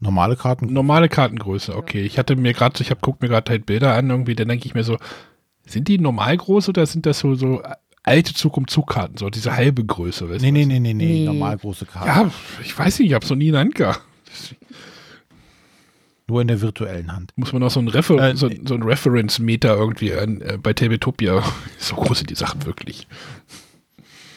Normale 0.00 0.36
Karten. 0.36 0.70
Normale 0.72 1.08
Kartengröße, 1.08 1.74
okay. 1.76 2.02
Ich 2.02 2.18
hatte 2.18 2.36
mir 2.36 2.52
gerade, 2.52 2.82
ich 2.82 2.90
habe 2.90 3.00
guckt 3.00 3.22
mir 3.22 3.28
gerade 3.28 3.50
halt 3.50 3.64
Bilder 3.64 3.94
an, 3.94 4.10
irgendwie, 4.10 4.34
dann 4.34 4.48
denke 4.48 4.66
ich 4.66 4.74
mir 4.74 4.84
so, 4.84 4.98
sind 5.64 5.88
die 5.88 5.98
normal 5.98 6.36
groß 6.36 6.68
oder 6.68 6.84
sind 6.84 7.06
das 7.06 7.20
so, 7.20 7.34
so 7.34 7.62
alte 8.04 8.32
Zug 8.34 8.56
um 8.56 8.68
Zug 8.68 8.88
Karten, 8.90 9.16
so 9.16 9.28
diese 9.30 9.54
halbe 9.56 9.84
Größe? 9.84 10.28
Weißt 10.30 10.42
Nee, 10.42 10.48
du 10.48 10.52
nee, 10.52 10.64
nee, 10.66 10.78
nee, 10.78 10.94
nee, 10.94 11.04
Nee. 11.20 11.24
normal 11.26 11.58
große 11.58 11.86
Karten. 11.86 12.06
Ja, 12.08 12.30
ich 12.62 12.78
weiß 12.78 12.98
nicht, 13.00 13.08
ich 13.08 13.14
habe 13.14 13.24
es 13.24 13.30
noch 13.30 13.36
nie 13.36 13.46
in 13.48 13.52
der 13.52 13.60
Hand 13.62 13.74
gehabt. 13.74 14.00
Nur 16.26 16.40
in 16.40 16.48
der 16.48 16.60
virtuellen 16.62 17.12
Hand. 17.12 17.32
Muss 17.36 17.52
man 17.52 17.60
noch 17.60 17.70
so 17.70 17.80
ein, 17.80 17.88
Refer 17.88 18.16
Äh, 18.30 18.36
so, 18.36 18.48
so 18.64 18.74
ein 18.74 18.82
Reference-Meter 18.82 19.74
irgendwie 19.76 20.14
an, 20.14 20.40
äh, 20.40 20.58
bei 20.62 20.72
Tabletopia. 20.72 21.42
So 21.78 21.96
groß 21.96 22.18
sind 22.18 22.30
die 22.30 22.34
Sachen 22.34 22.64
wirklich. 22.64 23.06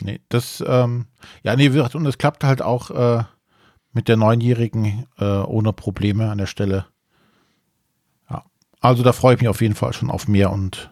Nee, 0.01 0.19
das, 0.29 0.61
ähm, 0.67 1.05
ja, 1.43 1.55
nee, 1.55 1.69
gesagt, 1.69 1.95
und 1.95 2.05
es 2.05 2.17
klappt 2.17 2.43
halt 2.43 2.61
auch 2.61 2.91
äh, 2.91 3.23
mit 3.93 4.09
der 4.09 4.17
Neunjährigen 4.17 5.05
äh, 5.17 5.23
ohne 5.25 5.71
Probleme 5.73 6.29
an 6.29 6.37
der 6.39 6.45
Stelle. 6.45 6.85
Ja, 8.29 8.43
also 8.81 9.01
da 9.01 9.13
freue 9.13 9.35
ich 9.35 9.39
mich 9.41 9.49
auf 9.49 9.61
jeden 9.61 9.73
Fall 9.75 9.93
schon 9.93 10.11
auf 10.11 10.27
mehr 10.27 10.51
und 10.51 10.91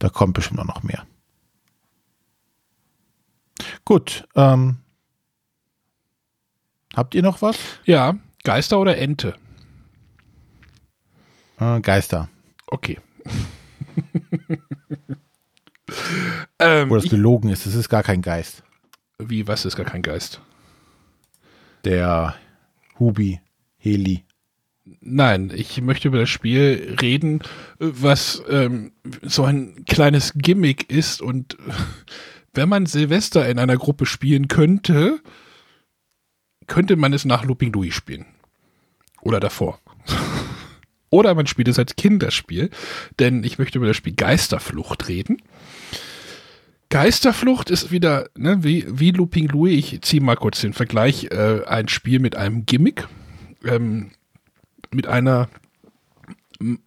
da 0.00 0.08
kommt 0.08 0.34
bestimmt 0.34 0.58
auch 0.60 0.66
noch 0.66 0.82
mehr. 0.82 1.06
Gut, 3.84 4.26
ähm, 4.34 4.78
habt 6.94 7.14
ihr 7.14 7.22
noch 7.22 7.42
was? 7.42 7.56
Ja, 7.84 8.16
Geister 8.44 8.78
oder 8.80 8.96
Ente? 8.98 9.34
Äh, 11.58 11.80
Geister, 11.80 12.28
Okay. 12.66 12.98
ähm, 16.58 16.90
wo 16.90 16.94
das 16.96 17.08
gelogen 17.08 17.50
ist, 17.50 17.66
es 17.66 17.74
ist 17.74 17.88
gar 17.88 18.02
kein 18.02 18.22
Geist. 18.22 18.62
wie, 19.18 19.46
was 19.46 19.64
ist 19.64 19.76
gar 19.76 19.86
kein 19.86 20.02
Geist? 20.02 20.40
Der 21.84 22.34
Hubi, 22.98 23.40
Heli. 23.76 24.24
Nein, 25.00 25.52
ich 25.54 25.80
möchte 25.80 26.08
über 26.08 26.18
das 26.18 26.28
Spiel 26.30 26.96
reden, 27.00 27.40
was 27.78 28.42
ähm, 28.48 28.92
so 29.22 29.44
ein 29.44 29.84
kleines 29.84 30.32
Gimmick 30.34 30.90
ist 30.90 31.20
und 31.20 31.56
wenn 32.54 32.68
man 32.68 32.86
Silvester 32.86 33.48
in 33.48 33.58
einer 33.58 33.76
Gruppe 33.76 34.06
spielen 34.06 34.48
könnte, 34.48 35.20
könnte 36.66 36.96
man 36.96 37.12
es 37.12 37.24
nach 37.24 37.44
Looping 37.44 37.72
Louis 37.72 37.94
spielen. 37.94 38.26
Oder 39.20 39.40
davor. 39.40 39.80
Oder 41.10 41.34
man 41.34 41.46
spielt 41.46 41.68
es 41.68 41.78
als 41.78 41.96
Kinderspiel, 41.96 42.70
denn 43.18 43.44
ich 43.44 43.58
möchte 43.58 43.78
über 43.78 43.86
das 43.86 43.96
Spiel 43.96 44.14
Geisterflucht 44.14 45.08
reden. 45.08 45.42
Geisterflucht 46.88 47.70
ist 47.70 47.90
wieder, 47.90 48.28
ne, 48.36 48.64
wie, 48.64 48.86
wie 48.88 49.10
Looping 49.10 49.48
Louis, 49.48 49.92
ich 49.92 50.02
ziehe 50.02 50.22
mal 50.22 50.36
kurz 50.36 50.60
den 50.60 50.72
Vergleich, 50.72 51.24
äh, 51.30 51.64
ein 51.66 51.88
Spiel 51.88 52.18
mit 52.18 52.36
einem 52.36 52.66
Gimmick. 52.66 53.08
Ähm, 53.64 54.10
mit 54.94 55.06
einer 55.06 55.48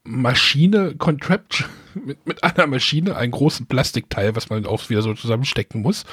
Maschine, 0.04 0.96
Contraption, 0.96 1.68
mit, 1.94 2.26
mit 2.26 2.44
einer 2.44 2.68
Maschine, 2.68 3.16
einen 3.16 3.32
großen 3.32 3.68
Plastikteil, 3.68 4.36
was 4.36 4.50
man 4.50 4.66
auch 4.66 4.90
wieder 4.90 5.02
so 5.02 5.14
zusammenstecken 5.14 5.82
muss. 5.82 6.06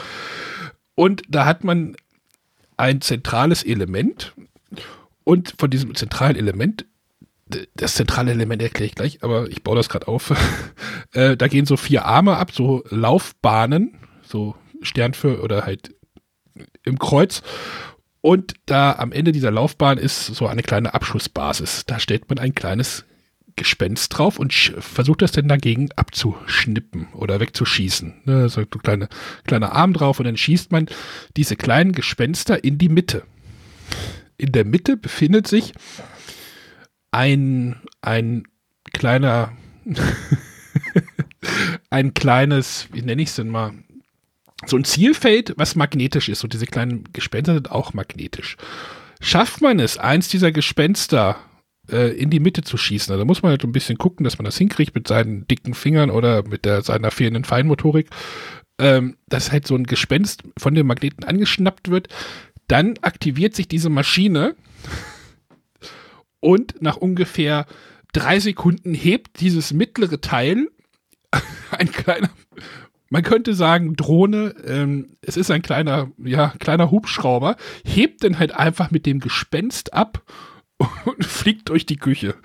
Und 0.94 1.22
da 1.28 1.44
hat 1.44 1.64
man 1.64 1.96
ein 2.76 3.00
zentrales 3.00 3.62
Element. 3.62 4.34
Und 5.24 5.54
von 5.58 5.70
diesem 5.70 5.94
zentralen 5.94 6.36
Element, 6.36 6.84
das 7.74 7.94
zentrale 7.94 8.30
Element 8.32 8.62
erkläre 8.62 8.86
ich 8.86 8.94
gleich, 8.94 9.22
aber 9.22 9.48
ich 9.48 9.62
baue 9.62 9.76
das 9.76 9.88
gerade 9.88 10.08
auf. 10.08 10.32
äh, 11.12 11.36
da 11.36 11.48
gehen 11.48 11.66
so 11.66 11.76
vier 11.76 12.04
Arme 12.04 12.36
ab, 12.36 12.52
so 12.52 12.82
Laufbahnen, 12.88 13.98
so 14.22 14.56
Stern 14.80 15.14
für 15.14 15.42
oder 15.42 15.64
halt 15.64 15.94
im 16.84 16.98
Kreuz. 16.98 17.42
Und 18.20 18.54
da 18.66 18.92
am 18.92 19.12
Ende 19.12 19.32
dieser 19.32 19.50
Laufbahn 19.50 19.98
ist 19.98 20.26
so 20.26 20.46
eine 20.46 20.62
kleine 20.62 20.94
Abschussbasis. 20.94 21.84
Da 21.86 21.98
stellt 21.98 22.28
man 22.28 22.38
ein 22.38 22.54
kleines 22.54 23.04
Gespenst 23.56 24.16
drauf 24.16 24.38
und 24.38 24.52
versucht 24.52 25.22
das 25.22 25.32
dann 25.32 25.48
dagegen 25.48 25.90
abzuschnippen 25.96 27.08
oder 27.12 27.40
wegzuschießen. 27.40 28.22
Ne, 28.24 28.48
so 28.48 28.60
ein 28.60 28.70
kleine, 28.70 29.08
kleiner 29.44 29.72
Arm 29.72 29.92
drauf 29.92 30.18
und 30.18 30.26
dann 30.26 30.36
schießt 30.36 30.72
man 30.72 30.86
diese 31.36 31.56
kleinen 31.56 31.92
Gespenster 31.92 32.64
in 32.64 32.78
die 32.78 32.88
Mitte. 32.88 33.24
In 34.38 34.52
der 34.52 34.64
Mitte 34.64 34.96
befindet 34.96 35.46
sich 35.46 35.72
ein, 37.10 37.80
ein 38.00 38.44
kleiner, 38.92 39.52
ein 41.90 42.14
kleines, 42.14 42.88
wie 42.92 43.02
nenne 43.02 43.22
ich 43.22 43.28
es 43.28 43.36
denn 43.36 43.48
mal, 43.48 43.72
so 44.66 44.76
ein 44.76 44.84
Zielfeld, 44.84 45.54
was 45.56 45.74
magnetisch 45.74 46.28
ist. 46.28 46.44
Und 46.44 46.52
diese 46.52 46.66
kleinen 46.66 47.12
Gespenster 47.12 47.54
sind 47.54 47.70
auch 47.70 47.94
magnetisch. 47.94 48.56
Schafft 49.20 49.60
man 49.60 49.78
es, 49.78 49.98
eins 49.98 50.28
dieser 50.28 50.52
Gespenster 50.52 51.36
äh, 51.90 52.12
in 52.16 52.30
die 52.30 52.40
Mitte 52.40 52.62
zu 52.62 52.76
schießen, 52.76 53.12
also 53.12 53.24
muss 53.24 53.42
man 53.42 53.50
halt 53.50 53.64
ein 53.64 53.72
bisschen 53.72 53.98
gucken, 53.98 54.24
dass 54.24 54.38
man 54.38 54.44
das 54.44 54.58
hinkriegt 54.58 54.94
mit 54.94 55.08
seinen 55.08 55.46
dicken 55.48 55.74
Fingern 55.74 56.10
oder 56.10 56.46
mit 56.46 56.64
der, 56.64 56.82
seiner 56.82 57.10
fehlenden 57.10 57.44
Feinmotorik, 57.44 58.08
ähm, 58.78 59.16
dass 59.28 59.52
halt 59.52 59.66
so 59.66 59.74
ein 59.74 59.84
Gespenst 59.84 60.42
von 60.58 60.74
dem 60.74 60.86
Magneten 60.86 61.24
angeschnappt 61.24 61.90
wird. 61.90 62.08
Dann 62.68 62.94
aktiviert 63.02 63.54
sich 63.54 63.68
diese 63.68 63.90
Maschine 63.90 64.54
und 66.40 66.80
nach 66.80 66.96
ungefähr 66.96 67.66
drei 68.12 68.40
Sekunden 68.40 68.94
hebt 68.94 69.40
dieses 69.40 69.72
mittlere 69.72 70.20
Teil 70.20 70.68
ein 71.70 71.90
kleiner, 71.90 72.30
man 73.08 73.22
könnte 73.22 73.54
sagen 73.54 73.94
Drohne, 73.96 74.54
ähm, 74.66 75.16
es 75.20 75.36
ist 75.36 75.50
ein 75.50 75.62
kleiner, 75.62 76.10
ja, 76.18 76.54
kleiner 76.58 76.90
Hubschrauber, 76.90 77.56
hebt 77.84 78.24
dann 78.24 78.38
halt 78.38 78.52
einfach 78.52 78.90
mit 78.90 79.06
dem 79.06 79.20
Gespenst 79.20 79.92
ab 79.92 80.22
und 81.04 81.24
fliegt 81.24 81.68
durch 81.68 81.86
die 81.86 81.96
Küche. 81.96 82.34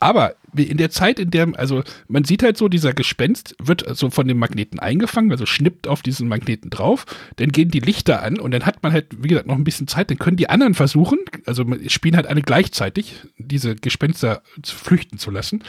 Aber 0.00 0.36
in 0.56 0.76
der 0.76 0.90
Zeit, 0.90 1.18
in 1.18 1.30
der, 1.30 1.48
also 1.56 1.82
man 2.06 2.22
sieht 2.24 2.44
halt 2.44 2.56
so, 2.56 2.68
dieser 2.68 2.92
Gespenst 2.92 3.56
wird 3.60 3.86
also 3.86 4.10
von 4.10 4.28
dem 4.28 4.38
Magneten 4.38 4.78
eingefangen, 4.78 5.32
also 5.32 5.44
schnippt 5.44 5.88
auf 5.88 6.02
diesen 6.02 6.28
Magneten 6.28 6.70
drauf, 6.70 7.04
dann 7.36 7.50
gehen 7.50 7.70
die 7.70 7.80
Lichter 7.80 8.22
an 8.22 8.38
und 8.38 8.52
dann 8.52 8.64
hat 8.64 8.82
man 8.82 8.92
halt, 8.92 9.06
wie 9.22 9.28
gesagt, 9.28 9.48
noch 9.48 9.56
ein 9.56 9.64
bisschen 9.64 9.88
Zeit, 9.88 10.10
dann 10.10 10.18
können 10.18 10.36
die 10.36 10.48
anderen 10.48 10.74
versuchen, 10.74 11.18
also 11.46 11.64
spielen 11.88 12.14
halt 12.14 12.28
alle 12.28 12.42
gleichzeitig, 12.42 13.16
diese 13.38 13.74
Gespenster 13.74 14.42
flüchten 14.64 15.18
zu 15.18 15.32
lassen. 15.32 15.64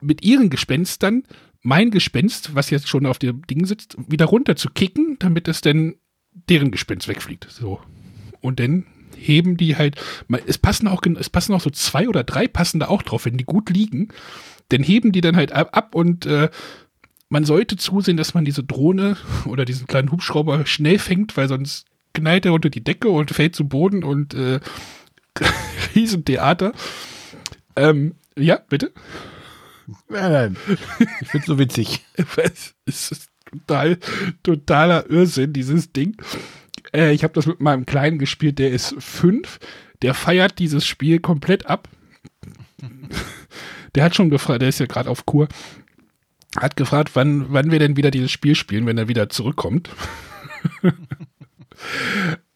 Mit 0.00 0.24
ihren 0.24 0.50
Gespenstern 0.50 1.22
mein 1.62 1.92
Gespenst, 1.92 2.56
was 2.56 2.70
jetzt 2.70 2.88
schon 2.88 3.06
auf 3.06 3.20
dem 3.20 3.46
Ding 3.46 3.66
sitzt, 3.66 3.96
wieder 4.08 4.26
runter 4.26 4.56
zu 4.56 4.68
kicken, 4.68 5.16
damit 5.20 5.46
es 5.46 5.60
dann 5.60 5.94
deren 6.48 6.72
Gespenst 6.72 7.06
wegfliegt. 7.06 7.46
So. 7.50 7.80
Und 8.42 8.60
dann 8.60 8.84
heben 9.16 9.56
die 9.56 9.76
halt, 9.76 9.96
es 10.46 10.58
passen 10.58 10.88
auch, 10.88 11.02
es 11.18 11.30
passen 11.30 11.54
auch 11.54 11.60
so 11.60 11.70
zwei 11.70 12.08
oder 12.08 12.24
drei 12.24 12.48
passen 12.48 12.80
da 12.80 12.88
auch 12.88 13.02
drauf, 13.02 13.24
wenn 13.24 13.38
die 13.38 13.44
gut 13.44 13.70
liegen, 13.70 14.08
dann 14.68 14.82
heben 14.82 15.12
die 15.12 15.20
dann 15.20 15.36
halt 15.36 15.52
ab, 15.52 15.70
ab 15.72 15.94
und 15.94 16.26
äh, 16.26 16.50
man 17.28 17.44
sollte 17.44 17.76
zusehen, 17.76 18.18
dass 18.18 18.34
man 18.34 18.44
diese 18.44 18.62
Drohne 18.62 19.16
oder 19.46 19.64
diesen 19.64 19.86
kleinen 19.86 20.12
Hubschrauber 20.12 20.66
schnell 20.66 20.98
fängt, 20.98 21.36
weil 21.36 21.48
sonst 21.48 21.86
knallt 22.12 22.44
er 22.44 22.52
unter 22.52 22.68
die 22.68 22.84
Decke 22.84 23.08
und 23.08 23.30
fällt 23.30 23.56
zu 23.56 23.66
Boden 23.66 24.04
und 24.04 24.34
äh, 24.34 24.60
Riesentheater. 25.94 26.72
Ähm, 27.74 28.16
ja, 28.36 28.60
bitte. 28.68 28.92
Nein, 30.08 30.32
nein. 30.32 30.56
Ich 31.20 31.28
finde 31.28 31.46
so 31.46 31.58
witzig. 31.58 32.04
Es 32.84 33.10
ist 33.10 33.28
total, 33.50 33.98
totaler 34.42 35.08
Irrsinn, 35.08 35.52
dieses 35.52 35.92
Ding. 35.92 36.16
Äh, 36.94 37.12
ich 37.12 37.24
habe 37.24 37.34
das 37.34 37.46
mit 37.46 37.60
meinem 37.60 37.86
Kleinen 37.86 38.18
gespielt, 38.18 38.58
der 38.58 38.70
ist 38.70 38.94
fünf. 38.98 39.58
der 40.02 40.14
feiert 40.14 40.58
dieses 40.58 40.84
Spiel 40.84 41.20
komplett 41.20 41.66
ab. 41.66 41.88
Der 43.94 44.04
hat 44.04 44.16
schon 44.16 44.30
gefragt, 44.30 44.62
der 44.62 44.68
ist 44.68 44.80
ja 44.80 44.86
gerade 44.86 45.10
auf 45.10 45.26
Kur, 45.26 45.48
hat 46.58 46.76
gefragt, 46.76 47.10
wann, 47.14 47.52
wann 47.52 47.70
wir 47.70 47.78
denn 47.78 47.96
wieder 47.96 48.10
dieses 48.10 48.30
Spiel 48.30 48.54
spielen, 48.54 48.86
wenn 48.86 48.98
er 48.98 49.08
wieder 49.08 49.28
zurückkommt. 49.28 49.90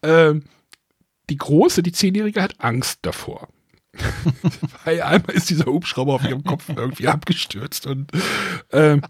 ähm, 0.03 0.43
die 1.29 1.37
Große, 1.37 1.83
die 1.83 1.91
Zehnjährige, 1.91 2.41
hat 2.41 2.59
Angst 2.59 2.99
davor. 3.03 3.49
Weil 4.85 5.01
einmal 5.01 5.35
ist 5.35 5.49
dieser 5.49 5.65
Hubschrauber 5.65 6.15
auf 6.15 6.23
ihrem 6.23 6.43
Kopf 6.43 6.69
irgendwie 6.69 7.07
abgestürzt 7.07 7.87
und 7.87 8.11
ähm, 8.71 9.01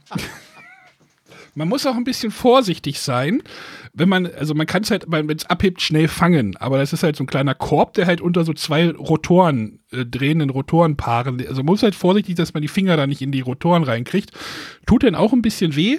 man 1.58 1.70
muss 1.70 1.88
auch 1.88 1.96
ein 1.96 2.04
bisschen 2.04 2.30
vorsichtig 2.30 3.00
sein, 3.00 3.42
wenn 3.92 4.08
man, 4.08 4.28
also 4.28 4.54
man 4.54 4.68
kann 4.68 4.84
es 4.84 4.92
halt, 4.92 5.06
wenn 5.08 5.28
es 5.30 5.48
abhebt, 5.48 5.82
schnell 5.82 6.08
fangen, 6.08 6.56
aber 6.58 6.78
das 6.78 6.94
ist 6.94 7.02
halt 7.02 7.16
so 7.16 7.24
ein 7.24 7.28
kleiner 7.28 7.56
Korb, 7.56 7.96
der 7.96 8.06
halt 8.06 8.22
unter 8.22 8.46
so 8.46 8.54
zwei 8.54 8.92
Rotoren, 8.92 9.80
äh, 9.92 10.06
drehenden 10.06 10.52
Rotorenpaaren, 10.52 11.40
also 11.48 11.64
man 11.64 11.74
muss 11.74 11.82
halt 11.82 11.96
vorsichtig, 11.96 12.36
dass 12.36 12.54
man 12.54 12.62
die 12.62 12.68
Finger 12.68 12.96
da 12.96 13.08
nicht 13.08 13.24
in 13.24 13.32
die 13.32 13.42
Rotoren 13.42 13.84
reinkriegt. 13.84 14.32
Tut 14.86 15.02
dann 15.02 15.16
auch 15.16 15.34
ein 15.34 15.42
bisschen 15.42 15.76
weh. 15.76 15.98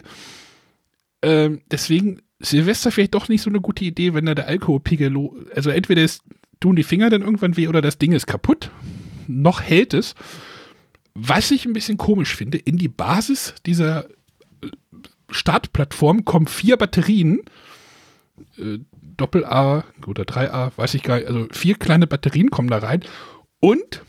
Ähm, 1.22 1.60
deswegen 1.72 2.22
Silvester 2.38 2.92
vielleicht 2.92 3.14
doch 3.14 3.28
nicht 3.28 3.42
so 3.42 3.50
eine 3.50 3.60
gute 3.60 3.84
Idee, 3.84 4.14
wenn 4.14 4.26
da 4.26 4.36
der 4.36 4.46
Alkoholpegel, 4.46 5.12
also 5.56 5.70
entweder 5.70 6.02
ist, 6.02 6.22
tun 6.60 6.76
die 6.76 6.84
Finger 6.84 7.10
dann 7.10 7.22
irgendwann 7.22 7.56
weh 7.56 7.66
oder 7.66 7.82
das 7.82 7.98
Ding 7.98 8.12
ist 8.12 8.28
kaputt, 8.28 8.70
noch 9.26 9.60
hält 9.60 9.92
es. 9.92 10.14
Was 11.14 11.50
ich 11.50 11.66
ein 11.66 11.72
bisschen 11.72 11.98
komisch 11.98 12.36
finde, 12.36 12.58
in 12.58 12.76
die 12.76 12.86
Basis 12.86 13.56
dieser 13.66 14.06
Startplattform 15.30 16.24
kommen 16.24 16.46
vier 16.46 16.76
Batterien, 16.76 17.40
äh, 18.58 18.78
Doppel-A 19.16 19.84
oder 20.06 20.22
3A, 20.22 20.72
weiß 20.76 20.94
ich 20.94 21.02
gar 21.02 21.16
nicht, 21.16 21.28
also 21.28 21.46
vier 21.50 21.74
kleine 21.74 22.06
Batterien 22.06 22.50
kommen 22.50 22.68
da 22.68 22.78
rein 22.78 23.02
und 23.60 24.02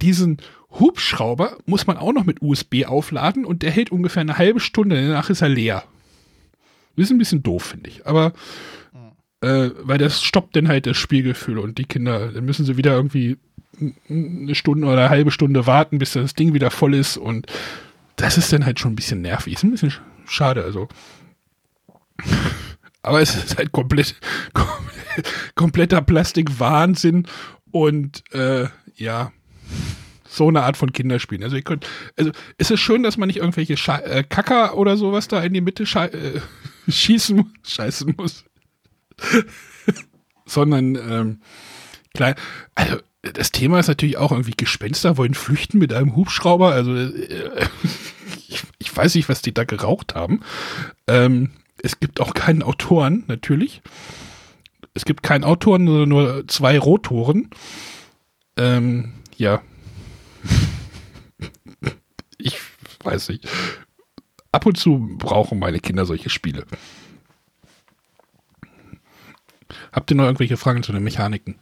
diesen 0.00 0.38
Hubschrauber 0.70 1.58
muss 1.66 1.86
man 1.86 1.96
auch 1.96 2.12
noch 2.12 2.24
mit 2.24 2.42
USB 2.42 2.84
aufladen 2.86 3.44
und 3.44 3.62
der 3.62 3.70
hält 3.70 3.90
ungefähr 3.90 4.20
eine 4.20 4.38
halbe 4.38 4.60
Stunde, 4.60 4.96
danach 4.96 5.30
ist 5.30 5.42
er 5.42 5.48
leer. 5.48 5.84
Das 6.96 7.06
ist 7.06 7.10
ein 7.10 7.18
bisschen 7.18 7.42
doof, 7.42 7.64
finde 7.64 7.90
ich. 7.90 8.06
Aber 8.06 8.32
äh, 9.40 9.70
weil 9.82 9.98
das 9.98 10.22
stoppt 10.22 10.56
dann 10.56 10.68
halt 10.68 10.86
das 10.86 10.96
Spielgefühl 10.96 11.58
und 11.58 11.78
die 11.78 11.84
Kinder, 11.84 12.32
dann 12.32 12.44
müssen 12.44 12.64
sie 12.64 12.76
wieder 12.76 12.94
irgendwie 12.94 13.36
eine 14.08 14.54
Stunde 14.54 14.86
oder 14.86 15.02
eine 15.02 15.10
halbe 15.10 15.30
Stunde 15.30 15.66
warten, 15.66 15.98
bis 15.98 16.12
das 16.12 16.34
Ding 16.34 16.54
wieder 16.54 16.70
voll 16.70 16.94
ist 16.94 17.16
und 17.16 17.46
das 18.16 18.38
ist 18.38 18.52
dann 18.52 18.64
halt 18.64 18.80
schon 18.80 18.92
ein 18.92 18.96
bisschen 18.96 19.20
nervig. 19.20 19.54
Ist 19.54 19.62
ein 19.62 19.70
bisschen 19.70 19.92
schade, 20.26 20.64
also. 20.64 20.88
Aber 23.02 23.20
es 23.20 23.36
ist 23.36 23.56
halt 23.56 23.72
komplett, 23.72 24.16
kompletter 25.54 26.02
Plastikwahnsinn 26.02 27.26
und 27.70 28.24
äh, 28.34 28.66
ja, 28.96 29.32
so 30.28 30.48
eine 30.48 30.62
Art 30.62 30.76
von 30.76 30.92
Kinderspielen. 30.92 31.42
Also 31.42 31.56
ihr 31.56 31.62
könnt, 31.62 31.86
also 32.16 32.30
es 32.58 32.70
ist 32.70 32.80
schön, 32.80 33.02
dass 33.02 33.16
man 33.16 33.28
nicht 33.28 33.38
irgendwelche 33.38 33.76
Scha 33.76 33.98
äh, 33.98 34.22
Kacker 34.22 34.76
oder 34.76 34.96
sowas 34.96 35.28
da 35.28 35.42
in 35.42 35.54
die 35.54 35.60
Mitte 35.60 35.84
äh, 35.84 36.40
schießen, 36.90 37.52
scheißen 37.62 38.14
muss. 38.16 38.44
Sondern, 40.46 40.94
ähm, 40.96 41.40
klein, 42.14 42.34
also 42.74 42.98
das 43.22 43.50
Thema 43.50 43.80
ist 43.80 43.88
natürlich 43.88 44.16
auch 44.16 44.30
irgendwie 44.30 44.54
Gespenster 44.56 45.16
wollen 45.16 45.34
flüchten 45.34 45.78
mit 45.78 45.92
einem 45.92 46.14
Hubschrauber. 46.14 46.72
Also 46.72 46.94
äh, 46.94 47.66
ich, 47.82 48.05
weiß 48.96 49.14
nicht, 49.14 49.28
was 49.28 49.42
die 49.42 49.54
da 49.54 49.64
geraucht 49.64 50.14
haben. 50.14 50.40
Ähm, 51.06 51.50
es 51.82 52.00
gibt 52.00 52.20
auch 52.20 52.34
keinen 52.34 52.62
Autoren, 52.62 53.24
natürlich. 53.26 53.82
Es 54.94 55.04
gibt 55.04 55.22
keinen 55.22 55.44
Autoren, 55.44 55.86
sondern 55.86 56.08
nur 56.08 56.48
zwei 56.48 56.78
Rotoren. 56.78 57.50
Ähm, 58.56 59.12
ja. 59.36 59.60
ich 62.38 62.58
weiß 63.04 63.28
nicht 63.28 63.46
ab 64.56 64.64
und 64.64 64.78
zu 64.78 65.06
brauchen 65.18 65.58
meine 65.58 65.80
Kinder 65.80 66.06
solche 66.06 66.30
Spiele. 66.30 66.64
Habt 69.92 70.10
ihr 70.10 70.16
noch 70.16 70.24
irgendwelche 70.24 70.56
Fragen 70.56 70.82
zu 70.82 70.92
den 70.92 71.04
Mechaniken? 71.04 71.56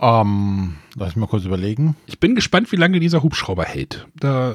Ähm, 0.00 0.76
lass 0.94 1.08
mich 1.08 1.16
mal 1.16 1.26
kurz 1.26 1.44
überlegen. 1.44 1.94
Ich 2.06 2.18
bin 2.18 2.34
gespannt, 2.34 2.72
wie 2.72 2.76
lange 2.76 3.00
dieser 3.00 3.22
Hubschrauber 3.22 3.64
hält. 3.64 4.06
Da. 4.14 4.54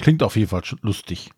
Klingt 0.00 0.22
auf 0.22 0.36
jeden 0.36 0.48
Fall 0.48 0.62
lustig. 0.82 1.30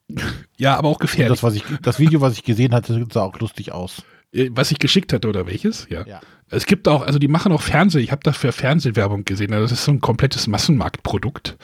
Ja, 0.56 0.76
aber 0.76 0.88
auch 0.88 0.98
gefährlich. 0.98 1.40
Das, 1.40 1.42
was 1.42 1.54
ich, 1.54 1.64
das 1.82 1.98
Video, 1.98 2.20
was 2.20 2.34
ich 2.34 2.44
gesehen 2.44 2.72
hatte, 2.74 3.06
sah 3.12 3.22
auch 3.22 3.38
lustig 3.40 3.72
aus. 3.72 4.02
Äh, 4.32 4.50
was 4.52 4.70
ich 4.70 4.78
geschickt 4.78 5.12
hatte 5.12 5.28
oder 5.28 5.46
welches? 5.46 5.86
Ja. 5.90 6.06
ja. 6.06 6.20
Es 6.48 6.66
gibt 6.66 6.86
auch, 6.88 7.02
also 7.02 7.18
die 7.18 7.28
machen 7.28 7.52
auch 7.52 7.62
Fernseh, 7.62 8.00
ich 8.00 8.12
habe 8.12 8.22
dafür 8.22 8.52
Fernsehwerbung 8.52 9.24
gesehen, 9.24 9.52
also 9.52 9.64
das 9.64 9.72
ist 9.72 9.84
so 9.84 9.92
ein 9.92 10.00
komplettes 10.00 10.46
Massenmarktprodukt, 10.46 11.56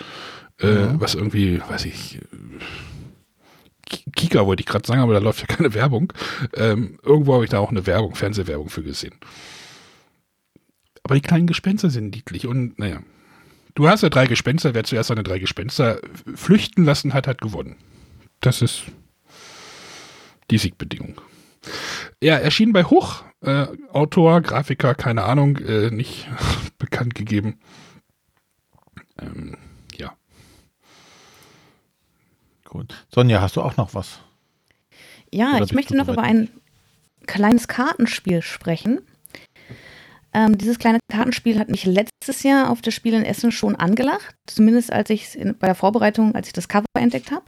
äh, 0.61 0.66
mhm. 0.66 1.01
was 1.01 1.14
irgendwie, 1.14 1.61
weiß 1.61 1.84
ich, 1.84 2.20
Kika 4.16 4.46
wollte 4.46 4.61
ich 4.61 4.66
gerade 4.66 4.86
sagen, 4.86 5.01
aber 5.01 5.14
da 5.14 5.18
läuft 5.18 5.40
ja 5.40 5.46
keine 5.46 5.74
Werbung. 5.74 6.12
Ähm, 6.55 6.99
irgendwo 7.03 7.34
habe 7.34 7.44
ich 7.44 7.51
da 7.51 7.59
auch 7.59 7.70
eine 7.70 7.86
Werbung, 7.86 8.14
Fernsehwerbung 8.14 8.68
für 8.68 8.82
gesehen. 8.82 9.14
Aber 11.03 11.14
die 11.14 11.20
kleinen 11.20 11.46
Gespenster 11.46 11.90
sind 11.90 12.14
niedlich 12.14 12.46
und 12.46 12.78
naja. 12.78 13.01
Du 13.79 13.89
hast 13.89 14.03
ja 14.03 14.09
drei 14.09 14.26
Gespenster, 14.26 14.74
wer 14.74 14.83
zuerst 14.83 15.07
seine 15.07 15.22
drei 15.22 15.39
Gespenster 15.39 16.01
flüchten 16.35 16.85
lassen 16.85 17.14
hat, 17.14 17.29
hat 17.29 17.41
gewonnen. 17.41 17.76
Das 18.41 18.61
ist 18.61 18.83
die 20.51 20.59
Siegbedingung. 20.59 21.20
Ja, 22.20 22.39
erschien 22.39 22.72
bei 22.72 22.83
Hoch. 22.83 23.22
Äh, 23.41 23.68
Autor, 23.93 24.41
Grafiker, 24.41 24.97
keine 24.97 25.22
Ahnung, 25.22 25.59
äh, 25.59 25.93
nicht 25.93 26.26
bekannt 26.79 27.14
gegeben. 27.14 27.61
Ähm, 29.16 29.57
ja. 29.97 30.12
Gut. 32.64 33.07
Sonja, 33.14 33.41
hast 33.41 33.55
du 33.55 33.62
auch 33.62 33.76
noch 33.76 33.95
was? 33.95 34.18
Ja, 35.33 35.55
Oder 35.55 35.66
ich 35.66 35.72
möchte 35.72 35.97
noch 35.97 36.09
über 36.09 36.24
ein 36.24 36.49
kleines 37.29 37.68
Kartenspiel 37.68 38.43
sprechen. 38.43 39.03
Ähm, 40.39 40.57
dieses 40.57 40.78
kleine 40.78 41.01
Kartenspiel 41.11 41.59
hat 41.59 41.68
mich 41.68 41.84
letztes 41.84 42.45
Jahr 42.45 42.70
auf 42.70 42.80
das 42.80 42.95
Spiel 42.95 43.14
in 43.14 43.24
Essen 43.24 43.51
schon 43.51 43.74
angelacht. 43.74 44.36
Zumindest 44.47 44.93
als 44.93 45.11
ich 45.11 45.36
bei 45.59 45.66
der 45.66 45.74
Vorbereitung, 45.74 46.34
als 46.34 46.47
ich 46.47 46.53
das 46.53 46.68
Cover 46.68 46.86
entdeckt 46.95 47.32
habe. 47.32 47.45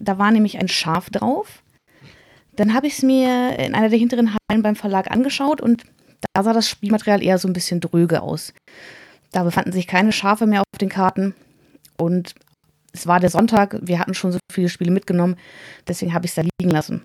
Da 0.00 0.18
war 0.18 0.30
nämlich 0.30 0.58
ein 0.58 0.68
Schaf 0.68 1.10
drauf 1.10 1.62
dann 2.56 2.74
habe 2.74 2.86
ich 2.86 2.94
es 2.94 3.02
mir 3.02 3.58
in 3.58 3.74
einer 3.74 3.88
der 3.88 3.98
hinteren 3.98 4.30
Hallen 4.34 4.62
beim 4.62 4.76
Verlag 4.76 5.10
angeschaut 5.10 5.60
und 5.60 5.84
da 6.32 6.42
sah 6.42 6.52
das 6.52 6.68
Spielmaterial 6.68 7.22
eher 7.22 7.38
so 7.38 7.48
ein 7.48 7.52
bisschen 7.52 7.80
dröge 7.80 8.22
aus. 8.22 8.52
Da 9.32 9.42
befanden 9.42 9.72
sich 9.72 9.86
keine 9.86 10.12
Schafe 10.12 10.46
mehr 10.46 10.60
auf 10.60 10.78
den 10.80 10.88
Karten 10.88 11.34
und 11.96 12.34
es 12.92 13.06
war 13.06 13.18
der 13.18 13.30
Sonntag, 13.30 13.76
wir 13.82 13.98
hatten 13.98 14.14
schon 14.14 14.32
so 14.32 14.38
viele 14.52 14.68
Spiele 14.68 14.92
mitgenommen, 14.92 15.36
deswegen 15.88 16.14
habe 16.14 16.26
ich 16.26 16.30
es 16.30 16.36
da 16.36 16.42
liegen 16.42 16.70
lassen. 16.70 17.02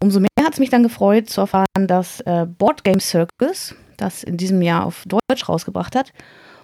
Umso 0.00 0.20
mehr 0.20 0.28
hat 0.44 0.52
es 0.52 0.60
mich 0.60 0.70
dann 0.70 0.82
gefreut 0.82 1.28
zu 1.28 1.40
erfahren, 1.40 1.86
dass 1.86 2.20
äh, 2.20 2.46
Board 2.46 2.84
Game 2.84 3.00
Circus 3.00 3.74
das 3.96 4.22
in 4.22 4.36
diesem 4.36 4.62
Jahr 4.62 4.86
auf 4.86 5.04
Deutsch 5.06 5.48
rausgebracht 5.48 5.96
hat 5.96 6.12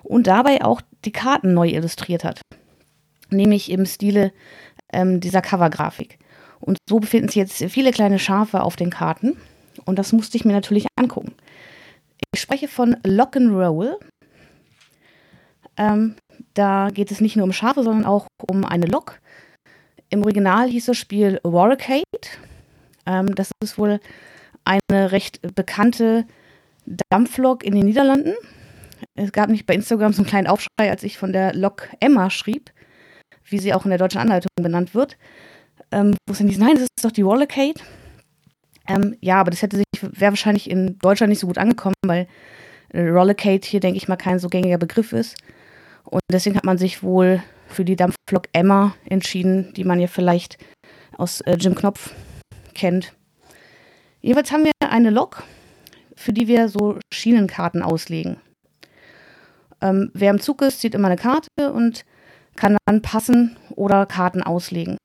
und 0.02 0.26
dabei 0.26 0.64
auch 0.64 0.80
die 1.04 1.12
Karten 1.12 1.52
neu 1.52 1.68
illustriert 1.68 2.22
hat. 2.22 2.40
Nämlich 3.30 3.70
im 3.70 3.86
Stile 3.86 4.32
ähm, 4.92 5.20
dieser 5.20 5.42
Covergrafik. 5.42 6.18
Und 6.60 6.78
so 6.88 7.00
befinden 7.00 7.28
sich 7.28 7.36
jetzt 7.36 7.62
viele 7.64 7.90
kleine 7.90 8.18
Schafe 8.18 8.62
auf 8.62 8.76
den 8.76 8.90
Karten. 8.90 9.36
Und 9.84 9.98
das 9.98 10.12
musste 10.12 10.36
ich 10.36 10.44
mir 10.44 10.52
natürlich 10.52 10.86
angucken. 10.96 11.34
Ich 12.32 12.40
spreche 12.40 12.68
von 12.68 12.94
Lock'n'Roll. 13.04 13.96
Ähm, 15.76 16.14
da 16.54 16.88
geht 16.90 17.10
es 17.10 17.20
nicht 17.20 17.36
nur 17.36 17.44
um 17.44 17.52
Schafe, 17.52 17.82
sondern 17.82 18.06
auch 18.06 18.28
um 18.48 18.64
eine 18.64 18.86
Lok. 18.86 19.20
Im 20.08 20.22
Original 20.22 20.68
hieß 20.68 20.86
das 20.86 20.96
Spiel 20.96 21.40
Warricade. 21.42 22.04
Ähm, 23.06 23.34
das 23.34 23.50
ist 23.62 23.78
wohl 23.78 24.00
eine 24.64 25.12
recht 25.12 25.40
bekannte 25.54 26.26
Dampflok 27.10 27.64
in 27.64 27.74
den 27.74 27.84
Niederlanden. 27.84 28.34
Es 29.14 29.32
gab 29.32 29.50
nicht 29.50 29.66
bei 29.66 29.74
Instagram 29.74 30.12
so 30.12 30.22
einen 30.22 30.28
kleinen 30.28 30.46
Aufschrei, 30.46 30.90
als 30.90 31.02
ich 31.02 31.18
von 31.18 31.32
der 31.32 31.54
Lok 31.54 31.88
Emma 32.00 32.30
schrieb, 32.30 32.70
wie 33.44 33.58
sie 33.58 33.74
auch 33.74 33.84
in 33.84 33.90
der 33.90 33.98
deutschen 33.98 34.20
Anleitung 34.20 34.48
benannt 34.60 34.94
wird 34.94 35.16
ähm, 35.94 36.14
wo 36.26 36.32
es 36.32 36.38
dann 36.38 36.48
hieß, 36.48 36.58
nein, 36.58 36.74
das 36.74 36.82
ist 36.96 37.04
doch 37.04 37.12
die 37.12 37.22
Rollercade. 37.22 37.80
Ähm, 38.88 39.16
ja, 39.20 39.40
aber 39.40 39.50
das 39.50 39.62
hätte 39.62 39.76
sich, 39.76 39.86
wäre 40.02 40.32
wahrscheinlich 40.32 40.68
in 40.68 40.98
Deutschland 40.98 41.30
nicht 41.30 41.38
so 41.38 41.46
gut 41.46 41.58
angekommen, 41.58 41.94
weil 42.04 42.26
äh, 42.92 43.08
Rollercade 43.08 43.60
hier, 43.64 43.80
denke 43.80 43.96
ich 43.96 44.08
mal, 44.08 44.16
kein 44.16 44.38
so 44.38 44.48
gängiger 44.48 44.78
Begriff 44.78 45.12
ist. 45.12 45.36
Und 46.04 46.20
deswegen 46.30 46.56
hat 46.56 46.64
man 46.64 46.76
sich 46.76 47.02
wohl 47.02 47.42
für 47.66 47.84
die 47.84 47.96
Dampflok 47.96 48.48
Emma 48.52 48.94
entschieden, 49.08 49.72
die 49.74 49.84
man 49.84 50.00
ja 50.00 50.06
vielleicht 50.06 50.58
aus 51.16 51.40
äh, 51.42 51.56
Jim 51.58 51.74
Knopf 51.74 52.12
kennt. 52.74 53.14
Jeweils 54.20 54.52
haben 54.52 54.64
wir 54.64 54.72
eine 54.80 55.10
Lok, 55.10 55.42
für 56.16 56.32
die 56.32 56.48
wir 56.48 56.68
so 56.68 56.98
Schienenkarten 57.12 57.82
auslegen. 57.82 58.38
Ähm, 59.80 60.10
wer 60.14 60.30
im 60.30 60.40
Zug 60.40 60.62
ist, 60.62 60.80
zieht 60.80 60.94
immer 60.94 61.08
eine 61.08 61.16
Karte 61.16 61.72
und 61.72 62.04
kann 62.56 62.76
dann 62.86 63.02
passen 63.02 63.56
oder 63.74 64.06
Karten 64.06 64.42
auslegen. 64.42 64.96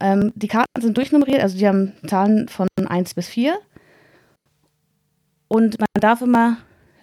Ähm, 0.00 0.32
die 0.34 0.48
Karten 0.48 0.80
sind 0.80 0.96
durchnummeriert, 0.96 1.42
also 1.42 1.58
die 1.58 1.66
haben 1.66 1.92
Zahlen 2.06 2.48
von 2.48 2.68
1 2.76 3.14
bis 3.14 3.28
4. 3.28 3.58
Und 5.48 5.78
man 5.78 5.88
darf 5.94 6.22
immer 6.22 6.58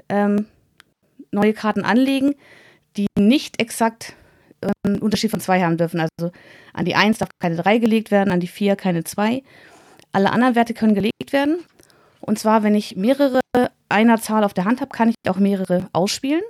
ähm, 0.09 0.45
neue 1.31 1.53
Karten 1.53 1.83
anlegen, 1.83 2.35
die 2.97 3.07
nicht 3.17 3.59
exakt 3.59 4.15
einen 4.83 4.99
Unterschied 4.99 5.31
von 5.31 5.39
2 5.39 5.61
haben 5.61 5.77
dürfen. 5.77 5.99
Also 5.99 6.31
an 6.73 6.85
die 6.85 6.95
1 6.95 7.17
darf 7.17 7.29
keine 7.39 7.55
3 7.55 7.77
gelegt 7.77 8.11
werden, 8.11 8.31
an 8.31 8.39
die 8.39 8.47
4 8.47 8.75
keine 8.75 9.03
2. 9.03 9.43
Alle 10.11 10.31
anderen 10.31 10.55
Werte 10.55 10.73
können 10.73 10.95
gelegt 10.95 11.31
werden. 11.31 11.59
Und 12.21 12.39
zwar, 12.39 12.63
wenn 12.63 12.75
ich 12.75 12.95
mehrere 12.95 13.39
einer 13.89 14.19
Zahl 14.19 14.43
auf 14.43 14.53
der 14.53 14.65
Hand 14.65 14.81
habe, 14.81 14.95
kann 14.95 15.09
ich 15.09 15.15
auch 15.29 15.37
mehrere 15.37 15.87
ausspielen. 15.93 16.41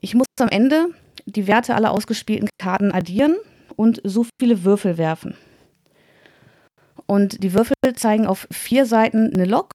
Ich 0.00 0.14
muss 0.14 0.26
am 0.40 0.48
Ende 0.48 0.88
die 1.26 1.46
Werte 1.46 1.74
aller 1.74 1.90
ausgespielten 1.90 2.48
Karten 2.58 2.92
addieren 2.92 3.36
und 3.76 4.00
so 4.04 4.26
viele 4.40 4.64
Würfel 4.64 4.98
werfen. 4.98 5.36
Und 7.06 7.42
die 7.42 7.52
Würfel 7.52 7.74
zeigen 7.96 8.26
auf 8.26 8.46
vier 8.50 8.86
Seiten 8.86 9.32
eine 9.34 9.44
Lok 9.44 9.72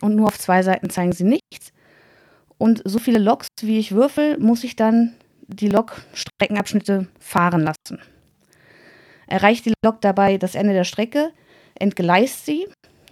und 0.00 0.16
nur 0.16 0.26
auf 0.26 0.38
zwei 0.38 0.62
Seiten 0.62 0.90
zeigen 0.90 1.12
sie 1.12 1.24
nichts. 1.24 1.72
Und 2.58 2.82
so 2.84 2.98
viele 2.98 3.18
Loks, 3.18 3.48
wie 3.60 3.78
ich 3.78 3.92
würfel, 3.92 4.38
muss 4.38 4.64
ich 4.64 4.76
dann 4.76 5.14
die 5.46 5.68
Lok-Streckenabschnitte 5.68 7.08
fahren 7.18 7.62
lassen. 7.62 8.00
Erreicht 9.26 9.64
die 9.64 9.74
Lok 9.84 10.00
dabei 10.00 10.38
das 10.38 10.54
Ende 10.54 10.72
der 10.72 10.84
Strecke, 10.84 11.32
entgleist 11.74 12.44
sie 12.44 12.66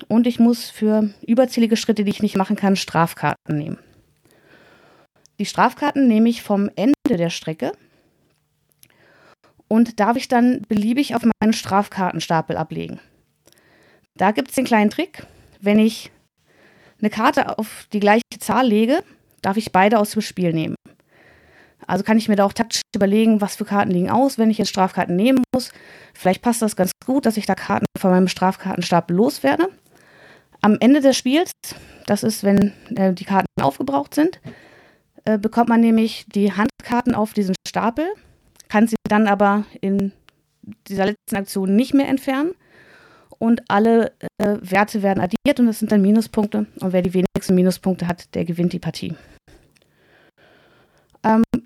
und 0.08 0.26
ich 0.26 0.38
muss 0.38 0.70
für 0.70 1.10
überzählige 1.26 1.76
Schritte, 1.76 2.04
die 2.04 2.10
ich 2.10 2.22
nicht 2.22 2.36
machen 2.36 2.56
kann, 2.56 2.76
Strafkarten 2.76 3.56
nehmen. 3.56 3.78
Die 5.38 5.46
Strafkarten 5.46 6.06
nehme 6.06 6.28
ich 6.28 6.42
vom 6.42 6.70
Ende 6.76 6.92
der 7.08 7.30
Strecke 7.30 7.72
und 9.68 10.00
darf 10.00 10.16
ich 10.16 10.28
dann 10.28 10.62
beliebig 10.68 11.14
auf 11.14 11.22
meinen 11.40 11.52
Strafkartenstapel 11.52 12.56
ablegen. 12.56 13.00
Da 14.16 14.32
gibt 14.32 14.48
es 14.50 14.56
den 14.56 14.66
kleinen 14.66 14.90
Trick. 14.90 15.26
Wenn 15.60 15.78
ich 15.78 16.10
eine 17.00 17.08
Karte 17.08 17.58
auf 17.58 17.86
die 17.92 18.00
gleiche 18.00 18.22
Zahl 18.38 18.66
lege, 18.66 19.02
darf 19.40 19.56
ich 19.56 19.72
beide 19.72 19.98
aus 19.98 20.10
dem 20.10 20.22
Spiel 20.22 20.52
nehmen. 20.52 20.74
Also 21.86 22.04
kann 22.04 22.18
ich 22.18 22.28
mir 22.28 22.36
da 22.36 22.44
auch 22.44 22.52
taktisch 22.52 22.82
überlegen, 22.94 23.40
was 23.40 23.56
für 23.56 23.64
Karten 23.64 23.90
liegen 23.90 24.10
aus, 24.10 24.38
wenn 24.38 24.50
ich 24.50 24.58
jetzt 24.58 24.68
Strafkarten 24.68 25.16
nehmen 25.16 25.42
muss. 25.54 25.72
Vielleicht 26.14 26.42
passt 26.42 26.62
das 26.62 26.76
ganz 26.76 26.92
gut, 27.04 27.26
dass 27.26 27.36
ich 27.36 27.46
da 27.46 27.54
Karten 27.54 27.86
von 27.98 28.10
meinem 28.10 28.28
Strafkartenstapel 28.28 29.16
loswerde. 29.16 29.68
Am 30.60 30.76
Ende 30.80 31.00
des 31.00 31.16
Spiels, 31.16 31.52
das 32.06 32.22
ist, 32.22 32.44
wenn 32.44 32.72
äh, 32.94 33.12
die 33.14 33.24
Karten 33.24 33.46
aufgebraucht 33.60 34.14
sind, 34.14 34.40
äh, 35.24 35.38
bekommt 35.38 35.68
man 35.68 35.80
nämlich 35.80 36.26
die 36.28 36.52
Handkarten 36.52 37.14
auf 37.14 37.32
diesen 37.32 37.54
Stapel, 37.66 38.06
kann 38.68 38.86
sie 38.86 38.96
dann 39.08 39.26
aber 39.26 39.64
in 39.80 40.12
dieser 40.88 41.06
letzten 41.06 41.36
Aktion 41.36 41.74
nicht 41.74 41.94
mehr 41.94 42.08
entfernen 42.08 42.54
und 43.38 43.62
alle 43.68 44.12
äh, 44.38 44.58
Werte 44.60 45.02
werden 45.02 45.20
addiert 45.20 45.58
und 45.58 45.66
das 45.66 45.78
sind 45.78 45.92
dann 45.92 46.02
Minuspunkte 46.02 46.66
und 46.80 46.92
wer 46.92 47.02
die 47.02 47.14
wenigsten 47.14 47.54
Minuspunkte 47.54 48.06
hat, 48.06 48.34
der 48.34 48.44
gewinnt 48.44 48.72
die 48.72 48.78
Partie. 48.78 49.14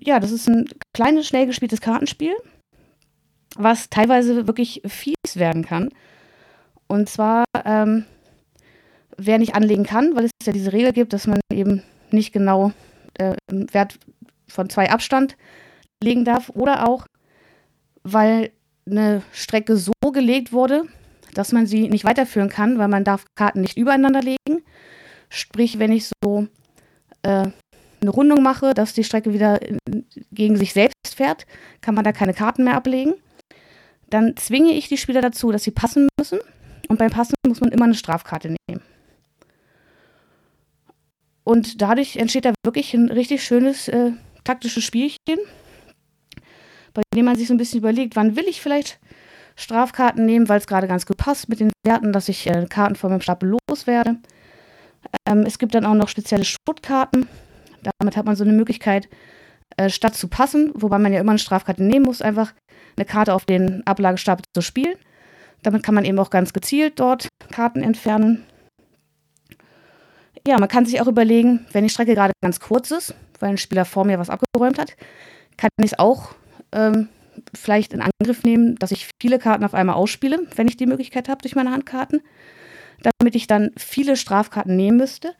Ja, 0.05 0.19
das 0.19 0.31
ist 0.31 0.47
ein 0.47 0.69
kleines, 0.93 1.27
schnell 1.27 1.47
gespieltes 1.47 1.81
Kartenspiel, 1.81 2.35
was 3.55 3.89
teilweise 3.89 4.45
wirklich 4.47 4.81
fies 4.85 5.15
werden 5.35 5.65
kann. 5.65 5.89
Und 6.87 7.09
zwar 7.09 7.45
ähm, 7.65 8.05
wer 9.17 9.39
nicht 9.39 9.55
anlegen 9.55 9.83
kann, 9.83 10.15
weil 10.15 10.25
es 10.25 10.31
ja 10.43 10.53
diese 10.53 10.73
Regel 10.73 10.93
gibt, 10.93 11.13
dass 11.13 11.25
man 11.25 11.39
eben 11.51 11.81
nicht 12.11 12.33
genau 12.33 12.71
äh, 13.15 13.35
Wert 13.49 13.97
von 14.47 14.69
zwei 14.69 14.91
Abstand 14.91 15.37
legen 16.03 16.23
darf. 16.23 16.49
Oder 16.49 16.87
auch, 16.87 17.07
weil 18.03 18.51
eine 18.87 19.23
Strecke 19.31 19.75
so 19.75 19.91
gelegt 20.13 20.53
wurde, 20.53 20.83
dass 21.33 21.51
man 21.51 21.65
sie 21.65 21.89
nicht 21.89 22.05
weiterführen 22.05 22.49
kann, 22.49 22.77
weil 22.77 22.87
man 22.89 23.03
darf 23.03 23.25
Karten 23.35 23.61
nicht 23.61 23.77
übereinander 23.77 24.21
legen. 24.21 24.63
Sprich, 25.29 25.79
wenn 25.79 25.91
ich 25.91 26.11
so 26.23 26.47
äh, 27.23 27.47
eine 28.01 28.11
Rundung 28.11 28.43
mache, 28.43 28.73
dass 28.73 28.93
die 28.93 29.03
Strecke 29.03 29.33
wieder 29.33 29.59
gegen 30.31 30.57
sich 30.57 30.73
selbst 30.73 31.15
fährt, 31.15 31.45
kann 31.81 31.95
man 31.95 32.03
da 32.03 32.11
keine 32.11 32.33
Karten 32.33 32.63
mehr 32.63 32.75
ablegen. 32.75 33.15
Dann 34.09 34.35
zwinge 34.37 34.71
ich 34.71 34.87
die 34.87 34.97
Spieler 34.97 35.21
dazu, 35.21 35.51
dass 35.51 35.63
sie 35.63 35.71
passen 35.71 36.07
müssen. 36.19 36.39
Und 36.87 36.99
beim 36.99 37.09
Passen 37.09 37.33
muss 37.47 37.61
man 37.61 37.71
immer 37.71 37.85
eine 37.85 37.95
Strafkarte 37.95 38.55
nehmen. 38.67 38.81
Und 41.43 41.81
dadurch 41.81 42.17
entsteht 42.17 42.45
da 42.45 42.53
wirklich 42.63 42.93
ein 42.93 43.09
richtig 43.09 43.43
schönes 43.43 43.87
äh, 43.87 44.11
taktisches 44.43 44.83
Spielchen, 44.83 45.39
bei 46.93 47.01
dem 47.13 47.25
man 47.25 47.35
sich 47.35 47.47
so 47.47 47.53
ein 47.53 47.57
bisschen 47.57 47.79
überlegt, 47.79 48.15
wann 48.15 48.35
will 48.35 48.45
ich 48.47 48.61
vielleicht 48.61 48.99
Strafkarten 49.55 50.25
nehmen, 50.25 50.49
weil 50.49 50.59
es 50.59 50.67
gerade 50.67 50.87
ganz 50.87 51.05
gut 51.05 51.17
passt 51.17 51.49
mit 51.49 51.59
den 51.59 51.71
Werten, 51.85 52.13
dass 52.13 52.29
ich 52.29 52.47
äh, 52.47 52.65
Karten 52.69 52.95
von 52.95 53.09
meinem 53.09 53.21
Stapel 53.21 53.55
loswerde. 53.69 54.17
Ähm, 55.27 55.43
es 55.45 55.59
gibt 55.59 55.75
dann 55.75 55.85
auch 55.85 55.93
noch 55.93 56.09
spezielle 56.09 56.45
Schuttkarten. 56.45 57.27
Damit 57.99 58.17
hat 58.17 58.25
man 58.25 58.35
so 58.35 58.43
eine 58.43 58.53
Möglichkeit, 58.53 59.09
äh, 59.77 59.89
statt 59.89 60.15
zu 60.15 60.27
passen, 60.27 60.71
wobei 60.75 60.99
man 60.99 61.13
ja 61.13 61.19
immer 61.19 61.31
eine 61.31 61.39
Strafkarte 61.39 61.83
nehmen 61.83 62.05
muss, 62.05 62.21
einfach 62.21 62.53
eine 62.97 63.05
Karte 63.05 63.33
auf 63.33 63.45
den 63.45 63.85
Ablagestapel 63.85 64.45
zu 64.53 64.61
spielen. 64.61 64.95
Damit 65.63 65.83
kann 65.83 65.95
man 65.95 66.05
eben 66.05 66.19
auch 66.19 66.29
ganz 66.29 66.53
gezielt 66.53 66.99
dort 66.99 67.27
Karten 67.51 67.81
entfernen 67.81 68.45
ja, 70.47 70.59
man 70.59 70.69
kann 70.69 70.85
sich 70.85 71.01
auch 71.01 71.07
überlegen, 71.07 71.65
wenn 71.71 71.83
die 71.83 71.89
Strecke 71.89 72.13
gerade 72.13 72.33
ganz 72.41 72.59
kurz 72.59 72.91
ist, 72.91 73.15
weil 73.39 73.49
ein 73.49 73.57
Spieler 73.57 73.85
vor 73.85 74.05
mir 74.05 74.19
was 74.19 74.29
abgeräumt 74.29 74.77
hat, 74.77 74.95
kann 75.57 75.69
ich 75.79 75.91
es 75.91 75.99
auch 75.99 76.35
ähm, 76.71 77.09
vielleicht 77.53 77.93
in 77.93 78.01
Angriff 78.01 78.43
nehmen, 78.43 78.75
dass 78.75 78.91
ich 78.91 79.09
viele 79.21 79.39
Karten 79.39 79.63
auf 79.63 79.73
einmal 79.73 79.95
ausspiele, 79.95 80.39
wenn 80.55 80.67
ich 80.67 80.77
die 80.77 80.85
Möglichkeit 80.85 81.29
habe 81.29 81.41
durch 81.41 81.55
meine 81.55 81.71
Handkarten, 81.71 82.21
damit 83.19 83.35
ich 83.35 83.47
dann 83.47 83.71
viele 83.77 84.15
Strafkarten 84.15 84.75
nehmen 84.75 84.97
müsste. 84.97 85.33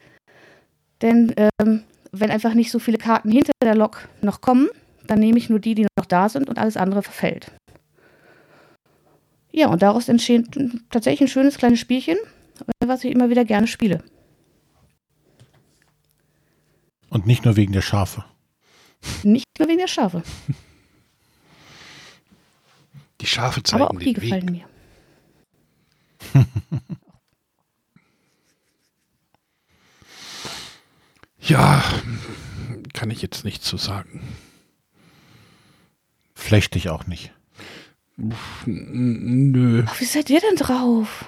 Denn 1.02 1.34
ähm, 1.36 1.84
wenn 2.20 2.30
einfach 2.30 2.54
nicht 2.54 2.70
so 2.70 2.78
viele 2.78 2.98
Karten 2.98 3.30
hinter 3.30 3.52
der 3.62 3.74
Lok 3.74 4.08
noch 4.22 4.40
kommen, 4.40 4.68
dann 5.06 5.18
nehme 5.18 5.38
ich 5.38 5.48
nur 5.50 5.58
die, 5.60 5.74
die 5.74 5.86
noch 5.98 6.06
da 6.06 6.28
sind 6.28 6.48
und 6.48 6.58
alles 6.58 6.76
andere 6.76 7.02
verfällt. 7.02 7.52
Ja, 9.52 9.68
und 9.68 9.82
daraus 9.82 10.08
entsteht 10.08 10.46
tatsächlich 10.90 11.22
ein 11.22 11.32
schönes 11.32 11.56
kleines 11.56 11.80
Spielchen, 11.80 12.18
was 12.84 13.04
ich 13.04 13.12
immer 13.12 13.30
wieder 13.30 13.44
gerne 13.44 13.66
spiele. 13.66 14.02
Und 17.08 17.26
nicht 17.26 17.44
nur 17.44 17.56
wegen 17.56 17.72
der 17.72 17.82
Schafe. 17.82 18.24
Nicht 19.22 19.46
nur 19.58 19.68
wegen 19.68 19.78
der 19.78 19.86
Schafe. 19.86 20.22
Die 23.20 23.26
Schafe 23.26 23.62
zeigen 23.62 23.82
Aber 23.82 23.94
auch 23.94 23.98
die 23.98 24.12
gefallen 24.12 24.48
Weg. 24.48 24.66
mir. 26.34 26.44
Ja, 31.46 31.82
kann 32.92 33.10
ich 33.10 33.22
jetzt 33.22 33.44
nichts 33.44 33.66
zu 33.66 33.76
sagen. 33.76 34.20
Flecht 36.34 36.74
dich 36.74 36.88
auch 36.90 37.06
nicht. 37.06 37.32
Nö. 38.64 39.84
Ach, 39.86 40.00
wie 40.00 40.04
seid 40.04 40.28
ihr 40.30 40.40
denn 40.40 40.56
drauf? 40.56 41.26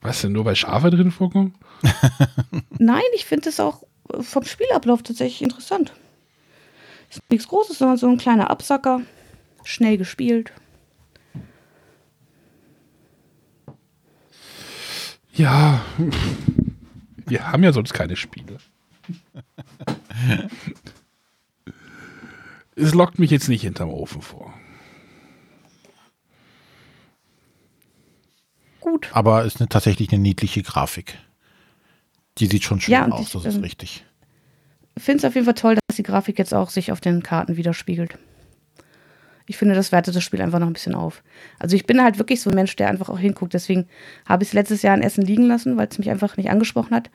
Was 0.00 0.20
denn, 0.20 0.32
nur 0.32 0.44
weil 0.44 0.54
Schafe 0.54 0.90
drin 0.90 1.10
vorkommen? 1.10 1.54
Nein, 2.78 3.02
ich 3.14 3.24
finde 3.24 3.48
es 3.48 3.58
auch 3.58 3.82
vom 4.20 4.44
Spielablauf 4.44 5.02
tatsächlich 5.02 5.42
interessant. 5.42 5.92
Ist 7.10 7.20
nichts 7.28 7.48
Großes, 7.48 7.78
sondern 7.78 7.96
so 7.96 8.08
ein 8.08 8.18
kleiner 8.18 8.50
Absacker. 8.50 9.00
Schnell 9.64 9.96
gespielt. 9.96 10.52
Ja, 15.32 15.84
wir 17.26 17.52
haben 17.52 17.62
ja 17.62 17.72
sonst 17.72 17.92
keine 17.92 18.16
Spiele. 18.16 18.58
es 22.76 22.94
lockt 22.94 23.18
mich 23.18 23.30
jetzt 23.30 23.48
nicht 23.48 23.62
hinterm 23.62 23.90
Ofen 23.90 24.22
vor. 24.22 24.52
Gut. 28.80 29.08
Aber 29.12 29.44
es 29.44 29.54
ist 29.54 29.60
eine, 29.60 29.68
tatsächlich 29.68 30.12
eine 30.12 30.22
niedliche 30.22 30.62
Grafik. 30.62 31.18
Die 32.38 32.46
sieht 32.46 32.64
schon 32.64 32.80
schön 32.80 32.92
Ja, 32.92 33.04
und 33.04 33.12
aus, 33.12 33.26
ich, 33.26 33.32
das 33.32 33.44
ist 33.46 33.56
ähm, 33.56 33.62
richtig. 33.62 34.04
finde 34.96 35.18
es 35.18 35.24
auf 35.24 35.34
jeden 35.34 35.44
Fall 35.44 35.54
toll, 35.54 35.76
dass 35.88 35.96
die 35.96 36.02
Grafik 36.02 36.38
jetzt 36.38 36.54
auch 36.54 36.70
sich 36.70 36.92
auf 36.92 37.00
den 37.00 37.22
Karten 37.22 37.56
widerspiegelt. 37.56 38.18
Ich 39.46 39.56
finde, 39.56 39.74
das 39.74 39.92
wertet 39.92 40.16
das 40.16 40.24
Spiel 40.24 40.42
einfach 40.42 40.58
noch 40.58 40.66
ein 40.66 40.72
bisschen 40.72 40.94
auf. 40.94 41.22
Also 41.58 41.76
ich 41.76 41.86
bin 41.86 42.02
halt 42.02 42.18
wirklich 42.18 42.40
so 42.40 42.50
ein 42.50 42.56
Mensch, 42.56 42.74
der 42.76 42.88
einfach 42.88 43.08
auch 43.08 43.18
hinguckt. 43.18 43.54
Deswegen 43.54 43.86
habe 44.28 44.42
ich 44.42 44.50
es 44.50 44.52
letztes 44.52 44.82
Jahr 44.82 44.96
in 44.96 45.02
Essen 45.02 45.24
liegen 45.24 45.46
lassen, 45.46 45.76
weil 45.76 45.88
es 45.88 45.98
mich 45.98 46.10
einfach 46.10 46.36
nicht 46.36 46.50
angesprochen 46.50 46.94
hat. 46.94 47.10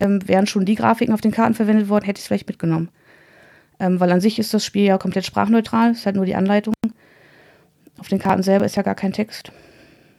Ähm, 0.00 0.26
wären 0.26 0.46
schon 0.46 0.64
die 0.64 0.74
Grafiken 0.74 1.12
auf 1.12 1.20
den 1.20 1.30
Karten 1.30 1.54
verwendet 1.54 1.88
worden, 1.88 2.04
hätte 2.04 2.18
ich 2.18 2.24
es 2.24 2.26
vielleicht 2.26 2.48
mitgenommen. 2.48 2.88
Ähm, 3.78 4.00
weil 4.00 4.10
an 4.10 4.20
sich 4.20 4.38
ist 4.38 4.54
das 4.54 4.64
Spiel 4.64 4.84
ja 4.84 4.96
komplett 4.96 5.26
sprachneutral, 5.26 5.92
ist 5.92 6.06
halt 6.06 6.16
nur 6.16 6.26
die 6.26 6.34
Anleitung. 6.34 6.74
Auf 7.98 8.08
den 8.08 8.18
Karten 8.18 8.42
selber 8.42 8.64
ist 8.64 8.76
ja 8.76 8.82
gar 8.82 8.94
kein 8.94 9.12
Text. 9.12 9.52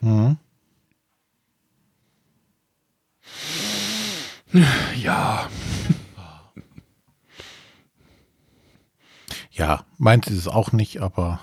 Mhm. 0.01 0.37
Ja, 5.01 5.49
Ja, 9.53 9.85
meins 9.99 10.27
ist 10.27 10.37
es 10.37 10.47
auch 10.47 10.71
nicht, 10.71 10.99
aber 10.99 11.39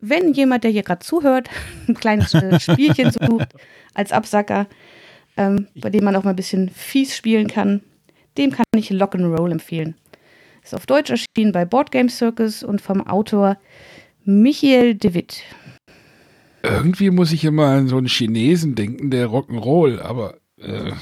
wenn 0.00 0.34
jemand, 0.34 0.64
der 0.64 0.70
hier 0.72 0.82
gerade 0.82 1.04
zuhört, 1.04 1.48
ein 1.88 1.94
kleines 1.94 2.34
äh, 2.34 2.58
Spielchen 2.60 3.10
sucht 3.10 3.54
als 3.94 4.12
Absacker, 4.12 4.66
ähm, 5.36 5.68
bei 5.76 5.90
dem 5.90 6.04
man 6.04 6.16
auch 6.16 6.24
mal 6.24 6.30
ein 6.30 6.36
bisschen 6.36 6.68
fies 6.70 7.16
spielen 7.16 7.46
kann, 7.46 7.82
dem 8.36 8.50
kann 8.50 8.64
ich 8.76 8.90
Lock'n'Roll 8.90 9.52
empfehlen. 9.52 9.94
Ist 10.62 10.74
auf 10.74 10.86
Deutsch 10.86 11.10
erschienen 11.10 11.52
bei 11.52 11.64
Board 11.64 11.92
Game 11.92 12.08
Circus 12.08 12.62
und 12.62 12.80
vom 12.80 13.06
Autor 13.06 13.58
Michael 14.24 14.94
de 14.94 15.14
Witt. 15.14 15.42
Irgendwie 16.62 17.10
muss 17.10 17.32
ich 17.32 17.44
immer 17.44 17.66
an 17.66 17.88
so 17.88 17.98
einen 17.98 18.08
Chinesen 18.08 18.74
denken, 18.74 19.10
der 19.10 19.28
Rock'n'Roll, 19.28 20.00
aber. 20.00 20.38
Äh. 20.58 20.92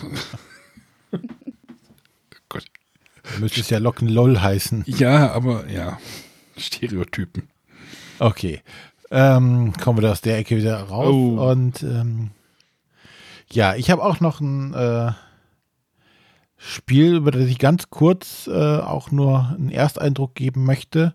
Müsste 3.39 3.61
es 3.61 3.71
ja 3.71 3.79
Lock'n'Loll 3.79 4.41
heißen. 4.41 4.85
Ja, 4.87 5.33
aber 5.33 5.69
ja. 5.69 5.99
Stereotypen. 6.57 7.49
Okay. 8.19 8.61
Ähm, 9.11 9.73
kommen 9.75 9.99
wir 9.99 10.03
da 10.03 10.13
aus 10.13 10.21
der 10.21 10.39
Ecke 10.39 10.57
wieder 10.57 10.81
raus. 10.81 11.13
Oh. 11.13 11.51
Und 11.51 11.83
ähm, 11.83 12.31
ja, 13.51 13.75
ich 13.75 13.91
habe 13.91 14.03
auch 14.03 14.21
noch 14.21 14.41
ein 14.41 14.73
äh, 14.75 15.13
Spiel, 16.57 17.17
über 17.17 17.31
das 17.31 17.43
ich 17.43 17.59
ganz 17.59 17.91
kurz 17.91 18.47
äh, 18.47 18.79
auch 18.79 19.11
nur 19.11 19.51
einen 19.51 19.71
Ersteindruck 19.71 20.35
geben 20.35 20.65
möchte. 20.65 21.15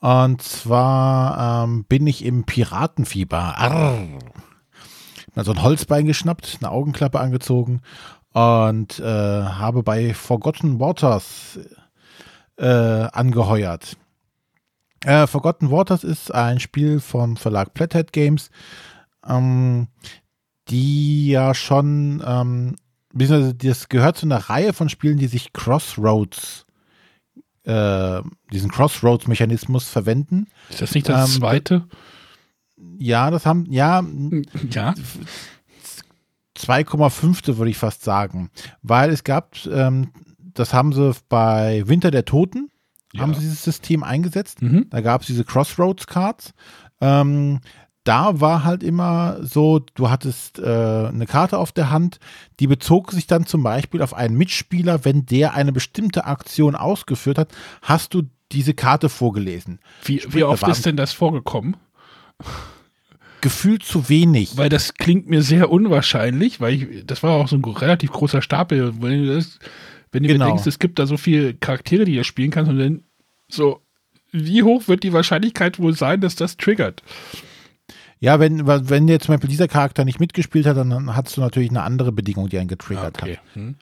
Und 0.00 0.42
zwar 0.42 1.64
ähm, 1.64 1.84
bin 1.84 2.06
ich 2.06 2.24
im 2.24 2.44
Piratenfieber. 2.44 3.58
Arr. 3.58 3.98
Also 5.36 5.52
ein 5.52 5.62
Holzbein 5.62 6.06
geschnappt, 6.06 6.58
eine 6.60 6.70
Augenklappe 6.70 7.20
angezogen 7.20 7.82
und 8.32 8.98
äh, 9.00 9.02
habe 9.04 9.82
bei 9.82 10.14
Forgotten 10.14 10.78
Waters 10.78 11.58
äh, 12.56 12.66
angeheuert. 12.66 13.96
Äh, 15.04 15.26
Forgotten 15.26 15.70
Waters 15.70 16.04
ist 16.04 16.32
ein 16.32 16.60
Spiel 16.60 17.00
vom 17.00 17.36
Verlag 17.36 17.70
Flathead 17.74 18.12
Games, 18.12 18.50
ähm, 19.26 19.88
die 20.68 21.30
ja 21.30 21.54
schon, 21.54 22.22
ähm, 22.24 22.76
das 23.12 23.88
gehört 23.88 24.18
zu 24.18 24.26
einer 24.26 24.36
Reihe 24.36 24.72
von 24.72 24.88
Spielen, 24.88 25.18
die 25.18 25.26
sich 25.26 25.52
Crossroads, 25.52 26.66
äh, 27.64 28.20
diesen 28.52 28.70
Crossroads-Mechanismus 28.70 29.88
verwenden. 29.88 30.46
Ist 30.68 30.82
das 30.82 30.94
nicht 30.94 31.08
das 31.08 31.34
ähm, 31.34 31.40
zweite? 31.40 31.88
Ja, 32.98 33.30
das 33.30 33.46
haben, 33.46 33.66
ja, 33.70 34.04
ja. 34.70 34.94
2,5 36.60 37.56
würde 37.56 37.70
ich 37.70 37.78
fast 37.78 38.04
sagen, 38.04 38.50
weil 38.82 39.10
es 39.10 39.24
gab, 39.24 39.56
ähm, 39.66 40.12
das 40.38 40.74
haben 40.74 40.92
sie 40.92 41.12
bei 41.28 41.82
Winter 41.86 42.10
der 42.10 42.24
Toten, 42.24 42.70
ja. 43.12 43.22
haben 43.22 43.34
sie 43.34 43.40
dieses 43.40 43.64
System 43.64 44.02
eingesetzt. 44.02 44.62
Mhm. 44.62 44.86
Da 44.90 45.00
gab 45.00 45.22
es 45.22 45.26
diese 45.26 45.44
Crossroads-Cards. 45.44 46.52
Ähm, 47.00 47.60
da 48.04 48.40
war 48.40 48.64
halt 48.64 48.82
immer 48.82 49.38
so, 49.42 49.80
du 49.94 50.10
hattest 50.10 50.58
äh, 50.58 50.62
eine 50.64 51.26
Karte 51.26 51.58
auf 51.58 51.70
der 51.72 51.90
Hand, 51.90 52.18
die 52.58 52.66
bezog 52.66 53.12
sich 53.12 53.26
dann 53.26 53.46
zum 53.46 53.62
Beispiel 53.62 54.02
auf 54.02 54.14
einen 54.14 54.36
Mitspieler, 54.36 55.04
wenn 55.04 55.26
der 55.26 55.54
eine 55.54 55.72
bestimmte 55.72 56.24
Aktion 56.24 56.74
ausgeführt 56.74 57.38
hat, 57.38 57.52
hast 57.82 58.14
du 58.14 58.22
diese 58.52 58.74
Karte 58.74 59.08
vorgelesen. 59.08 59.80
Wie, 60.02 60.18
Sprich, 60.18 60.34
wie 60.34 60.44
oft 60.44 60.66
ist 60.66 60.86
denn 60.86 60.96
das 60.96 61.12
vorgekommen? 61.12 61.76
Gefühlt 63.40 63.82
zu 63.82 64.08
wenig. 64.08 64.56
Weil 64.56 64.68
das 64.68 64.94
klingt 64.94 65.28
mir 65.28 65.42
sehr 65.42 65.70
unwahrscheinlich, 65.70 66.60
weil 66.60 66.74
ich, 66.74 67.06
das 67.06 67.22
war 67.22 67.32
auch 67.32 67.48
so 67.48 67.56
ein 67.56 67.64
relativ 67.64 68.10
großer 68.12 68.42
Stapel. 68.42 68.94
Wenn 69.00 69.26
du 69.26 69.34
das 69.34 69.58
wenn 70.12 70.22
du 70.22 70.28
genau. 70.28 70.46
denkst, 70.46 70.66
es 70.66 70.78
gibt 70.78 70.98
da 70.98 71.06
so 71.06 71.16
viele 71.16 71.54
Charaktere, 71.54 72.04
die 72.04 72.16
du 72.16 72.24
spielen 72.24 72.50
kannst 72.50 72.70
und 72.70 72.78
dann 72.78 73.04
so, 73.48 73.80
wie 74.32 74.62
hoch 74.62 74.88
wird 74.88 75.02
die 75.02 75.12
Wahrscheinlichkeit 75.12 75.78
wohl 75.78 75.94
sein, 75.94 76.20
dass 76.20 76.34
das 76.34 76.56
triggert? 76.56 77.02
Ja, 78.18 78.38
wenn, 78.38 78.66
wenn 78.66 79.08
jetzt 79.08 79.26
zum 79.26 79.34
Beispiel 79.34 79.50
dieser 79.50 79.68
Charakter 79.68 80.04
nicht 80.04 80.20
mitgespielt 80.20 80.66
hat, 80.66 80.76
dann 80.76 81.16
hast 81.16 81.36
du 81.36 81.40
natürlich 81.40 81.70
eine 81.70 81.82
andere 81.82 82.12
Bedingung, 82.12 82.48
die 82.48 82.58
einen 82.58 82.68
getriggert 82.68 83.22
okay. 83.22 83.36
hat. 83.36 83.54
Hm. 83.54 83.76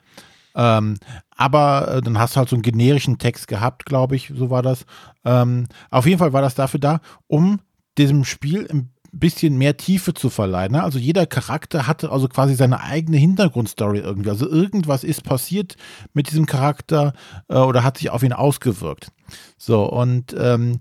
Ähm, 0.55 0.97
aber 1.35 1.95
äh, 1.95 2.01
dann 2.01 2.17
hast 2.17 2.35
du 2.35 2.39
halt 2.39 2.49
so 2.49 2.55
einen 2.55 2.63
generischen 2.63 3.17
Text 3.17 3.47
gehabt, 3.47 3.85
glaube 3.85 4.15
ich, 4.15 4.31
so 4.35 4.49
war 4.49 4.61
das. 4.61 4.85
Ähm, 5.25 5.67
auf 5.89 6.05
jeden 6.05 6.19
Fall 6.19 6.33
war 6.33 6.41
das 6.41 6.55
dafür 6.55 6.79
da, 6.79 7.01
um 7.27 7.59
diesem 7.97 8.23
Spiel 8.23 8.67
ein 8.69 8.91
bisschen 9.11 9.57
mehr 9.57 9.77
Tiefe 9.77 10.13
zu 10.13 10.29
verleihen. 10.29 10.73
Ne? 10.73 10.83
Also 10.83 10.99
jeder 10.99 11.25
Charakter 11.25 11.87
hatte 11.87 12.11
also 12.11 12.27
quasi 12.27 12.55
seine 12.55 12.81
eigene 12.81 13.17
Hintergrundstory 13.17 13.99
irgendwie. 13.99 14.29
Also 14.29 14.49
irgendwas 14.49 15.03
ist 15.03 15.23
passiert 15.23 15.75
mit 16.13 16.29
diesem 16.29 16.45
Charakter 16.45 17.13
äh, 17.47 17.57
oder 17.57 17.83
hat 17.83 17.97
sich 17.97 18.09
auf 18.09 18.23
ihn 18.23 18.33
ausgewirkt. 18.33 19.11
So, 19.57 19.85
und 19.85 20.35
ähm, 20.37 20.79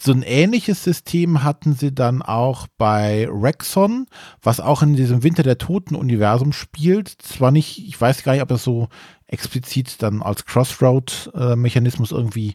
so 0.00 0.12
ein 0.12 0.22
ähnliches 0.22 0.82
System 0.82 1.42
hatten 1.42 1.74
sie 1.74 1.94
dann 1.94 2.22
auch 2.22 2.66
bei 2.78 3.28
Rexon, 3.30 4.06
was 4.40 4.58
auch 4.58 4.82
in 4.82 4.96
diesem 4.96 5.22
Winter 5.22 5.42
der 5.42 5.58
Toten-Universum 5.58 6.52
spielt. 6.52 7.08
Zwar 7.08 7.50
nicht, 7.50 7.86
ich 7.86 8.00
weiß 8.00 8.22
gar 8.22 8.32
nicht, 8.32 8.42
ob 8.42 8.48
das 8.48 8.64
so 8.64 8.88
explizit 9.26 10.02
dann 10.02 10.22
als 10.22 10.46
Crossroad-Mechanismus 10.46 12.12
irgendwie 12.12 12.54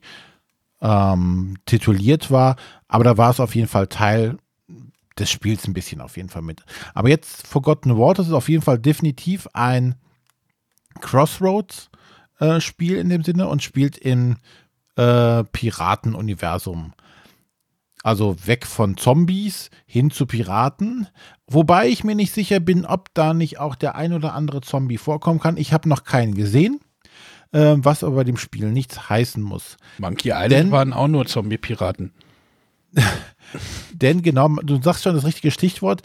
ähm, 0.81 1.55
tituliert 1.65 2.31
war, 2.31 2.55
aber 2.87 3.03
da 3.03 3.17
war 3.17 3.29
es 3.29 3.39
auf 3.39 3.55
jeden 3.55 3.67
Fall 3.67 3.87
Teil 3.87 4.37
des 5.17 5.29
Spiels 5.29 5.67
ein 5.67 5.73
bisschen 5.73 6.01
auf 6.01 6.17
jeden 6.17 6.29
Fall 6.29 6.41
mit. 6.41 6.63
Aber 6.93 7.09
jetzt 7.09 7.47
Forgotten 7.47 7.97
Waters 7.97 8.27
ist 8.27 8.33
auf 8.33 8.49
jeden 8.49 8.63
Fall 8.63 8.79
definitiv 8.79 9.47
ein 9.53 9.95
Crossroads-Spiel 11.01 12.95
äh, 12.95 12.99
in 12.99 13.09
dem 13.09 13.23
Sinne 13.23 13.47
und 13.47 13.63
spielt 13.63 13.97
im 13.97 14.37
äh, 14.95 15.43
Piratenuniversum. 15.43 16.93
Also 18.03 18.35
weg 18.45 18.67
von 18.67 18.97
Zombies 18.97 19.71
hin 19.87 20.11
zu 20.11 20.27
Piraten. 20.27 21.07
Wobei 21.47 21.87
ich 21.87 22.03
mir 22.03 22.15
nicht 22.15 22.33
sicher 22.33 22.59
bin, 22.59 22.85
ob 22.85 23.11
da 23.15 23.33
nicht 23.33 23.59
auch 23.59 23.75
der 23.75 23.95
ein 23.95 24.13
oder 24.13 24.33
andere 24.33 24.61
Zombie 24.61 24.99
vorkommen 24.99 25.39
kann. 25.39 25.57
Ich 25.57 25.73
habe 25.73 25.89
noch 25.89 26.03
keinen 26.03 26.35
gesehen, 26.35 26.79
äh, 27.51 27.75
was 27.77 28.03
aber 28.03 28.17
bei 28.17 28.23
dem 28.23 28.37
Spiel 28.37 28.71
nichts 28.71 29.09
heißen 29.09 29.41
muss. 29.41 29.77
Monkey 29.97 30.29
Island 30.29 30.51
Denn, 30.51 30.71
waren 30.71 30.93
auch 30.93 31.07
nur 31.07 31.25
Zombie-Piraten. 31.25 32.13
Denn 33.91 34.21
genau, 34.21 34.49
du 34.63 34.81
sagst 34.81 35.03
schon 35.03 35.15
das 35.15 35.25
richtige 35.25 35.51
Stichwort. 35.51 36.01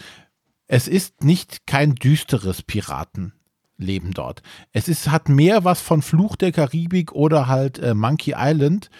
Es 0.66 0.86
ist 0.88 1.24
nicht 1.24 1.66
kein 1.66 1.95
düsteres 1.95 2.62
Piratenleben 2.62 4.12
dort. 4.14 4.43
Es 4.72 4.88
ist, 4.88 5.11
hat 5.11 5.28
mehr 5.28 5.64
was 5.64 5.80
von 5.80 6.03
Fluch 6.03 6.36
der 6.36 6.53
Karibik 6.53 7.12
oder 7.12 7.49
halt 7.49 7.78
äh, 7.78 7.95
Monkey 7.95 8.34
Island. 8.36 8.91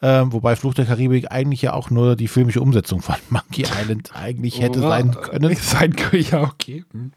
Äh, 0.00 0.24
wobei 0.26 0.56
Fluch 0.56 0.74
der 0.74 0.86
Karibik 0.86 1.30
eigentlich 1.30 1.60
ja 1.60 1.74
auch 1.74 1.90
nur 1.90 2.16
die 2.16 2.28
filmische 2.28 2.60
Umsetzung 2.60 3.02
von 3.02 3.16
Monkey 3.30 3.62
Island 3.62 4.12
eigentlich 4.14 4.60
hätte 4.60 4.80
oh, 4.80 4.88
sein 4.88 5.10
können. 5.10 5.54
Sein 5.60 5.96
können, 5.96 6.24
ja, 6.30 6.42
okay. 6.44 6.84
Hm. 6.92 7.12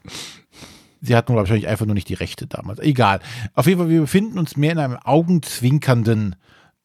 Sie 1.00 1.16
hatten 1.16 1.34
wahrscheinlich 1.34 1.66
einfach 1.66 1.86
nur 1.86 1.94
nicht 1.94 2.08
die 2.08 2.14
Rechte 2.14 2.46
damals. 2.46 2.78
Egal. 2.78 3.20
Auf 3.54 3.66
jeden 3.66 3.78
Fall, 3.80 3.88
wir 3.88 4.02
befinden 4.02 4.38
uns 4.38 4.56
mehr 4.56 4.72
in 4.72 4.78
einem 4.78 4.96
augenzwinkernden 4.96 6.34
äh, 6.34 6.36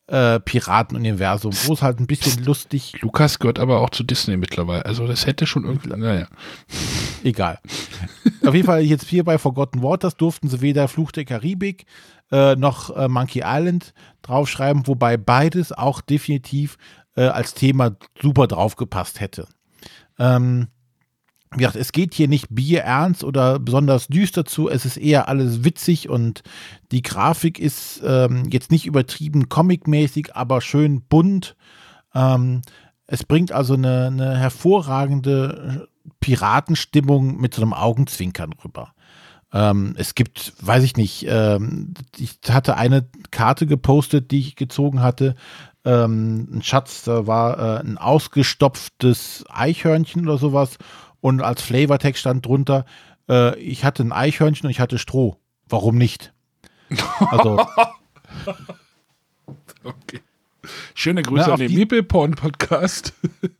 Piratenuniversum, 0.07 1.53
wo 1.65 1.73
es 1.73 1.81
halt 1.81 1.99
ein 1.99 2.07
bisschen 2.07 2.43
lustig. 2.45 2.93
Lukas 3.01 3.39
gehört 3.39 3.59
aber 3.59 3.81
auch 3.81 3.89
zu 3.89 4.03
Disney 4.03 4.37
mittlerweile. 4.37 4.85
Also 4.85 5.05
das 5.05 5.25
hätte 5.25 5.45
schon 5.45 5.65
irgendwie. 5.65 5.89
Naja. 5.89 6.27
Egal. 7.23 7.59
Auf 8.45 8.55
jeden 8.55 8.65
Fall 8.65 8.81
jetzt 8.81 9.07
hier 9.07 9.23
bei 9.25 9.37
Forgotten 9.37 9.83
Waters 9.83 10.15
durften 10.15 10.47
sie 10.47 10.61
weder 10.61 10.87
Fluch 10.87 11.11
der 11.11 11.25
Karibik 11.25 11.85
äh, 12.31 12.55
noch 12.55 12.95
äh, 12.95 13.07
Monkey 13.07 13.41
Island 13.45 13.93
draufschreiben, 14.21 14.87
wobei 14.87 15.17
beides 15.17 15.71
auch 15.71 16.01
definitiv 16.01 16.77
äh, 17.15 17.23
als 17.23 17.53
Thema 17.53 17.97
super 18.21 18.47
draufgepasst 18.47 19.19
hätte. 19.19 19.47
Ähm, 20.19 20.67
wie 21.51 21.59
gesagt, 21.59 21.77
es 21.77 21.91
geht 21.91 22.13
hier 22.13 22.27
nicht 22.27 22.47
bierernst 22.49 23.23
oder 23.23 23.59
besonders 23.59 24.07
düster 24.07 24.45
zu, 24.45 24.69
es 24.69 24.85
ist 24.85 24.97
eher 24.97 25.27
alles 25.27 25.63
witzig 25.63 26.09
und 26.09 26.43
die 26.91 27.01
Grafik 27.01 27.59
ist 27.59 28.01
ähm, 28.05 28.49
jetzt 28.51 28.71
nicht 28.71 28.85
übertrieben 28.85 29.47
comicmäßig, 29.47 30.35
aber 30.35 30.61
schön 30.61 31.01
bunt. 31.01 31.55
Ähm, 32.13 32.61
es 33.05 33.23
bringt 33.23 33.53
also 33.53 33.75
eine, 33.75 34.07
eine, 34.07 34.37
hervorragende 34.37 35.87
Piratenstimmung 36.19 37.39
mit 37.39 37.53
so 37.53 37.61
einem 37.61 37.73
Augenzwinkern 37.73 38.53
rüber. 38.63 38.93
Ähm, 39.53 39.95
es 39.97 40.13
gibt, 40.13 40.53
weiß 40.59 40.83
ich 40.83 40.97
nicht, 40.97 41.25
ähm, 41.29 41.93
ich 42.17 42.39
hatte 42.49 42.75
eine 42.75 43.07
Karte 43.31 43.65
gepostet, 43.65 44.31
die 44.31 44.39
ich 44.39 44.55
gezogen 44.57 45.01
hatte. 45.01 45.35
Ähm, 45.85 46.49
ein 46.51 46.63
Schatz, 46.63 47.03
da 47.03 47.27
war 47.27 47.57
äh, 47.57 47.79
ein 47.79 47.97
ausgestopftes 47.97 49.45
Eichhörnchen 49.47 50.27
oder 50.27 50.37
sowas 50.37 50.77
und 51.27 51.41
als 51.41 51.61
Flavortext 51.61 52.21
stand 52.21 52.45
drunter, 52.45 52.85
äh, 53.29 53.59
ich 53.59 53.83
hatte 53.83 54.01
ein 54.01 54.13
Eichhörnchen 54.13 54.65
und 54.65 54.71
ich 54.71 54.79
hatte 54.79 54.97
Stroh. 54.97 55.35
Warum 55.67 55.97
nicht? 55.97 56.33
Also. 57.19 57.67
okay. 59.83 60.21
Schöne 60.93 61.23
Grüße 61.23 61.43
Na, 61.47 61.53
an 61.55 61.59
den 61.59 61.73
Meeple 61.73 62.03
Porn 62.03 62.35
Podcast. 62.35 63.13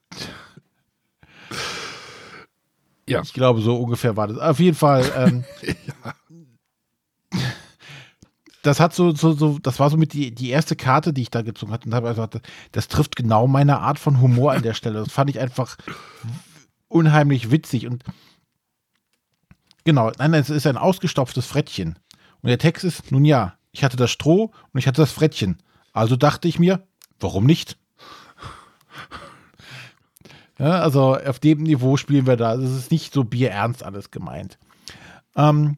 ja. 3.09 3.21
Ich 3.21 3.33
glaube, 3.33 3.59
so 3.59 3.75
ungefähr 3.75 4.15
war 4.15 4.27
das. 4.27 4.37
Auf 4.37 4.61
jeden 4.61 4.77
Fall. 4.77 5.03
Ähm, 5.17 5.43
ja. 7.33 7.41
das 8.63 8.79
hat 8.79 8.93
so, 8.93 9.13
so, 9.13 9.33
so, 9.33 9.59
das 9.59 9.77
war 9.81 9.89
so 9.89 9.97
mit 9.97 10.13
die, 10.13 10.33
die 10.33 10.51
erste 10.51 10.77
Karte, 10.77 11.11
die 11.11 11.23
ich 11.23 11.31
da 11.31 11.41
gezogen 11.41 11.73
hatte 11.73 11.89
und 11.89 11.93
habe 11.93 12.07
gesagt, 12.07 12.39
das 12.71 12.87
trifft 12.87 13.17
genau 13.17 13.45
meine 13.45 13.79
Art 13.79 13.99
von 13.99 14.21
Humor 14.21 14.53
an 14.53 14.61
der 14.61 14.73
Stelle. 14.73 14.99
Das 14.99 15.11
fand 15.11 15.29
ich 15.29 15.41
einfach 15.41 15.75
unheimlich 16.87 17.51
witzig 17.51 17.87
und 17.87 18.03
genau, 19.83 20.11
nein, 20.17 20.33
es 20.33 20.49
ist 20.49 20.67
ein 20.67 20.77
ausgestopftes 20.77 21.45
Frettchen. 21.45 21.99
Und 22.41 22.49
der 22.49 22.59
Text 22.59 22.83
ist, 22.83 23.11
nun 23.11 23.25
ja, 23.25 23.57
ich 23.71 23.83
hatte 23.83 23.97
das 23.97 24.11
Stroh 24.11 24.51
und 24.71 24.79
ich 24.79 24.87
hatte 24.87 25.01
das 25.01 25.11
Frettchen. 25.11 25.57
Also 25.93 26.15
dachte 26.15 26.47
ich 26.47 26.59
mir, 26.59 26.87
warum 27.19 27.45
nicht? 27.45 27.77
Ja, 30.59 30.81
also 30.81 31.15
auf 31.15 31.39
dem 31.39 31.63
Niveau 31.63 31.97
spielen 31.97 32.25
wir 32.25 32.35
da. 32.35 32.55
Es 32.55 32.71
ist 32.71 32.91
nicht 32.91 33.13
so 33.13 33.23
bierernst 33.23 33.83
alles 33.83 34.09
gemeint. 34.09 34.57
Ähm, 35.35 35.77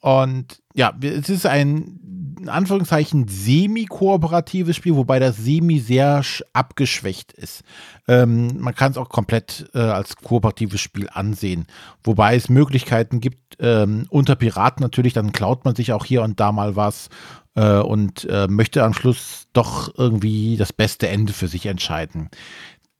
und 0.00 0.60
ja, 0.74 0.92
es 1.00 1.28
ist 1.28 1.46
ein 1.46 2.00
in 2.42 2.48
Anführungszeichen 2.48 3.28
semi-kooperatives 3.28 4.74
Spiel, 4.74 4.96
wobei 4.96 5.20
das 5.20 5.36
Semi 5.36 5.78
sehr 5.78 6.22
abgeschwächt 6.52 7.32
ist. 7.32 7.62
Ähm, 8.08 8.60
man 8.60 8.74
kann 8.74 8.90
es 8.90 8.98
auch 8.98 9.08
komplett 9.08 9.70
äh, 9.74 9.78
als 9.78 10.16
kooperatives 10.16 10.80
Spiel 10.80 11.08
ansehen, 11.12 11.66
wobei 12.02 12.34
es 12.34 12.48
Möglichkeiten 12.48 13.20
gibt, 13.20 13.56
ähm, 13.60 14.06
unter 14.10 14.34
Piraten 14.34 14.82
natürlich, 14.82 15.12
dann 15.12 15.32
klaut 15.32 15.64
man 15.64 15.76
sich 15.76 15.92
auch 15.92 16.04
hier 16.04 16.22
und 16.22 16.40
da 16.40 16.50
mal 16.50 16.74
was 16.74 17.10
äh, 17.54 17.78
und 17.78 18.24
äh, 18.24 18.48
möchte 18.48 18.82
am 18.82 18.92
Schluss 18.92 19.46
doch 19.52 19.96
irgendwie 19.96 20.56
das 20.56 20.72
beste 20.72 21.08
Ende 21.08 21.32
für 21.32 21.46
sich 21.46 21.66
entscheiden. 21.66 22.28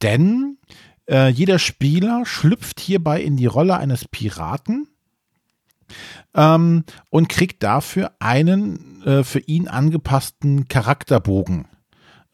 Denn 0.03 0.59
äh, 1.11 1.29
jeder 1.29 1.59
Spieler 1.59 2.25
schlüpft 2.25 2.79
hierbei 2.79 3.21
in 3.23 3.37
die 3.37 3.47
Rolle 3.47 3.77
eines 3.77 4.07
Piraten 4.07 4.87
ähm, 6.35 6.85
und 7.11 7.29
kriegt 7.29 7.63
dafür 7.63 8.13
einen 8.21 8.92
äh, 9.05 9.25
für 9.25 9.41
ihn 9.41 9.69
angepassten 9.69 10.69
Charakterbogen. 10.69 11.67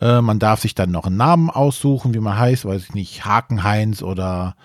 Äh, 0.00 0.20
man 0.20 0.38
darf 0.38 0.60
sich 0.60 0.74
dann 0.74 0.90
noch 0.90 1.06
einen 1.06 1.16
Namen 1.16 1.50
aussuchen, 1.50 2.14
wie 2.14 2.20
man 2.20 2.38
heißt, 2.38 2.64
weiß 2.64 2.84
ich 2.84 2.94
nicht, 2.94 3.24
Hakenheinz 3.24 4.02
oder 4.02 4.56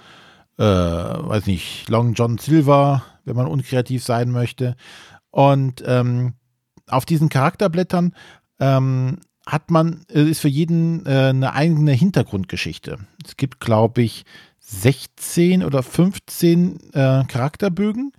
äh, 0.57 0.63
weiß 0.63 1.47
nicht, 1.47 1.89
Long 1.89 2.13
John 2.13 2.37
Silver, 2.37 3.03
wenn 3.25 3.35
man 3.35 3.47
unkreativ 3.47 4.03
sein 4.03 4.31
möchte. 4.31 4.75
Und 5.31 5.83
ähm, 5.85 6.33
auf 6.87 7.05
diesen 7.05 7.29
Charakterblättern 7.29 8.13
ähm, 8.59 9.19
hat 9.45 9.71
man, 9.71 10.05
äh, 10.09 10.23
ist 10.23 10.41
für 10.41 10.49
jeden 10.49 11.05
äh, 11.05 11.29
eine 11.29 11.53
eigene 11.53 11.91
Hintergrundgeschichte. 11.91 12.99
Es 13.25 13.37
gibt, 13.37 13.59
glaube 13.59 14.03
ich, 14.03 14.25
16 14.59 15.63
oder 15.63 15.83
15 15.83 16.93
äh, 16.93 17.23
Charakterbögen 17.25 18.13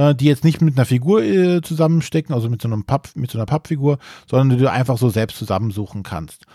äh, 0.00 0.14
die 0.14 0.24
jetzt 0.24 0.44
nicht 0.44 0.62
mit 0.62 0.78
einer 0.78 0.86
Figur 0.86 1.22
äh, 1.22 1.60
zusammenstecken, 1.60 2.34
also 2.34 2.48
mit 2.48 2.62
so, 2.62 2.68
einem 2.68 2.84
Papp, 2.84 3.10
mit 3.16 3.30
so 3.30 3.38
einer 3.38 3.46
Pappfigur, 3.46 3.98
sondern 4.26 4.56
die 4.56 4.62
du 4.62 4.70
einfach 4.70 4.96
so 4.96 5.10
selbst 5.10 5.36
zusammensuchen 5.36 6.02
kannst. 6.02 6.46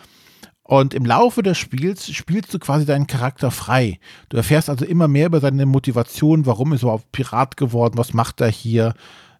Und 0.64 0.96
im 0.96 1.06
Laufe 1.06 1.43
des 1.43 1.60
Spiels 1.60 2.10
spielst 2.12 2.52
du 2.52 2.58
quasi 2.58 2.88
deinen 2.88 3.06
Charakter 3.06 3.52
frei. 3.52 4.00
Du 4.30 4.38
erfährst 4.38 4.68
also 4.68 4.84
immer 4.84 5.08
mehr 5.08 5.28
über 5.28 5.41
seine 5.41 5.68
Motivation, 5.68 6.48
warum 6.48 6.74
ist 6.74 6.82
er 6.82 6.86
überhaupt 6.86 7.12
Pirat 7.12 7.56
geworden, 7.56 8.00
was 8.00 8.16
macht 8.16 8.41
er 8.41 8.50
hier, 8.50 8.96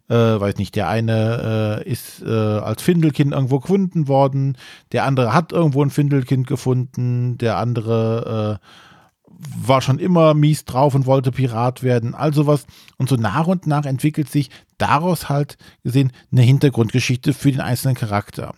äh, 0.08 0.14
weiß 0.14 0.56
nicht, 0.58 0.76
der 0.76 0.88
eine 0.88 1.82
äh, 1.84 1.90
ist 1.90 2.22
äh, 2.22 2.30
als 2.30 2.82
Findelkind 2.82 3.32
irgendwo 3.32 3.58
gefunden 3.58 4.06
worden, 4.06 4.56
der 4.92 5.02
andere 5.02 5.34
hat 5.34 5.50
irgendwo 5.50 5.82
ein 5.82 5.90
Findelkind 5.90 6.46
gefunden, 6.46 7.38
der 7.38 7.56
andere 7.56 8.60
äh, 8.62 8.66
war 9.28 9.82
schon 9.82 9.98
immer 9.98 10.34
mies 10.34 10.64
drauf 10.64 10.94
und 10.94 11.06
wollte 11.06 11.32
Pirat 11.32 11.82
werden, 11.82 12.14
also 12.14 12.46
was. 12.46 12.66
Und 12.96 13.08
so 13.08 13.16
nach 13.16 13.46
und 13.46 13.66
nach 13.66 13.84
entwickelt 13.84 14.30
sich 14.30 14.50
daraus 14.78 15.28
halt 15.28 15.56
gesehen 15.82 16.12
eine 16.32 16.42
Hintergrundgeschichte 16.42 17.32
für 17.32 17.52
den 17.52 17.60
einzelnen 17.60 17.96
Charakter. 17.96 18.54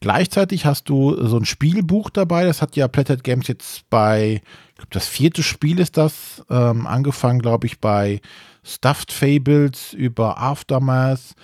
Gleichzeitig 0.00 0.64
hast 0.64 0.88
du 0.88 1.26
so 1.26 1.36
ein 1.36 1.44
Spielbuch 1.44 2.08
dabei, 2.10 2.44
das 2.44 2.62
hat 2.62 2.76
ja 2.76 2.88
Plated 2.88 3.22
Games 3.22 3.48
jetzt 3.48 3.88
bei, 3.90 4.40
ich 4.70 4.76
glaube, 4.76 4.90
das 4.92 5.06
vierte 5.06 5.42
Spiel 5.42 5.78
ist 5.78 5.98
das, 5.98 6.42
ähm, 6.48 6.86
angefangen, 6.86 7.40
glaube 7.40 7.66
ich, 7.66 7.78
bei 7.78 8.20
Stuffed 8.62 9.12
Fables 9.12 9.92
über 9.92 10.38
Aftermath, 10.38 11.34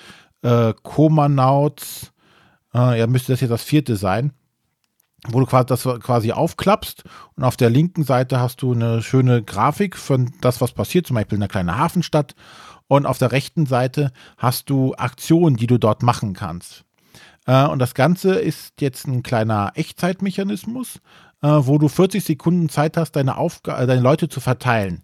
äh, 0.42 0.72
Comanauts, 0.82 2.12
äh, 2.74 2.98
ja, 2.98 3.06
müsste 3.06 3.32
das 3.32 3.42
jetzt 3.42 3.50
das 3.50 3.62
vierte 3.62 3.96
sein 3.96 4.32
wo 5.28 5.40
du 5.40 5.46
quasi 5.46 5.66
das 5.66 5.82
quasi 6.00 6.32
aufklappst 6.32 7.04
und 7.36 7.44
auf 7.44 7.56
der 7.56 7.70
linken 7.70 8.04
Seite 8.04 8.40
hast 8.40 8.62
du 8.62 8.72
eine 8.72 9.02
schöne 9.02 9.42
Grafik 9.42 9.96
von 9.96 10.32
das, 10.40 10.60
was 10.60 10.72
passiert, 10.72 11.06
zum 11.06 11.14
Beispiel 11.14 11.38
eine 11.38 11.48
kleine 11.48 11.78
Hafenstadt 11.78 12.34
und 12.86 13.06
auf 13.06 13.18
der 13.18 13.32
rechten 13.32 13.66
Seite 13.66 14.12
hast 14.36 14.70
du 14.70 14.94
Aktionen, 14.94 15.56
die 15.56 15.66
du 15.66 15.78
dort 15.78 16.02
machen 16.02 16.34
kannst. 16.34 16.84
Äh, 17.46 17.66
und 17.66 17.78
das 17.78 17.94
Ganze 17.94 18.34
ist 18.34 18.80
jetzt 18.80 19.06
ein 19.06 19.22
kleiner 19.22 19.72
Echtzeitmechanismus, 19.74 21.00
äh, 21.42 21.48
wo 21.48 21.78
du 21.78 21.88
40 21.88 22.24
Sekunden 22.24 22.68
Zeit 22.68 22.96
hast, 22.96 23.12
deine, 23.12 23.36
Aufga 23.36 23.80
äh, 23.80 23.86
deine 23.86 24.00
Leute 24.00 24.28
zu 24.28 24.40
verteilen. 24.40 25.02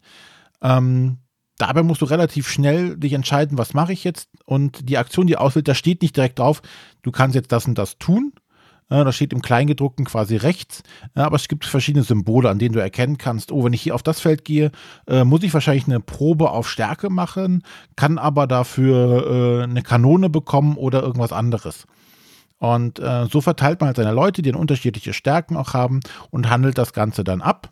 Ähm, 0.62 1.18
dabei 1.56 1.82
musst 1.82 2.02
du 2.02 2.06
relativ 2.06 2.48
schnell 2.48 2.96
dich 2.96 3.12
entscheiden, 3.12 3.58
was 3.58 3.74
mache 3.74 3.92
ich 3.92 4.04
jetzt 4.04 4.28
und 4.44 4.88
die 4.88 4.98
Aktion, 4.98 5.26
die 5.26 5.36
auswählt, 5.36 5.68
da 5.68 5.74
steht 5.74 6.02
nicht 6.02 6.16
direkt 6.16 6.38
drauf, 6.38 6.62
du 7.02 7.10
kannst 7.10 7.34
jetzt 7.34 7.52
das 7.52 7.66
und 7.66 7.76
das 7.76 7.98
tun, 7.98 8.32
da 8.90 9.12
steht 9.12 9.32
im 9.32 9.40
Kleingedruckten 9.40 10.04
quasi 10.04 10.36
rechts, 10.36 10.82
aber 11.14 11.36
es 11.36 11.48
gibt 11.48 11.64
verschiedene 11.64 12.04
Symbole, 12.04 12.50
an 12.50 12.58
denen 12.58 12.74
du 12.74 12.80
erkennen 12.80 13.18
kannst, 13.18 13.52
oh, 13.52 13.64
wenn 13.64 13.72
ich 13.72 13.82
hier 13.82 13.94
auf 13.94 14.02
das 14.02 14.20
Feld 14.20 14.44
gehe, 14.44 14.72
äh, 15.06 15.24
muss 15.24 15.42
ich 15.42 15.54
wahrscheinlich 15.54 15.86
eine 15.86 16.00
Probe 16.00 16.50
auf 16.50 16.68
Stärke 16.68 17.08
machen, 17.08 17.62
kann 17.96 18.18
aber 18.18 18.46
dafür 18.46 19.60
äh, 19.60 19.62
eine 19.62 19.82
Kanone 19.82 20.28
bekommen 20.28 20.76
oder 20.76 21.02
irgendwas 21.02 21.32
anderes. 21.32 21.86
Und 22.58 22.98
äh, 22.98 23.26
so 23.26 23.40
verteilt 23.40 23.80
man 23.80 23.88
halt 23.88 23.96
seine 23.96 24.12
Leute, 24.12 24.42
die 24.42 24.52
dann 24.52 24.60
unterschiedliche 24.60 25.14
Stärken 25.14 25.56
auch 25.56 25.72
haben 25.72 26.00
und 26.30 26.50
handelt 26.50 26.76
das 26.76 26.92
Ganze 26.92 27.24
dann 27.24 27.40
ab. 27.40 27.70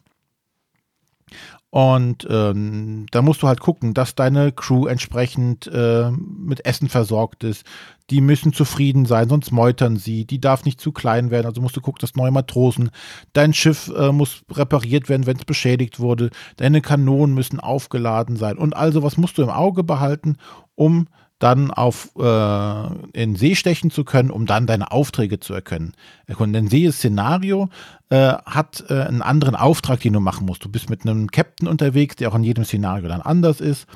Und 1.71 2.27
ähm, 2.31 3.05
da 3.11 3.21
musst 3.21 3.43
du 3.43 3.47
halt 3.47 3.61
gucken, 3.61 3.93
dass 3.93 4.15
deine 4.15 4.53
Crew 4.53 4.87
entsprechend 4.87 5.67
äh, 5.67 6.11
mit 6.11 6.65
Essen 6.65 6.89
versorgt 6.89 7.45
ist. 7.45 7.67
Die 8.09 8.23
müssen 8.23 8.55
zufrieden 8.55 9.05
sein, 9.05 9.29
sonst 9.29 9.51
meutern 9.51 9.97
sie. 9.97 10.25
Die 10.25 10.41
darf 10.41 10.65
nicht 10.65 10.81
zu 10.81 10.93
klein 10.93 11.31
werden. 11.31 11.47
Also 11.47 11.61
musst 11.61 11.77
du 11.77 11.83
gucken, 11.83 12.01
dass 12.01 12.17
neue 12.17 12.31
Matrosen. 12.31 12.91
Dein 13.35 13.53
Schiff 13.53 13.93
äh, 13.95 14.13
muss 14.13 14.45
repariert 14.51 15.11
werden, 15.11 15.27
wenn 15.27 15.37
es 15.37 15.45
beschädigt 15.45 16.01
wurde. 16.01 16.31
Deine 16.57 16.81
Kanonen 16.81 17.35
müssen 17.35 17.61
aufgeladen 17.61 18.37
sein. 18.37 18.57
Und 18.57 18.75
also 18.75 19.03
was 19.03 19.19
musst 19.19 19.37
du 19.37 19.43
im 19.43 19.51
Auge 19.51 19.85
behalten, 19.85 20.39
um 20.75 21.09
dann 21.39 21.71
auf 21.71 22.11
äh, 22.19 22.87
in 23.13 23.37
See 23.37 23.55
stechen 23.55 23.91
zu 23.91 24.05
können, 24.05 24.31
um 24.31 24.47
dann 24.47 24.67
deine 24.67 24.91
Aufträge 24.91 25.39
zu 25.39 25.55
erkennen. 25.55 25.93
Denn 26.27 26.67
jedes 26.67 26.97
Szenario 26.97 27.69
äh, 28.11 28.35
hat 28.45 28.85
äh, 28.89 29.03
einen 29.03 29.23
anderen 29.23 29.55
Auftrag, 29.55 30.01
den 30.01 30.15
du 30.15 30.21
machen 30.21 30.47
musst. 30.47 30.65
Du 30.65 30.69
bist 30.69 30.91
mit 30.91 31.03
einem 31.03 31.31
Captain 31.31 31.69
unterwegs, 31.69 32.17
der 32.17 32.31
auch 32.31 32.35
in 32.35 32.43
jedem 32.43 32.65
Szenario 32.65 33.09
dann 33.09 33.21
anders 33.21 33.61
ist, 33.61 33.87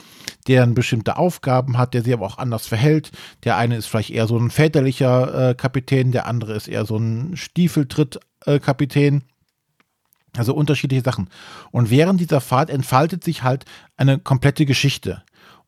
der 0.47 0.67
bestimmte 0.69 1.17
Aufgaben 1.17 1.79
hat, 1.79 1.95
der 1.95 2.03
sich 2.03 2.13
aber 2.13 2.27
auch 2.27 2.39
anders 2.39 2.67
verhält. 2.67 3.11
Der 3.43 3.57
eine 3.57 3.77
ist 3.77 3.87
vielleicht 3.87 4.11
eher 4.11 4.29
so 4.29 4.39
ein 4.39 4.51
väterlicher 4.51 5.51
äh, 5.51 5.55
Kapitän, 5.55 6.13
der 6.13 6.27
andere 6.27 6.55
ist 6.55 6.69
eher 6.69 6.87
so 6.87 6.97
ein 6.97 7.37
Stiefeltritt-Kapitän. 7.37 9.25
Also 10.35 10.55
unterschiedliche 10.55 11.03
Sachen. 11.03 11.29
Und 11.73 11.91
während 11.91 12.19
dieser 12.19 12.41
Fahrt 12.41 12.71
entfaltet 12.71 13.23
sich 13.23 13.43
halt 13.43 13.67
eine 13.99 14.19
komplette 14.19 14.65
Geschichte. 14.65 15.23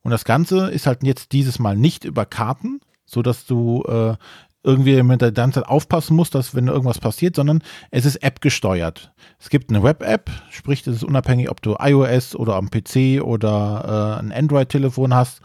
Und 0.04 0.10
das 0.10 0.24
Ganze 0.24 0.70
ist 0.70 0.86
halt 0.86 1.02
jetzt 1.02 1.32
dieses 1.32 1.58
Mal 1.58 1.76
nicht 1.76 2.04
über 2.04 2.26
Karten, 2.26 2.80
so 3.06 3.22
dass 3.22 3.46
du 3.46 3.82
äh, 3.88 4.14
irgendwie 4.62 5.02
mit 5.02 5.20
der 5.20 5.32
ganzen 5.32 5.62
Zeit 5.62 5.68
aufpassen 5.68 6.14
musst, 6.14 6.34
dass 6.34 6.54
wenn 6.54 6.68
irgendwas 6.68 6.98
passiert, 6.98 7.36
sondern 7.36 7.62
es 7.90 8.04
ist 8.04 8.16
App 8.16 8.40
gesteuert. 8.40 9.12
Es 9.38 9.50
gibt 9.50 9.70
eine 9.70 9.82
Web-App, 9.82 10.30
sprich, 10.50 10.82
das 10.82 10.96
ist 10.96 11.04
unabhängig, 11.04 11.50
ob 11.50 11.60
du 11.62 11.76
iOS 11.78 12.36
oder 12.36 12.56
am 12.56 12.70
PC 12.70 13.22
oder 13.22 14.18
äh, 14.18 14.20
ein 14.20 14.32
Android-Telefon 14.32 15.14
hast 15.14 15.40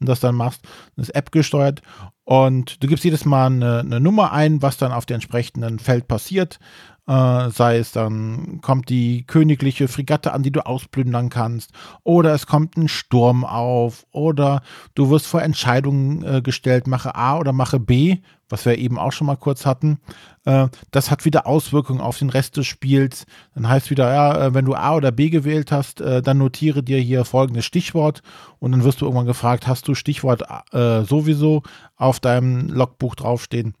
und 0.00 0.08
das 0.08 0.20
dann 0.20 0.34
machst. 0.34 0.62
Das 0.96 1.08
ist 1.08 1.14
App 1.14 1.30
gesteuert 1.30 1.82
und 2.24 2.82
du 2.82 2.88
gibst 2.88 3.04
jedes 3.04 3.24
Mal 3.24 3.46
eine, 3.46 3.80
eine 3.80 4.00
Nummer 4.00 4.32
ein, 4.32 4.62
was 4.62 4.76
dann 4.76 4.92
auf 4.92 5.06
dem 5.06 5.16
entsprechenden 5.16 5.78
Feld 5.78 6.08
passiert 6.08 6.58
äh, 7.06 7.50
sei 7.50 7.78
es 7.78 7.92
dann 7.92 8.60
kommt 8.62 8.88
die 8.88 9.26
königliche 9.26 9.88
Fregatte 9.88 10.32
an, 10.32 10.42
die 10.42 10.52
du 10.52 10.64
ausplündern 10.64 11.28
kannst, 11.28 11.72
oder 12.02 12.34
es 12.34 12.46
kommt 12.46 12.76
ein 12.76 12.88
Sturm 12.88 13.44
auf, 13.44 14.06
oder 14.10 14.62
du 14.94 15.10
wirst 15.10 15.26
vor 15.26 15.42
Entscheidungen 15.42 16.22
äh, 16.24 16.42
gestellt, 16.42 16.86
mache 16.86 17.14
A 17.14 17.38
oder 17.38 17.52
mache 17.52 17.78
B, 17.78 18.18
was 18.48 18.64
wir 18.66 18.78
eben 18.78 18.98
auch 18.98 19.12
schon 19.12 19.26
mal 19.26 19.36
kurz 19.36 19.66
hatten. 19.66 19.98
Äh, 20.44 20.68
das 20.90 21.10
hat 21.10 21.24
wieder 21.24 21.46
Auswirkungen 21.46 22.00
auf 22.00 22.18
den 22.18 22.30
Rest 22.30 22.56
des 22.56 22.66
Spiels. 22.66 23.26
Dann 23.54 23.68
heißt 23.68 23.90
wieder, 23.90 24.12
ja, 24.12 24.46
äh, 24.46 24.54
wenn 24.54 24.64
du 24.64 24.74
A 24.74 24.94
oder 24.94 25.12
B 25.12 25.30
gewählt 25.30 25.72
hast, 25.72 26.00
äh, 26.00 26.22
dann 26.22 26.38
notiere 26.38 26.82
dir 26.82 26.98
hier 26.98 27.24
folgendes 27.24 27.64
Stichwort 27.64 28.22
und 28.58 28.72
dann 28.72 28.84
wirst 28.84 29.00
du 29.00 29.06
irgendwann 29.06 29.26
gefragt, 29.26 29.66
hast 29.66 29.88
du 29.88 29.94
Stichwort 29.94 30.42
äh, 30.72 31.02
sowieso 31.02 31.62
auf 31.96 32.20
deinem 32.20 32.68
Logbuch 32.68 33.14
draufstehen? 33.14 33.74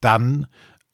Dann 0.00 0.46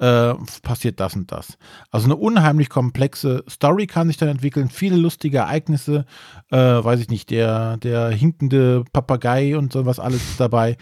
äh, 0.02 0.34
passiert 0.62 0.98
das 0.98 1.14
und 1.14 1.30
das. 1.30 1.56
Also 1.92 2.06
eine 2.06 2.16
unheimlich 2.16 2.68
komplexe 2.68 3.44
Story 3.48 3.86
kann 3.86 4.08
sich 4.08 4.16
dann 4.16 4.28
entwickeln, 4.28 4.68
viele 4.68 4.96
lustige 4.96 5.38
Ereignisse, 5.38 6.06
äh, 6.50 6.56
weiß 6.56 6.98
ich 6.98 7.08
nicht, 7.08 7.30
der, 7.30 7.76
der 7.76 8.08
hinkende 8.10 8.82
Papagei 8.92 9.56
und 9.56 9.72
sowas 9.72 10.00
alles 10.00 10.22
ist 10.22 10.40
dabei. 10.40 10.76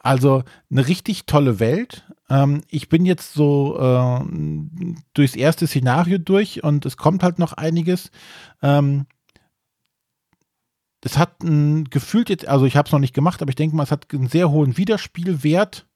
Also 0.00 0.44
eine 0.70 0.86
richtig 0.86 1.26
tolle 1.26 1.58
Welt. 1.58 2.04
Ähm, 2.30 2.62
ich 2.68 2.88
bin 2.88 3.04
jetzt 3.04 3.34
so 3.34 3.76
äh, 3.80 4.20
durchs 5.14 5.34
erste 5.34 5.66
Szenario 5.66 6.18
durch 6.18 6.62
und 6.62 6.86
es 6.86 6.96
kommt 6.96 7.24
halt 7.24 7.40
noch 7.40 7.54
einiges. 7.54 8.12
Ähm, 8.62 9.06
es 11.02 11.18
hat 11.18 11.42
ein 11.42 11.86
gefühlt 11.86 12.30
jetzt, 12.30 12.46
also 12.46 12.64
ich 12.64 12.76
habe 12.76 12.86
es 12.86 12.92
noch 12.92 13.00
nicht 13.00 13.14
gemacht, 13.14 13.42
aber 13.42 13.48
ich 13.48 13.56
denke 13.56 13.74
mal, 13.74 13.82
es 13.82 13.90
hat 13.90 14.06
einen 14.12 14.28
sehr 14.28 14.50
hohen 14.50 14.76
Wiederspielwert, 14.76 15.88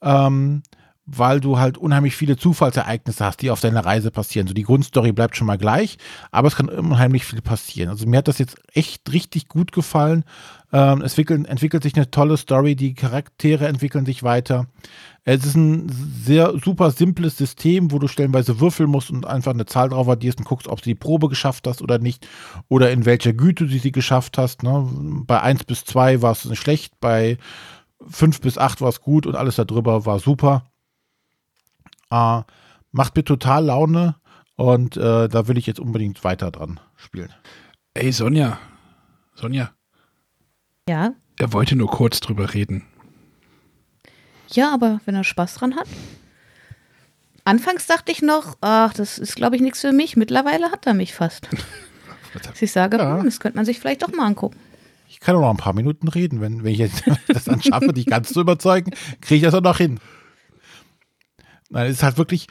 ähm, 0.00 0.62
weil 1.04 1.40
du 1.40 1.58
halt 1.58 1.78
unheimlich 1.78 2.14
viele 2.14 2.36
Zufallsereignisse 2.36 3.24
hast, 3.24 3.42
die 3.42 3.50
auf 3.50 3.60
deiner 3.60 3.84
Reise 3.84 4.10
passieren. 4.10 4.46
So 4.46 4.54
die 4.54 4.62
Grundstory 4.62 5.12
bleibt 5.12 5.36
schon 5.36 5.48
mal 5.48 5.58
gleich, 5.58 5.98
aber 6.30 6.46
es 6.46 6.54
kann 6.54 6.68
unheimlich 6.68 7.24
viel 7.24 7.42
passieren. 7.42 7.90
Also 7.90 8.06
mir 8.06 8.18
hat 8.18 8.28
das 8.28 8.38
jetzt 8.38 8.56
echt 8.72 9.12
richtig 9.12 9.48
gut 9.48 9.72
gefallen. 9.72 10.24
Ähm, 10.72 11.02
es 11.02 11.12
entwickelt, 11.12 11.48
entwickelt 11.48 11.82
sich 11.82 11.96
eine 11.96 12.10
tolle 12.10 12.36
Story, 12.36 12.76
die 12.76 12.94
Charaktere 12.94 13.66
entwickeln 13.66 14.06
sich 14.06 14.22
weiter. 14.22 14.68
Es 15.24 15.44
ist 15.44 15.56
ein 15.56 15.88
sehr 15.88 16.54
super 16.64 16.90
simples 16.92 17.36
System, 17.36 17.90
wo 17.90 17.98
du 17.98 18.06
stellenweise 18.08 18.60
würfeln 18.60 18.88
musst 18.88 19.10
und 19.10 19.26
einfach 19.26 19.52
eine 19.52 19.66
Zahl 19.66 19.88
drauf 19.88 20.08
addierst 20.08 20.38
und 20.38 20.44
guckst, 20.44 20.68
ob 20.68 20.82
du 20.82 20.88
die 20.88 20.94
Probe 20.94 21.28
geschafft 21.28 21.66
hast 21.66 21.82
oder 21.82 21.98
nicht 21.98 22.28
oder 22.68 22.92
in 22.92 23.06
welcher 23.06 23.32
Güte 23.32 23.66
du 23.66 23.78
sie 23.78 23.92
geschafft 23.92 24.38
hast. 24.38 24.62
Ne? 24.62 24.88
Bei 25.26 25.40
1 25.42 25.64
bis 25.64 25.84
2 25.84 26.22
war 26.22 26.32
es 26.32 26.56
schlecht, 26.56 26.94
bei 27.00 27.38
5 28.08 28.40
bis 28.40 28.56
8 28.56 28.80
war 28.80 28.88
es 28.88 29.00
gut 29.00 29.26
und 29.26 29.36
alles 29.36 29.56
darüber 29.56 30.06
war 30.06 30.18
super. 30.18 30.71
Äh, 32.12 32.42
macht 32.92 33.16
mir 33.16 33.24
total 33.24 33.64
Laune 33.64 34.16
und 34.56 34.96
äh, 34.96 35.28
da 35.28 35.48
will 35.48 35.56
ich 35.58 35.66
jetzt 35.66 35.80
unbedingt 35.80 36.22
weiter 36.24 36.50
dran 36.50 36.78
spielen. 36.96 37.32
Ey, 37.94 38.12
Sonja. 38.12 38.58
Sonja. 39.34 39.70
Ja. 40.88 41.14
Er 41.38 41.52
wollte 41.52 41.74
nur 41.74 41.88
kurz 41.90 42.20
drüber 42.20 42.52
reden. 42.54 42.84
Ja, 44.50 44.72
aber 44.74 45.00
wenn 45.06 45.14
er 45.14 45.24
Spaß 45.24 45.54
dran 45.54 45.76
hat. 45.76 45.88
Anfangs 47.44 47.86
dachte 47.86 48.12
ich 48.12 48.22
noch, 48.22 48.56
ach, 48.60 48.92
das 48.92 49.18
ist, 49.18 49.34
glaube 49.34 49.56
ich, 49.56 49.62
nichts 49.62 49.80
für 49.80 49.92
mich. 49.92 50.16
Mittlerweile 50.16 50.70
hat 50.70 50.86
er 50.86 50.94
mich 50.94 51.14
fast. 51.14 51.48
Dass 52.44 52.60
ich 52.62 52.70
sage, 52.70 52.98
Ja. 52.98 53.16
hm, 53.18 53.24
das 53.24 53.40
könnte 53.40 53.56
man 53.56 53.64
sich 53.64 53.80
vielleicht 53.80 54.02
doch 54.02 54.12
mal 54.12 54.26
angucken. 54.26 54.58
Ich 55.08 55.18
kann 55.20 55.34
auch 55.36 55.40
noch 55.40 55.50
ein 55.50 55.56
paar 55.56 55.72
Minuten 55.74 56.08
reden. 56.08 56.40
Wenn, 56.40 56.62
wenn 56.62 56.72
ich 56.72 56.78
jetzt 56.78 57.02
das 57.28 57.44
dann 57.44 57.62
schaffe, 57.62 57.92
dich 57.92 58.06
ganz 58.06 58.32
zu 58.32 58.40
überzeugen, 58.40 58.92
kriege 59.20 59.36
ich 59.36 59.42
das 59.42 59.54
auch 59.54 59.60
noch 59.62 59.78
hin. 59.78 59.98
Nein, 61.72 61.86
es 61.86 61.96
ist 61.96 62.02
halt 62.02 62.18
wirklich, 62.18 62.46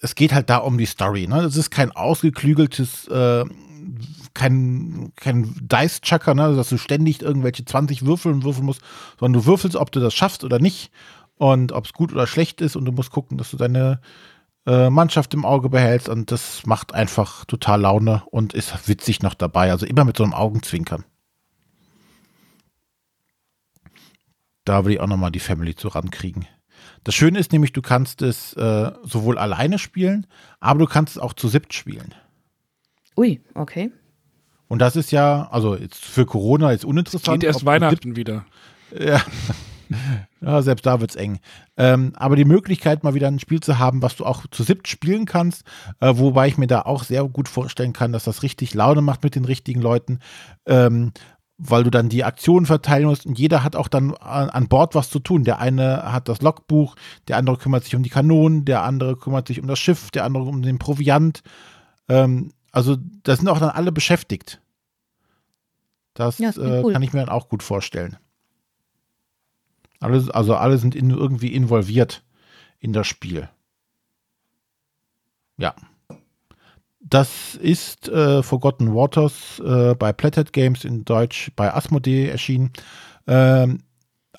es 0.00 0.14
geht 0.14 0.32
halt 0.32 0.48
da 0.48 0.58
um 0.58 0.78
die 0.78 0.86
Story. 0.86 1.26
Ne? 1.26 1.40
Es 1.40 1.56
ist 1.56 1.70
kein 1.70 1.90
ausgeklügeltes, 1.90 3.08
äh, 3.08 3.44
kein, 4.32 5.12
kein 5.16 5.54
Dice-Chucker, 5.60 6.34
ne? 6.34 6.54
dass 6.54 6.68
du 6.68 6.78
ständig 6.78 7.20
irgendwelche 7.20 7.64
20 7.64 8.06
Würfeln 8.06 8.44
würfeln 8.44 8.64
musst, 8.64 8.80
sondern 9.18 9.40
du 9.40 9.46
würfelst, 9.46 9.76
ob 9.76 9.90
du 9.90 10.00
das 10.00 10.14
schaffst 10.14 10.44
oder 10.44 10.60
nicht 10.60 10.92
und 11.36 11.72
ob 11.72 11.84
es 11.86 11.92
gut 11.92 12.12
oder 12.12 12.26
schlecht 12.26 12.60
ist 12.60 12.76
und 12.76 12.84
du 12.84 12.92
musst 12.92 13.10
gucken, 13.10 13.38
dass 13.38 13.50
du 13.50 13.56
deine 13.56 14.00
äh, 14.66 14.88
Mannschaft 14.88 15.34
im 15.34 15.44
Auge 15.44 15.68
behältst 15.68 16.08
und 16.08 16.30
das 16.30 16.64
macht 16.64 16.94
einfach 16.94 17.44
total 17.44 17.80
Laune 17.80 18.22
und 18.30 18.54
ist 18.54 18.88
witzig 18.88 19.20
noch 19.22 19.34
dabei. 19.34 19.72
Also 19.72 19.84
immer 19.84 20.04
mit 20.04 20.16
so 20.16 20.22
einem 20.22 20.32
Augenzwinkern. 20.32 21.04
Da 24.64 24.84
will 24.84 24.94
ich 24.94 25.00
auch 25.00 25.08
nochmal 25.08 25.32
die 25.32 25.40
Family 25.40 25.74
zu 25.74 25.88
rankriegen. 25.88 26.46
Das 27.04 27.14
Schöne 27.14 27.38
ist 27.38 27.52
nämlich, 27.52 27.72
du 27.72 27.82
kannst 27.82 28.22
es 28.22 28.54
äh, 28.54 28.90
sowohl 29.02 29.38
alleine 29.38 29.78
spielen, 29.78 30.26
aber 30.60 30.80
du 30.80 30.86
kannst 30.86 31.16
es 31.16 31.22
auch 31.22 31.34
zu 31.34 31.48
siebt 31.48 31.74
spielen. 31.74 32.14
Ui, 33.16 33.40
okay. 33.54 33.90
Und 34.68 34.80
das 34.80 34.96
ist 34.96 35.12
ja, 35.12 35.48
also 35.50 35.76
jetzt 35.76 36.04
für 36.04 36.26
Corona 36.26 36.72
jetzt 36.72 36.84
uninteressant. 36.84 37.40
Geht 37.40 37.44
erst 37.46 37.64
Weihnachten 37.64 38.16
wieder. 38.16 38.44
Ja. 38.98 39.20
ja, 40.40 40.62
selbst 40.62 40.86
da 40.86 41.00
wird's 41.00 41.14
eng. 41.14 41.38
Ähm, 41.76 42.12
aber 42.16 42.36
die 42.36 42.44
Möglichkeit, 42.44 43.04
mal 43.04 43.14
wieder 43.14 43.28
ein 43.28 43.38
Spiel 43.38 43.60
zu 43.60 43.78
haben, 43.78 44.02
was 44.02 44.16
du 44.16 44.24
auch 44.24 44.46
zu 44.50 44.62
siebt 44.62 44.88
spielen 44.88 45.26
kannst, 45.26 45.64
äh, 46.00 46.12
wobei 46.16 46.48
ich 46.48 46.58
mir 46.58 46.66
da 46.66 46.82
auch 46.82 47.04
sehr 47.04 47.24
gut 47.24 47.48
vorstellen 47.48 47.92
kann, 47.92 48.12
dass 48.12 48.24
das 48.24 48.42
richtig 48.42 48.74
Laune 48.74 49.02
macht 49.02 49.22
mit 49.22 49.34
den 49.34 49.44
richtigen 49.44 49.82
Leuten, 49.82 50.20
ähm, 50.66 51.12
weil 51.56 51.84
du 51.84 51.90
dann 51.90 52.08
die 52.08 52.24
Aktionen 52.24 52.66
verteilen 52.66 53.06
musst 53.06 53.26
und 53.26 53.38
jeder 53.38 53.62
hat 53.62 53.76
auch 53.76 53.88
dann 53.88 54.14
an, 54.14 54.68
Bord 54.68 54.94
was 54.94 55.10
zu 55.10 55.20
tun. 55.20 55.44
Der 55.44 55.60
eine 55.60 56.12
hat 56.12 56.28
das 56.28 56.42
Logbuch, 56.42 56.96
der 57.28 57.36
andere 57.36 57.56
kümmert 57.56 57.84
sich 57.84 57.94
um 57.94 58.02
die 58.02 58.10
Kanonen, 58.10 58.64
der 58.64 58.82
andere 58.82 59.16
kümmert 59.16 59.46
sich 59.48 59.60
um 59.60 59.68
das 59.68 59.78
Schiff, 59.78 60.10
der 60.10 60.24
andere 60.24 60.44
um 60.44 60.62
den 60.62 60.78
Proviant. 60.78 61.42
Ähm, 62.08 62.52
also 62.72 62.96
da 63.22 63.36
sind 63.36 63.48
auch 63.48 63.60
dann 63.60 63.70
alle 63.70 63.92
beschäftigt. 63.92 64.60
Das 66.14 66.38
Ja, 66.38 66.48
das 66.48 66.58
äh, 66.58 66.82
cool. 66.82 66.92
kann 66.92 67.02
ich 67.02 67.12
mir 67.12 67.20
dann 67.20 67.28
auch 67.28 67.48
gut 67.48 67.62
vorstellen. 67.62 68.16
Alle, 70.00 70.28
also 70.34 70.56
alle 70.56 70.78
sind 70.78 70.94
in, 70.94 71.10
irgendwie 71.10 71.54
involviert 71.54 72.24
in 72.80 72.92
das 72.92 73.06
Spiel. 73.06 73.48
Ja. 75.56 75.74
Das 77.06 77.54
ist 77.56 78.08
äh, 78.08 78.42
Forgotten 78.42 78.94
Waters 78.94 79.60
äh, 79.60 79.94
bei 79.94 80.12
Plathead 80.12 80.52
Games 80.52 80.84
in 80.84 81.04
Deutsch 81.04 81.52
bei 81.54 81.72
Asmodee 81.72 82.28
erschienen. 82.28 82.72
Ähm, 83.26 83.80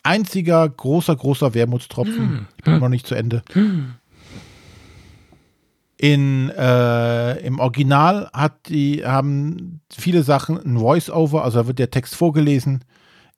einziger 0.02 0.68
großer, 0.68 1.16
großer 1.16 1.54
Wermutstropfen. 1.54 2.48
Ich 2.58 2.64
bin 2.64 2.80
noch 2.80 2.90
nicht 2.90 3.06
zu 3.06 3.14
Ende. 3.14 3.44
In, 5.98 6.50
äh, 6.50 7.40
Im 7.46 7.60
Original 7.60 8.30
hat 8.34 8.68
die, 8.68 9.06
haben 9.06 9.82
viele 9.92 10.24
Sachen 10.24 10.58
ein 10.58 10.80
Voice-Over, 10.80 11.44
also 11.44 11.62
da 11.62 11.68
wird 11.68 11.80
der 11.80 11.92
Text 11.92 12.16
vorgelesen. 12.16 12.84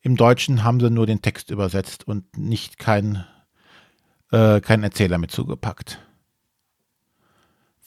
Im 0.00 0.16
Deutschen 0.16 0.64
haben 0.64 0.80
sie 0.80 0.90
nur 0.90 1.06
den 1.06 1.22
Text 1.22 1.50
übersetzt 1.50 2.08
und 2.08 2.36
nicht 2.36 2.78
kein, 2.78 3.24
äh, 4.32 4.60
keinen 4.60 4.84
Erzähler 4.84 5.18
mit 5.18 5.30
zugepackt. 5.30 6.00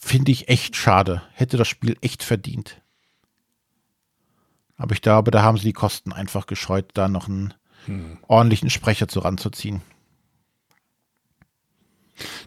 Finde 0.03 0.31
ich 0.31 0.49
echt 0.49 0.75
schade. 0.75 1.21
Hätte 1.33 1.57
das 1.57 1.67
Spiel 1.67 1.95
echt 2.01 2.23
verdient. 2.23 2.81
Aber 4.75 4.95
ich 4.95 5.01
glaube, 5.03 5.29
da 5.29 5.43
haben 5.43 5.57
sie 5.57 5.65
die 5.65 5.73
Kosten 5.73 6.11
einfach 6.11 6.47
gescheut, 6.47 6.89
da 6.95 7.07
noch 7.07 7.27
einen 7.29 7.53
ordentlichen 8.27 8.69
Sprecher 8.71 9.07
zu 9.07 9.19
ranzuziehen. 9.19 9.81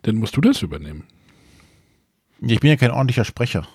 Dann 0.02 0.16
musst 0.16 0.36
du 0.36 0.40
das 0.40 0.62
übernehmen. 0.62 1.04
Ich 2.40 2.60
bin 2.60 2.70
ja 2.70 2.76
kein 2.76 2.90
ordentlicher 2.90 3.24
Sprecher. 3.24 3.66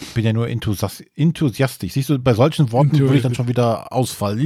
Ich 0.00 0.14
bin 0.14 0.24
ja 0.24 0.32
nur 0.32 0.46
enthusias- 0.46 1.04
enthusiastisch. 1.14 1.92
Siehst 1.92 2.08
du, 2.08 2.18
bei 2.18 2.34
solchen 2.34 2.72
Worten 2.72 2.98
würde 2.98 3.16
ich 3.16 3.22
dann 3.22 3.34
schon 3.34 3.48
wieder 3.48 3.92
ausfallen. 3.92 4.38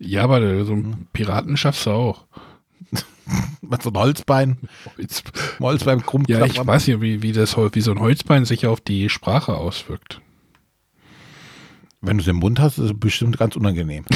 Ja, 0.00 0.24
aber 0.24 0.64
so 0.64 0.72
einen 0.74 1.06
Piraten 1.12 1.56
schaffst 1.56 1.86
du 1.86 1.90
auch. 1.90 2.26
Mit 3.60 3.82
so 3.82 3.90
einem 3.90 3.98
Holzbein, 3.98 4.56
Holzbein 5.60 6.04
krumm 6.04 6.24
ja, 6.28 6.44
ich 6.46 6.66
weiß 6.66 6.86
ja, 6.86 7.00
wie, 7.02 7.22
wie, 7.22 7.32
das, 7.32 7.56
wie 7.56 7.80
so 7.80 7.90
ein 7.90 8.00
Holzbein 8.00 8.46
sich 8.46 8.66
auf 8.66 8.80
die 8.80 9.10
Sprache 9.10 9.54
auswirkt. 9.54 10.22
Wenn 12.00 12.16
du 12.16 12.22
es 12.22 12.28
im 12.28 12.36
Mund 12.36 12.60
hast, 12.60 12.78
ist 12.78 12.90
es 12.90 12.98
bestimmt 12.98 13.38
ganz 13.38 13.56
unangenehm. 13.56 14.04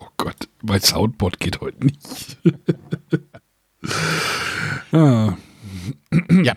Oh 0.00 0.08
Gott, 0.16 0.48
mein 0.62 0.80
Soundboard 0.80 1.38
geht 1.38 1.60
heute 1.60 1.84
nicht. 1.84 2.38
ah, 4.92 5.36
ja. 6.42 6.54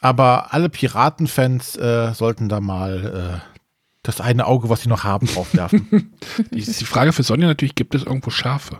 Aber 0.00 0.52
alle 0.52 0.68
Piratenfans 0.68 1.76
äh, 1.76 2.12
sollten 2.14 2.48
da 2.48 2.60
mal 2.60 3.42
äh, 3.42 3.58
das 4.02 4.20
eine 4.20 4.46
Auge, 4.46 4.68
was 4.68 4.82
sie 4.82 4.88
noch 4.88 5.04
haben, 5.04 5.26
drauf 5.26 5.54
werfen. 5.54 6.14
die, 6.50 6.60
die 6.60 6.84
Frage 6.84 7.12
für 7.12 7.22
Sonja 7.22 7.46
natürlich, 7.46 7.74
gibt 7.74 7.94
es 7.94 8.04
irgendwo 8.04 8.30
Schafe? 8.30 8.78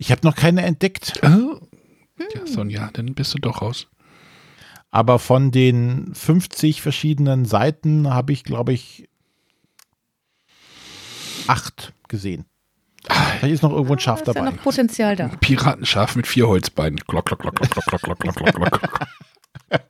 Ich 0.00 0.10
habe 0.10 0.26
noch 0.26 0.34
keine 0.34 0.62
entdeckt, 0.62 1.20
Ah, 1.22 1.58
Ja, 2.34 2.46
Sonja, 2.46 2.90
dann 2.92 3.14
bist 3.14 3.32
du 3.34 3.38
doch 3.38 3.62
raus. 3.62 3.86
aber 4.90 5.18
von 5.18 5.50
den 5.52 6.14
50 6.14 6.82
verschiedenen 6.82 7.44
Seiten 7.44 8.08
habe 8.10 8.32
ich, 8.32 8.42
glaube 8.44 8.72
ich, 8.72 9.08
acht 11.46 11.92
gesehen. 12.08 12.44
Vielleicht 13.38 13.54
ist 13.54 13.62
noch 13.62 13.70
irgendwo 13.72 13.94
ein 13.94 13.98
Schaf 13.98 14.22
Da 14.22 14.32
ist 14.32 14.36
ja 14.36 14.42
dabei. 14.42 14.54
noch 14.56 14.62
Potenzial 14.62 15.16
da. 15.16 15.28
Piratenschaf 15.40 16.16
mit 16.16 16.26
vier 16.26 16.46
Holzbeinen. 16.48 16.98
Glock, 17.06 17.24
glock, 17.26 17.38
glock, 17.40 17.54
glock, 17.56 17.70
glock, 17.70 18.02
glock, 18.02 18.18
glock, 18.18 18.34
glock, 18.36 18.54
glock, 18.54 18.70
glock. 18.80 19.00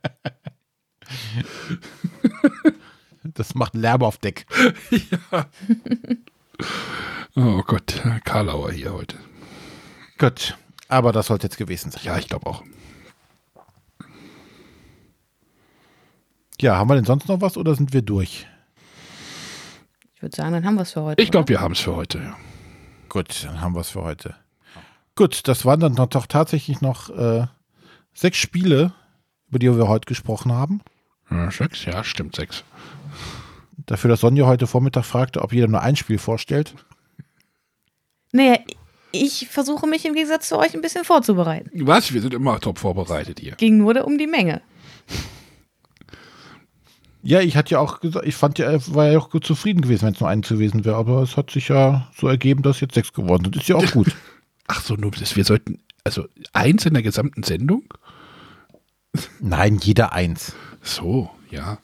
Das 3.23 3.53
macht 3.55 3.75
Lärm 3.75 4.01
auf 4.03 4.17
Deck. 4.17 4.45
Oh 7.35 7.63
Gott, 7.65 8.01
Karlauer 8.25 8.71
hier 8.71 8.93
heute. 8.93 9.15
Gut, 10.21 10.55
aber 10.87 11.11
das 11.13 11.25
sollte 11.25 11.47
jetzt 11.47 11.57
gewesen 11.57 11.89
sein. 11.89 12.03
Ja, 12.03 12.15
ich 12.15 12.27
glaube 12.27 12.45
auch. 12.45 12.63
Ja, 16.61 16.75
haben 16.75 16.91
wir 16.91 16.95
denn 16.95 17.05
sonst 17.05 17.27
noch 17.27 17.41
was 17.41 17.57
oder 17.57 17.73
sind 17.73 17.91
wir 17.91 18.03
durch? 18.03 18.45
Ich 20.13 20.21
würde 20.21 20.35
sagen, 20.35 20.51
dann 20.51 20.63
haben 20.63 20.75
wir 20.75 20.83
es 20.83 20.91
für 20.91 21.01
heute. 21.01 21.19
Ich 21.23 21.31
glaube, 21.31 21.49
wir 21.49 21.59
haben 21.59 21.71
es 21.71 21.79
für 21.79 21.95
heute. 21.95 22.19
Ja. 22.19 22.37
Gut, 23.09 23.45
dann 23.45 23.61
haben 23.61 23.73
wir 23.73 23.79
es 23.79 23.89
für 23.89 24.03
heute. 24.03 24.35
Gut, 25.15 25.47
das 25.47 25.65
waren 25.65 25.79
dann 25.79 25.95
doch 25.95 26.27
tatsächlich 26.27 26.81
noch 26.81 27.09
äh, 27.09 27.47
sechs 28.13 28.37
Spiele, 28.37 28.93
über 29.49 29.57
die 29.57 29.75
wir 29.75 29.87
heute 29.87 30.05
gesprochen 30.05 30.51
haben. 30.51 30.81
Ja, 31.31 31.49
sechs? 31.49 31.83
Ja, 31.85 32.03
stimmt, 32.03 32.35
sechs. 32.35 32.63
Dafür, 33.87 34.11
dass 34.11 34.19
Sonja 34.19 34.45
heute 34.45 34.67
Vormittag 34.67 35.05
fragte, 35.05 35.41
ob 35.41 35.51
jeder 35.51 35.67
nur 35.67 35.81
ein 35.81 35.95
Spiel 35.95 36.19
vorstellt. 36.19 36.75
Naja, 38.31 38.59
ich 39.11 39.47
versuche 39.49 39.87
mich 39.87 40.05
im 40.05 40.13
Gegensatz 40.13 40.49
zu 40.49 40.57
euch 40.57 40.73
ein 40.73 40.81
bisschen 40.81 41.03
vorzubereiten. 41.03 41.69
Was? 41.85 42.13
Wir 42.13 42.21
sind 42.21 42.33
immer 42.33 42.59
top 42.59 42.79
vorbereitet 42.79 43.39
hier. 43.39 43.55
Ging 43.55 43.77
nur 43.77 44.05
um 44.05 44.17
die 44.17 44.27
Menge. 44.27 44.61
Ja, 47.23 47.39
ich 47.41 47.55
hatte 47.55 47.71
ja 47.71 47.79
auch 47.79 47.99
gesagt, 47.99 48.25
ich 48.25 48.35
fand 48.35 48.57
ja, 48.57 48.71
er 48.71 48.81
war 48.95 49.11
ja 49.11 49.19
auch 49.19 49.29
gut 49.29 49.45
zufrieden 49.45 49.81
gewesen, 49.81 50.07
wenn 50.07 50.13
es 50.13 50.19
nur 50.19 50.29
eins 50.29 50.49
gewesen 50.49 50.85
wäre, 50.85 50.95
aber 50.95 51.21
es 51.21 51.37
hat 51.37 51.51
sich 51.51 51.67
ja 51.67 52.09
so 52.17 52.27
ergeben, 52.27 52.63
dass 52.63 52.79
jetzt 52.79 52.95
sechs 52.95 53.13
geworden 53.13 53.43
sind. 53.43 53.57
Ist 53.57 53.69
ja 53.69 53.75
auch 53.75 53.91
gut. 53.91 54.15
Ach 54.67 54.81
so, 54.81 54.95
nur 54.95 55.11
das, 55.11 55.35
wir 55.35 55.45
sollten, 55.45 55.79
also 56.03 56.25
eins 56.53 56.85
in 56.85 56.93
der 56.93 57.03
gesamten 57.03 57.43
Sendung? 57.43 57.83
Nein, 59.39 59.79
jeder 59.83 60.13
eins. 60.13 60.53
So, 60.81 61.29
ja. 61.51 61.77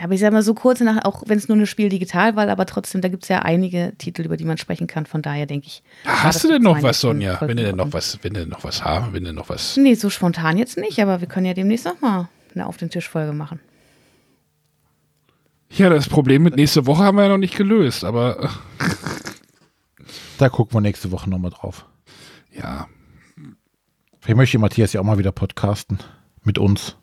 Aber 0.00 0.14
ich 0.14 0.20
sag 0.20 0.32
mal 0.32 0.42
so 0.42 0.54
kurz 0.54 0.80
nach, 0.80 1.04
auch 1.04 1.24
wenn 1.26 1.38
es 1.38 1.48
nur 1.48 1.56
eine 1.56 1.66
Spiel 1.66 1.88
digital 1.88 2.36
war, 2.36 2.48
aber 2.48 2.66
trotzdem, 2.66 3.00
da 3.00 3.08
gibt 3.08 3.24
es 3.24 3.28
ja 3.28 3.40
einige 3.40 3.94
Titel, 3.98 4.22
über 4.22 4.36
die 4.36 4.44
man 4.44 4.56
sprechen 4.56 4.86
kann. 4.86 5.06
Von 5.06 5.22
daher 5.22 5.46
denke 5.46 5.66
ich. 5.66 5.82
war 6.04 6.22
Hast 6.24 6.44
du 6.44 6.48
denn 6.48 6.62
noch 6.62 6.82
was, 6.82 7.00
Sonja? 7.00 7.38
Wenn 7.40 7.56
du 7.56 7.64
denn 7.64 7.76
noch 7.76 7.92
was, 7.92 8.18
wenn 8.22 8.34
du 8.34 8.40
denn 8.40 8.48
noch 8.48 8.62
was 8.62 8.84
haben, 8.84 9.12
wenn 9.12 9.24
du 9.24 9.32
noch 9.32 9.48
was. 9.48 9.76
Nee, 9.76 9.94
so 9.94 10.08
spontan 10.10 10.56
jetzt 10.56 10.76
nicht, 10.76 11.00
aber 11.00 11.20
wir 11.20 11.28
können 11.28 11.46
ja 11.46 11.54
demnächst 11.54 11.84
noch 11.84 12.00
mal 12.00 12.28
eine 12.54 12.66
Auf 12.66 12.76
den 12.76 12.90
Tisch 12.90 13.08
Folge 13.08 13.32
machen. 13.32 13.60
Ja, 15.70 15.90
das 15.90 16.08
Problem 16.08 16.42
mit 16.42 16.56
nächste 16.56 16.86
Woche 16.86 17.04
haben 17.04 17.16
wir 17.16 17.24
ja 17.24 17.28
noch 17.28 17.38
nicht 17.38 17.56
gelöst, 17.56 18.04
aber 18.04 18.42
äh, 18.42 18.48
Da 20.38 20.48
gucken 20.48 20.74
wir 20.74 20.80
nächste 20.80 21.10
Woche 21.10 21.28
nochmal 21.28 21.50
drauf. 21.50 21.86
ja. 22.52 22.86
Vielleicht 24.20 24.36
möchte 24.36 24.58
Matthias 24.58 24.92
ja 24.92 25.00
auch 25.00 25.04
mal 25.04 25.18
wieder 25.18 25.32
podcasten. 25.32 25.98
Mit 26.42 26.58
uns. 26.58 26.96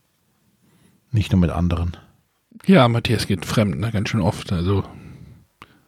Nicht 1.12 1.32
nur 1.32 1.42
mit 1.42 1.50
anderen. 1.50 1.98
Ja, 2.68 2.88
Matthias 2.88 3.28
geht 3.28 3.46
fremd, 3.46 3.80
ne? 3.80 3.92
Ganz 3.92 4.10
schön 4.10 4.22
oft. 4.22 4.52
Also 4.52 4.84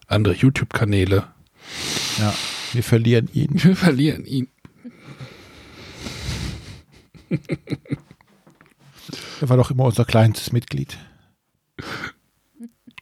andere 0.08 0.36
YouTube-Kanäle. 0.36 1.28
Ja, 2.20 2.34
wir 2.74 2.84
verlieren 2.84 3.30
ihn. 3.34 3.64
Wir 3.64 3.76
verlieren 3.76 4.26
ihn. 4.26 4.48
Er 9.40 9.50
war 9.50 9.58
doch 9.58 9.70
immer 9.70 9.84
unser 9.86 10.04
kleinstes 10.04 10.52
Mitglied. 10.52 10.98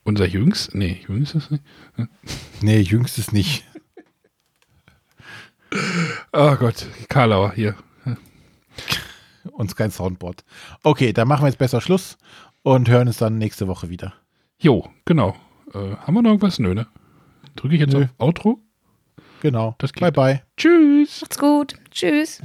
Unser 0.04 0.28
Jüngst? 0.28 0.76
Nee, 0.76 1.02
Jüngstes 1.08 1.50
nicht. 1.50 1.64
Nee, 2.62 2.80
jüngstes 2.82 3.32
nicht. 3.32 3.64
Oh 6.34 6.56
Gott, 6.60 6.86
Karlauer 7.08 7.54
hier. 7.54 7.76
Uns 9.52 9.76
kein 9.76 9.92
Soundboard. 9.92 10.44
Okay, 10.84 11.14
dann 11.14 11.28
machen 11.28 11.44
wir 11.44 11.48
jetzt 11.48 11.58
besser 11.58 11.80
Schluss 11.80 12.18
und 12.66 12.90
hören 12.90 13.08
uns 13.08 13.18
dann 13.18 13.38
nächste 13.38 13.68
Woche 13.68 13.90
wieder. 13.90 14.14
Jo, 14.60 14.90
genau. 15.06 15.36
Äh, 15.74 15.96
haben 15.98 16.16
wir 16.16 16.24
noch 16.24 16.32
irgendwas? 16.32 16.58
Nö, 16.58 16.74
ne? 16.74 16.88
Drücke 17.56 17.76
ich 17.76 17.82
jetzt 17.82 17.94
Nö. 17.94 18.04
auf 18.04 18.10
Outro? 18.18 18.60
Genau. 19.42 19.76
Das 19.78 19.94
geht. 19.94 20.02
bye 20.02 20.12
bye. 20.12 20.42
Tschüss. 20.58 21.22
Macht's 21.22 21.38
gut. 21.38 21.76
Tschüss. 21.92 22.42